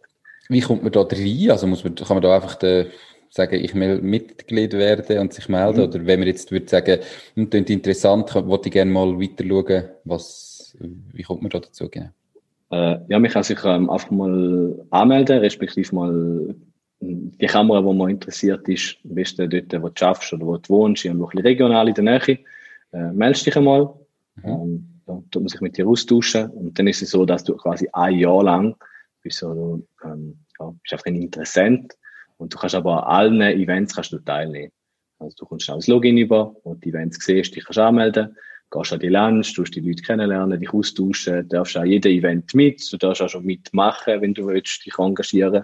Wie 0.49 0.61
kommt 0.61 0.83
man 0.83 0.91
da 0.91 1.01
rein? 1.01 1.51
Also 1.51 1.67
muss 1.67 1.83
man, 1.83 1.95
kann 1.95 2.15
man 2.15 2.21
da 2.21 2.35
einfach 2.35 2.55
den, 2.55 2.87
sagen, 3.29 3.55
ich 3.55 3.73
will 3.75 4.01
Mitglied 4.01 4.73
werden 4.73 5.19
und 5.19 5.33
sich 5.33 5.49
melden? 5.49 5.77
Mhm. 5.77 5.83
Oder 5.83 6.05
wenn 6.05 6.19
man 6.19 6.27
jetzt 6.27 6.51
würde 6.51 6.67
sagen, 6.67 6.99
das 7.35 7.53
hm, 7.53 7.65
interessant, 7.67 8.33
wollte 8.35 8.69
ich 8.69 8.73
gerne 8.73 8.91
mal 8.91 9.19
weiter 9.19 9.45
schauen, 9.45 9.83
was, 10.03 10.75
wie 10.79 11.23
kommt 11.23 11.41
man 11.41 11.49
da 11.49 11.59
dazu? 11.59 11.89
Genau? 11.89 12.09
Äh, 12.71 12.99
ja, 13.07 13.19
mich 13.19 13.31
kann 13.31 13.43
sich 13.43 13.59
ähm, 13.63 13.89
einfach 13.89 14.11
mal 14.11 14.85
anmelden, 14.89 15.39
respektive 15.39 15.95
mal 15.95 16.55
die 16.99 17.45
Kamera, 17.45 17.83
wo 17.83 17.93
man 17.93 18.09
interessiert 18.09 18.67
ist, 18.67 18.97
am 19.03 19.15
besten 19.15 19.49
dort, 19.49 19.81
wo 19.81 19.89
du 19.89 19.93
schaffst 19.95 20.33
oder 20.33 20.45
wo 20.45 20.57
du 20.57 20.69
wohnst, 20.69 21.05
irgendwo 21.05 21.25
ein 21.25 21.29
bisschen 21.29 21.45
regional 21.45 21.87
in 21.87 21.93
der 21.93 22.03
Nähe, 22.03 22.39
äh, 22.91 23.11
meldest 23.13 23.45
dich 23.45 23.55
einmal. 23.55 23.93
Mhm. 24.35 24.49
Ähm, 24.49 24.87
da 25.05 25.23
tut 25.31 25.43
man 25.43 25.47
sich 25.47 25.61
mit 25.61 25.77
dir 25.77 25.87
austauschen 25.87 26.49
und 26.49 26.77
dann 26.77 26.87
ist 26.87 27.01
es 27.01 27.11
so, 27.11 27.25
dass 27.25 27.43
du 27.43 27.55
quasi 27.55 27.87
ein 27.93 28.15
Jahr 28.15 28.43
lang 28.43 28.75
bist 29.27 29.39
so, 29.39 29.81
ähm, 30.03 30.37
ja, 30.59 30.73
bist 30.81 30.93
einfach 30.93 31.05
ein 31.05 31.21
Interessent 31.21 31.93
und 32.37 32.53
du 32.53 32.57
kannst 32.57 32.75
aber 32.75 33.07
an 33.07 33.41
allen 33.41 33.41
Events 33.41 33.95
kannst 33.95 34.11
du 34.11 34.19
teilnehmen. 34.19 34.71
Also 35.19 35.35
du 35.39 35.45
kommst 35.45 35.69
auch 35.69 35.75
das 35.75 35.87
Login 35.87 36.17
über, 36.17 36.55
wo 36.63 36.73
du 36.73 36.79
die 36.79 36.89
Events 36.89 37.23
siehst, 37.23 37.55
dich 37.55 37.65
kannst 37.65 37.79
anmelden 37.79 38.35
gehst 38.71 38.93
an 38.93 38.99
die 38.99 39.07
Lunch, 39.07 39.53
tust 39.53 39.75
die 39.75 39.79
Leute 39.79 40.03
kennenlernen, 40.03 40.59
dich 40.59 40.73
austauschen, 40.73 41.47
darfst 41.49 41.77
an 41.77 41.87
jedem 41.87 42.11
Event 42.11 42.53
mit, 42.53 42.91
du 42.91 42.97
darfst 42.97 43.21
auch 43.21 43.29
schon 43.29 43.45
mitmachen, 43.45 44.21
wenn 44.21 44.33
du 44.33 44.47
willst, 44.47 44.85
dich 44.85 44.97
engagieren, 44.97 45.63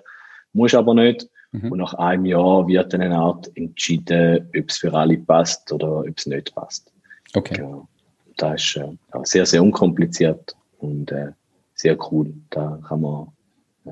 musst 0.53 0.75
aber 0.75 0.93
nicht. 0.93 1.27
Mhm. 1.51 1.71
Und 1.71 1.79
nach 1.79 1.93
einem 1.95 2.25
Jahr 2.25 2.67
wird 2.67 2.93
dann 2.93 3.01
eine 3.01 3.17
Art 3.17 3.51
entschieden, 3.55 4.49
ob 4.57 4.69
es 4.69 4.77
für 4.77 4.93
alle 4.93 5.17
passt 5.17 5.71
oder 5.71 5.99
ob 5.99 6.17
es 6.17 6.25
nicht 6.25 6.55
passt. 6.55 6.91
Okay. 7.35 7.61
Ja, 7.61 7.87
das 8.37 8.61
ist 8.61 8.77
äh, 8.77 8.95
sehr, 9.23 9.45
sehr 9.45 9.61
unkompliziert 9.61 10.55
und 10.79 11.11
äh, 11.11 11.31
sehr 11.75 11.97
cool. 12.11 12.33
Da 12.49 12.79
kann 12.87 13.01
man 13.01 13.27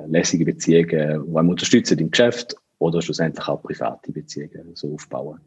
lässige 0.08 0.46
Beziehungen, 0.46 1.26
die 1.26 1.32
man 1.32 1.50
unterstützen 1.50 2.00
im 2.00 2.12
Geschäft 2.12 2.56
oder 2.80 3.02
schlussendlich 3.02 3.48
auch 3.48 3.62
private 3.62 4.12
Beziehungen 4.12 4.72
so 4.74 4.94
aufbauen. 4.94 5.40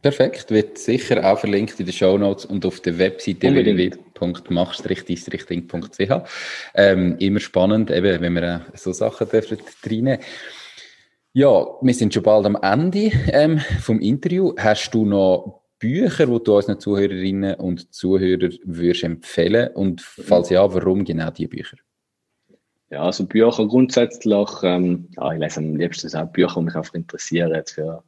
Perfekt, 0.00 0.52
wird 0.52 0.78
sicher 0.78 1.24
auch 1.24 1.40
verlinkt 1.40 1.80
in 1.80 1.86
den 1.86 1.92
Show 1.92 2.16
Notes 2.16 2.44
und 2.44 2.64
auf 2.64 2.78
der 2.80 2.98
Webseite 2.98 3.52
www.machst-ding.ch. 3.52 6.12
Ähm, 6.74 7.16
immer 7.18 7.40
spannend, 7.40 7.90
eben, 7.90 8.20
wenn 8.20 8.34
wir 8.34 8.42
äh, 8.42 8.60
so 8.74 8.92
Sachen 8.92 9.28
dürfen 9.28 9.58
reinnehmen. 9.84 10.20
Ja, 11.32 11.66
wir 11.82 11.94
sind 11.94 12.14
schon 12.14 12.22
bald 12.22 12.46
am 12.46 12.56
Ende 12.62 13.10
ähm, 13.32 13.58
vom 13.80 13.98
Interview. 14.00 14.54
Hast 14.56 14.94
du 14.94 15.04
noch 15.04 15.62
Bücher, 15.80 16.26
die 16.26 16.44
du 16.44 16.56
unseren 16.56 16.78
Zuhörerinnen 16.78 17.56
und 17.56 17.92
Zuhörern 17.92 18.56
würdest 18.64 19.02
empfehlen? 19.02 19.70
Und 19.74 20.00
falls 20.00 20.50
ja, 20.50 20.72
warum 20.72 21.04
genau 21.04 21.30
diese 21.30 21.48
Bücher? 21.48 21.76
Ja, 22.90 23.02
also 23.02 23.26
Bücher 23.26 23.66
grundsätzlich, 23.68 24.48
ähm, 24.62 25.08
ja, 25.16 25.32
ich 25.32 25.38
lese 25.38 25.60
am 25.60 25.76
liebsten 25.76 26.14
auch 26.16 26.26
Bücher, 26.28 26.54
die 26.56 26.64
mich 26.64 26.74
einfach 26.74 26.94
interessieren 26.94 27.62
für 27.66 28.02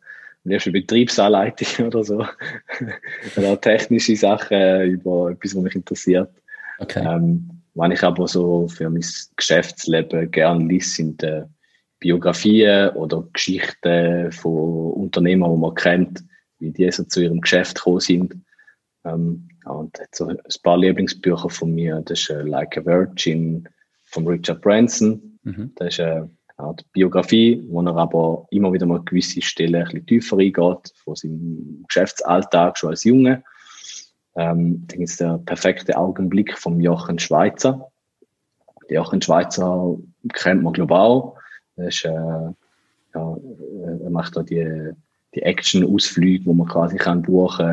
am 0.44 0.50
liebsten 0.50 0.72
Betriebsanleitung 0.72 1.86
oder 1.88 2.02
so. 2.02 2.26
oder 3.36 3.60
technische 3.60 4.16
Sachen 4.16 4.82
über 4.82 5.30
etwas, 5.30 5.54
was 5.54 5.62
mich 5.62 5.74
interessiert. 5.74 6.30
Okay. 6.78 7.04
Ähm, 7.06 7.60
was 7.74 7.92
ich 7.92 8.02
aber 8.02 8.26
so 8.26 8.68
für 8.68 8.88
mein 8.88 9.04
Geschäftsleben 9.36 10.30
gerne 10.30 10.64
lese, 10.64 10.88
sind 10.88 11.22
äh, 11.22 11.44
Biografien 12.00 12.88
oder 12.90 13.28
Geschichten 13.32 14.32
von 14.32 14.92
Unternehmern, 14.92 15.52
die 15.52 15.58
man 15.58 15.74
kennt, 15.74 16.24
wie 16.58 16.70
die 16.70 16.90
so 16.90 17.04
zu 17.04 17.22
ihrem 17.22 17.40
Geschäft 17.40 17.76
gekommen 17.76 18.00
sind. 18.00 18.34
Ähm, 19.04 19.48
ja, 19.64 19.72
und 19.72 19.96
so 20.12 20.26
ein 20.26 20.38
paar 20.62 20.78
Lieblingsbücher 20.78 21.50
von 21.50 21.74
mir, 21.74 22.02
das 22.06 22.20
ist 22.20 22.30
äh, 22.30 22.42
Like 22.42 22.78
a 22.78 22.84
Virgin 22.84 23.68
von 24.10 24.26
Richard 24.26 24.60
Branson. 24.60 25.38
Mhm. 25.42 25.72
Das 25.76 25.88
ist 25.88 25.98
äh, 26.00 26.22
ja, 26.58 26.72
die 26.74 26.84
Biografie, 26.92 27.64
wo 27.68 27.80
er 27.82 27.96
aber 27.96 28.46
immer 28.50 28.72
wieder 28.72 28.86
mal 28.86 29.02
gewisse 29.02 29.40
Stellen 29.40 29.76
ein 29.76 29.84
bisschen 29.84 30.06
tiefer 30.06 30.36
reingeht, 30.36 30.92
von 31.02 31.16
seinem 31.16 31.84
Geschäftsalltag 31.88 32.76
schon 32.76 32.90
als 32.90 33.04
Junge. 33.04 33.42
Ähm, 34.36 34.86
dann 34.86 35.00
ist 35.00 35.20
der 35.20 35.38
perfekte 35.38 35.96
Augenblick 35.96 36.56
vom 36.56 36.80
Jochen 36.80 37.18
Schweizer. 37.18 37.90
Der 38.88 38.96
Jochen 38.96 39.22
Schweizer 39.22 39.96
kennt 40.34 40.62
man 40.62 40.72
global. 40.72 41.32
Er, 41.76 41.88
ist, 41.88 42.04
äh, 42.04 42.10
ja, 42.10 42.54
er 43.14 44.10
macht 44.10 44.36
da 44.36 44.42
die, 44.42 44.92
die 45.34 45.42
Action-Ausflüge, 45.42 46.46
wo 46.46 46.52
man 46.52 46.68
quasi 46.68 46.96
kann 46.96 47.22
buchen 47.22 47.66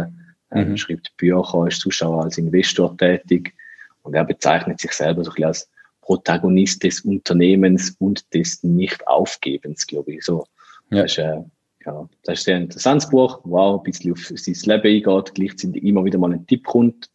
kann. 0.49 0.65
Mhm. 0.65 0.71
Er 0.71 0.77
schreibt 0.77 1.15
Bücher, 1.17 1.67
ist 1.67 1.81
Zuschauer 1.81 2.23
als 2.23 2.37
Investor 2.37 2.95
tätig. 2.97 3.53
Und 4.01 4.13
er 4.13 4.23
bezeichnet 4.23 4.79
sich 4.79 4.93
selber 4.93 5.23
so 5.23 5.31
ein 5.31 5.35
bisschen 5.35 5.47
als 5.47 5.69
Protagonist 6.07 6.83
des 6.83 7.01
Unternehmens 7.01 7.97
und 7.99 8.33
des 8.33 8.63
Nicht-Aufgebens, 8.63 9.85
glaube 9.85 10.13
ich. 10.13 10.23
So. 10.23 10.45
Ja. 10.89 11.01
Das 11.01 11.11
ist, 11.11 11.17
äh, 11.17 11.41
ja, 11.85 12.09
das 12.23 12.39
ist 12.39 12.47
ein 12.47 12.51
sehr 12.51 12.57
interessantes 12.57 13.09
Buch, 13.09 13.41
wo 13.43 13.57
auch 13.57 13.77
ein 13.79 13.83
bisschen 13.83 14.13
auf 14.13 14.19
sein 14.19 14.81
Leben 14.81 15.07
eingeht, 15.07 15.35
gleichzeitig 15.35 15.83
immer 15.83 16.05
wieder 16.05 16.17
mal 16.17 16.31
ein 16.31 16.47
Tipp 16.47 16.65
kommt. 16.65 17.11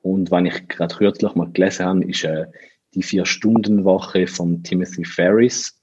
Und 0.00 0.30
wenn 0.30 0.46
ich 0.46 0.66
gerade 0.66 0.94
kürzlich 0.94 1.34
mal 1.34 1.50
gelesen 1.52 1.84
habe, 1.84 2.04
ist 2.04 2.24
äh, 2.24 2.46
die 2.94 3.02
Vier-Stunden-Woche 3.02 4.26
von 4.26 4.62
Timothy 4.62 5.04
Ferris. 5.04 5.78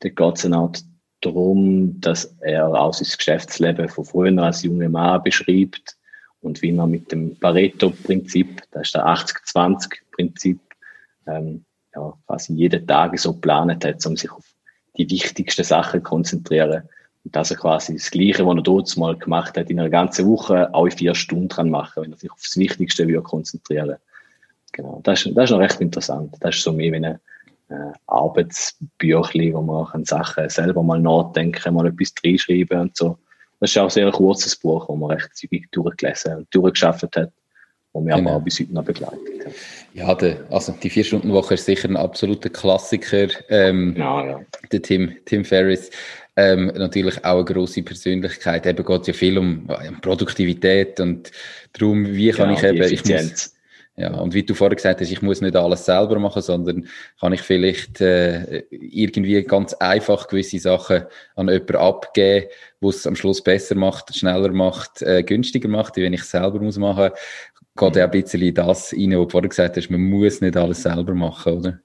Da 0.00 0.08
geht 0.08 0.38
es 0.38 0.46
eine 0.46 0.56
Art 0.56 0.82
darum, 1.20 2.00
dass 2.00 2.34
er 2.40 2.72
auch 2.72 2.94
sein 2.94 3.08
Geschäftsleben 3.14 3.90
von 3.90 4.06
früher 4.06 4.42
als 4.42 4.62
junger 4.62 4.88
Mann 4.88 5.22
beschreibt 5.22 5.98
und 6.40 6.62
wie 6.62 6.72
man 6.72 6.90
mit 6.90 7.12
dem 7.12 7.36
Pareto-Prinzip, 7.36 8.62
das 8.70 8.88
ist 8.88 8.94
der 8.94 9.06
80-20-Prinzip, 9.06 10.60
ähm, 11.28 11.64
ja, 11.94 12.12
quasi 12.26 12.54
jeden 12.54 12.86
Tag 12.86 13.18
so 13.18 13.34
geplant 13.34 13.84
hat, 13.84 14.06
um 14.06 14.16
sich 14.16 14.30
auf 14.30 14.44
die 14.96 15.08
wichtigsten 15.10 15.64
Sachen 15.64 16.00
zu 16.00 16.04
konzentrieren. 16.04 16.82
Und 17.24 17.36
dass 17.36 17.50
er 17.50 17.56
quasi 17.56 17.94
das 17.94 18.10
Gleiche, 18.10 18.46
was 18.46 18.56
er 18.56 18.62
dort 18.62 18.96
mal 18.96 19.16
gemacht 19.16 19.56
hat, 19.56 19.70
in 19.70 19.80
einer 19.80 19.90
ganzen 19.90 20.26
Woche 20.26 20.70
in 20.74 20.90
vier 20.90 21.14
Stunden 21.14 21.48
kann 21.48 21.70
machen, 21.70 22.02
wenn 22.02 22.12
er 22.12 22.18
sich 22.18 22.30
auf 22.30 22.40
das 22.42 22.56
Wichtigste 22.56 23.06
würde 23.06 23.22
konzentrieren. 23.22 23.96
Genau. 24.72 25.00
Das 25.02 25.24
ist, 25.24 25.36
das 25.36 25.44
ist 25.44 25.50
noch 25.50 25.60
recht 25.60 25.80
interessant. 25.80 26.36
Das 26.40 26.56
ist 26.56 26.62
so 26.62 26.72
mehr 26.72 26.92
wie 26.92 27.04
ein 27.04 27.18
äh, 27.70 27.92
Arbeitsbüchli, 28.06 29.54
wo 29.54 29.62
man 29.62 29.86
kann 29.86 30.04
Sachen 30.04 30.48
selber 30.48 30.82
mal 30.82 31.00
nachdenken, 31.00 31.74
mal 31.74 31.86
etwas 31.86 32.14
reinschreiben 32.24 32.80
und 32.80 32.96
so. 32.96 33.18
Das 33.60 33.70
ist 33.70 33.78
auch 33.78 33.84
ein 33.84 33.90
sehr 33.90 34.10
kurzes 34.12 34.56
Buch, 34.56 34.88
wo 34.88 34.94
man 34.94 35.10
recht 35.10 35.34
zügig 35.34 35.70
durchgelesen 35.72 36.36
und 36.36 36.54
durchgeschafft 36.54 37.16
hat 37.16 37.32
wo 37.92 38.00
mich 38.00 38.14
genau. 38.14 38.30
aber 38.30 38.38
auch 38.38 38.44
bis 38.44 38.60
heute 38.60 38.74
noch 38.74 38.84
begleitet. 38.84 39.18
Ja, 39.94 40.14
der, 40.14 40.46
also 40.50 40.74
die 40.82 40.90
Vier-Stunden-Woche 40.90 41.54
ist 41.54 41.64
sicher 41.64 41.88
ein 41.88 41.96
absoluter 41.96 42.50
Klassiker. 42.50 43.28
Ähm, 43.48 43.94
genau, 43.94 44.24
ja. 44.24 44.40
Der 44.70 44.82
Tim, 44.82 45.16
Tim 45.24 45.44
Ferriss. 45.44 45.90
Ähm, 46.36 46.66
natürlich 46.66 47.24
auch 47.24 47.36
eine 47.36 47.44
grosse 47.44 47.82
Persönlichkeit. 47.82 48.64
Eben 48.64 48.84
geht 48.84 49.00
es 49.00 49.06
ja 49.08 49.12
viel 49.12 49.38
um, 49.38 49.68
um 49.68 50.00
Produktivität 50.00 51.00
und 51.00 51.32
darum, 51.72 52.06
wie 52.06 52.30
kann 52.30 52.50
ja, 52.50 52.56
ich 52.56 52.62
eben, 52.62 52.92
ich 52.92 53.04
muss, 53.04 53.57
ja, 53.98 54.14
und 54.14 54.32
wie 54.32 54.44
du 54.44 54.54
vorher 54.54 54.76
gesagt 54.76 55.00
hast, 55.00 55.10
ich 55.10 55.22
muss 55.22 55.40
nicht 55.40 55.56
alles 55.56 55.84
selber 55.84 56.20
machen, 56.20 56.40
sondern 56.40 56.86
kann 57.18 57.32
ich 57.32 57.42
vielleicht 57.42 58.00
äh, 58.00 58.62
irgendwie 58.70 59.42
ganz 59.42 59.74
einfach 59.74 60.28
gewisse 60.28 60.60
Sachen 60.60 61.02
an 61.34 61.48
jemanden 61.48 61.76
abgeben, 61.76 62.46
wo 62.80 62.90
es 62.90 63.08
am 63.08 63.16
Schluss 63.16 63.42
besser 63.42 63.74
macht, 63.74 64.14
schneller 64.14 64.52
macht, 64.52 65.02
äh, 65.02 65.24
günstiger 65.24 65.68
macht, 65.68 65.96
wie 65.96 66.04
wenn 66.04 66.12
ich 66.12 66.20
es 66.20 66.30
selber 66.30 66.60
muss 66.60 66.78
machen. 66.78 67.10
Geht 67.76 67.96
ja 67.96 68.04
ein 68.04 68.10
bisschen 68.12 68.42
in 68.42 68.54
das 68.54 68.92
rein, 68.92 69.18
was 69.18 69.26
du 69.26 69.28
vorher 69.30 69.48
gesagt 69.48 69.76
hast, 69.76 69.90
man 69.90 70.00
muss 70.00 70.40
nicht 70.40 70.56
alles 70.56 70.82
selber 70.84 71.14
machen, 71.14 71.54
oder? 71.54 71.80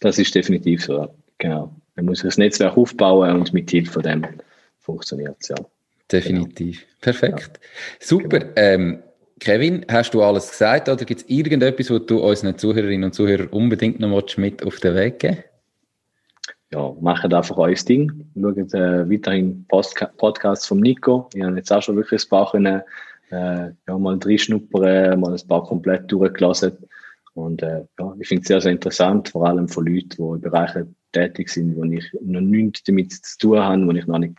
Das 0.00 0.18
ist 0.18 0.34
definitiv 0.34 0.84
so, 0.84 1.08
genau. 1.38 1.72
Man 1.94 2.06
muss 2.06 2.22
das 2.22 2.36
Netzwerk 2.36 2.76
aufbauen 2.76 3.36
und 3.36 3.52
mit 3.52 3.70
Hilfe 3.70 3.92
von 3.92 4.02
dem 4.02 4.26
funktioniert 4.80 5.36
es, 5.38 5.48
ja. 5.50 5.56
Definitiv. 6.10 6.80
Genau. 6.80 6.92
Perfekt. 7.00 7.60
Ja. 7.62 7.68
Super. 8.00 8.40
Genau. 8.40 8.52
Ähm, 8.56 9.02
Kevin, 9.40 9.84
hast 9.90 10.14
du 10.14 10.22
alles 10.22 10.50
gesagt 10.50 10.88
oder 10.88 11.04
gibt 11.04 11.22
es 11.22 11.28
irgendetwas, 11.28 11.90
was 11.90 12.06
du 12.06 12.18
unseren 12.20 12.56
Zuhörerinnen 12.56 13.04
und 13.04 13.14
Zuhörern 13.14 13.48
unbedingt 13.48 14.00
noch 14.00 14.36
mit 14.36 14.64
auf 14.64 14.78
den 14.78 14.94
Weg 14.94 15.18
geben 15.18 15.44
ja, 16.74 16.94
macht 17.00 17.32
einfach 17.32 17.56
euer 17.56 17.74
Ding. 17.74 18.26
Schaut 18.34 18.74
äh, 18.74 19.08
weiterhin 19.08 19.64
Post 19.68 20.04
Podcasts 20.16 20.66
vom 20.66 20.80
Nico. 20.80 21.28
Ich 21.34 21.42
habe 21.42 21.56
jetzt 21.56 21.72
auch 21.72 21.82
schon 21.82 21.96
wirklich 21.96 22.24
ein 22.24 22.28
paar 22.28 22.50
können, 22.50 22.82
äh, 23.30 23.70
ja, 23.86 23.98
mal 23.98 24.18
reinschnuppern, 24.22 25.20
mal 25.20 25.32
ein 25.32 25.48
paar 25.48 25.64
komplett 25.64 26.10
durchgelassen. 26.10 26.76
Und 27.34 27.62
äh, 27.62 27.84
ja, 27.98 28.14
ich 28.18 28.28
finde 28.28 28.42
es 28.42 28.48
sehr, 28.48 28.60
sehr 28.60 28.72
interessant, 28.72 29.28
vor 29.28 29.46
allem 29.46 29.68
von 29.68 29.86
Leuten, 29.86 30.16
die 30.16 30.22
in 30.22 30.40
Bereichen 30.40 30.96
tätig 31.12 31.48
sind, 31.48 31.76
wo 31.76 31.84
ich 31.84 32.04
noch 32.20 32.40
nichts 32.40 32.82
damit 32.84 33.12
zu 33.12 33.38
tun 33.38 33.60
habe, 33.60 33.86
wo 33.86 33.92
ich 33.92 34.06
noch 34.06 34.18
nicht 34.18 34.34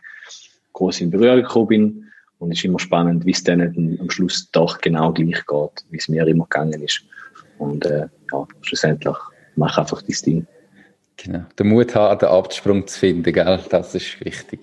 groß 0.72 1.00
in 1.00 1.10
Berührung 1.10 1.42
gekommen 1.42 1.68
bin. 1.68 2.05
Und 2.38 2.52
es 2.52 2.58
ist 2.58 2.64
immer 2.64 2.78
spannend, 2.78 3.24
wie 3.24 3.32
es 3.32 3.42
dann 3.42 3.60
am 4.00 4.10
Schluss 4.10 4.50
doch 4.50 4.78
genau 4.80 5.12
gleich 5.12 5.44
geht, 5.46 5.84
wie 5.90 5.96
es 5.96 6.08
mir 6.08 6.26
immer 6.26 6.44
gegangen 6.44 6.82
ist. 6.82 7.02
Und 7.58 7.86
äh, 7.86 8.06
ja, 8.32 8.46
schlussendlich 8.62 9.16
mach 9.56 9.78
einfach 9.78 10.02
dein 10.02 10.16
Ding. 10.24 10.46
Genau. 11.16 11.44
Den 11.58 11.68
Mut 11.68 11.94
haben, 11.94 12.18
den 12.18 12.28
Absprung 12.28 12.86
zu 12.86 12.98
finden, 12.98 13.32
gell? 13.32 13.60
Das 13.70 13.94
ist 13.94 14.22
wichtig. 14.22 14.60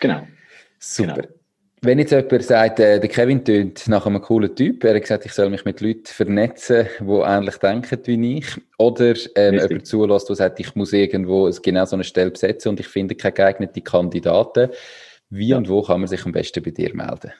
Genau. 0.00 0.26
Super. 0.78 1.14
Genau. 1.14 1.28
Wenn 1.80 1.98
jetzt 1.98 2.12
jemand 2.12 2.42
sagt, 2.42 2.80
äh, 2.80 2.98
der 2.98 3.10
Kevin 3.10 3.44
tönt 3.44 3.88
nach 3.88 4.06
einem 4.06 4.22
coolen 4.22 4.54
Typ, 4.56 4.84
er 4.84 4.94
hat 4.94 5.02
gesagt, 5.02 5.26
ich 5.26 5.32
soll 5.32 5.50
mich 5.50 5.66
mit 5.66 5.82
Leuten 5.82 6.06
vernetzen, 6.06 6.86
die 6.98 7.04
ähnlich 7.04 7.56
denken 7.58 7.98
wie 8.04 8.38
ich, 8.38 8.46
oder 8.78 9.14
ähm, 9.34 9.54
jemand 9.54 9.86
zulässt, 9.86 10.28
der 10.30 10.36
sagt, 10.36 10.60
ich 10.60 10.74
muss 10.74 10.94
irgendwo 10.94 11.50
genau 11.62 11.84
so 11.84 11.96
eine 11.96 12.04
Stelle 12.04 12.30
besetzen 12.30 12.70
und 12.70 12.80
ich 12.80 12.88
finde 12.88 13.14
keine 13.14 13.34
geeigneten 13.34 13.84
Kandidaten, 13.84 14.70
wie 15.34 15.48
ja. 15.48 15.56
und 15.56 15.68
wo 15.68 15.82
kann 15.82 15.98
man 16.00 16.08
sich 16.08 16.24
am 16.24 16.32
besten 16.32 16.62
bei 16.62 16.70
dir 16.70 16.94
melden? 16.94 17.32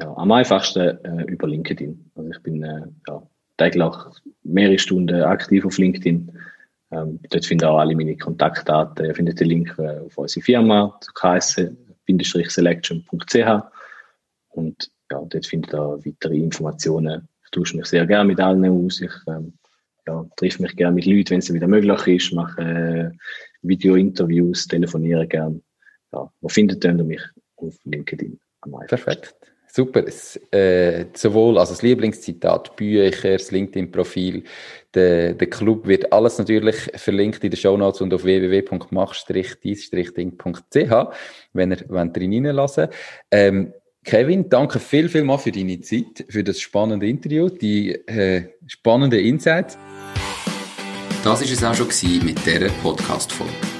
Ja, 0.00 0.16
am 0.16 0.32
einfachsten 0.32 1.04
äh, 1.04 1.24
über 1.24 1.46
LinkedIn. 1.48 2.10
Also 2.14 2.30
ich 2.30 2.42
bin 2.42 2.62
äh, 2.62 2.86
ja, 3.08 3.22
täglich 3.58 3.92
mehrere 4.44 4.78
Stunden 4.78 5.22
aktiv 5.22 5.66
auf 5.66 5.78
LinkedIn. 5.78 6.32
Ähm, 6.92 7.20
dort 7.28 7.44
findet 7.44 7.68
auch 7.68 7.78
alle 7.78 7.94
meine 7.94 8.16
Kontaktdaten. 8.16 9.04
Ihr 9.04 9.14
findet 9.14 9.38
den 9.40 9.48
Link 9.48 9.74
äh, 9.78 9.98
auf 9.98 10.16
unsere 10.16 10.42
Firma, 10.44 10.98
zu 11.00 11.12
ks-selection.ch 11.12 13.36
und 14.48 14.90
ja, 15.10 15.20
dort 15.20 15.46
findet 15.46 15.74
ihr 15.74 15.98
weitere 16.04 16.36
Informationen. 16.36 17.28
Ich 17.44 17.50
tausche 17.50 17.76
mich 17.76 17.86
sehr 17.86 18.06
gerne 18.06 18.28
mit 18.28 18.40
allen 18.40 18.64
aus. 18.64 19.00
Ich 19.00 19.12
ähm, 19.28 19.52
ja, 20.06 20.24
treffe 20.36 20.62
mich 20.62 20.76
gerne 20.76 20.94
mit 20.94 21.06
Leuten, 21.06 21.30
wenn 21.30 21.40
es 21.40 21.52
wieder 21.52 21.68
möglich 21.68 22.06
ist, 22.06 22.32
mache 22.32 22.62
äh, 22.62 23.10
Video-Interviews, 23.62 24.66
telefoniere 24.66 25.26
gerne 25.26 25.60
ja, 26.12 26.32
wo 26.40 26.48
findet 26.48 26.84
ihr 26.84 26.94
mich? 26.94 27.22
Auf 27.56 27.76
LinkedIn 27.84 28.38
am 28.62 28.72
Perfekt. 28.86 29.34
Super. 29.72 30.04
Es, 30.06 30.38
äh, 30.50 31.06
sowohl 31.14 31.56
also 31.58 31.72
das 31.72 31.80
Lieblingszitat, 31.82 32.74
Bücher, 32.74 33.32
das 33.32 33.52
LinkedIn-Profil, 33.52 34.42
der, 34.94 35.34
der 35.34 35.48
Club 35.48 35.86
wird 35.86 36.12
alles 36.12 36.38
natürlich 36.38 36.74
verlinkt 36.96 37.44
in 37.44 37.50
den 37.50 37.56
Show 37.56 37.76
Notes 37.76 38.00
und 38.00 38.12
auf 38.12 38.24
www.mach-dies-ding.ch, 38.24 41.14
wenn 41.52 41.70
ihr 41.72 41.84
wenn 41.88 42.12
ihr 42.14 42.48
reinlassen 42.48 42.88
ähm, 43.30 43.72
Kevin, 44.02 44.48
danke 44.48 44.80
viel, 44.80 45.10
viel 45.10 45.24
mal 45.24 45.36
für 45.38 45.52
deine 45.52 45.78
Zeit, 45.82 46.24
für 46.28 46.42
das 46.42 46.58
spannende 46.60 47.06
Interview, 47.06 47.50
die 47.50 47.92
äh, 47.92 48.48
spannenden 48.66 49.20
Insights. 49.20 49.76
Das 51.22 51.40
war 51.40 51.40
es 51.40 51.62
auch 51.62 51.74
schon 51.74 51.88
mit 52.24 52.38
dieser 52.46 52.70
Podcast-Folge 52.82 53.79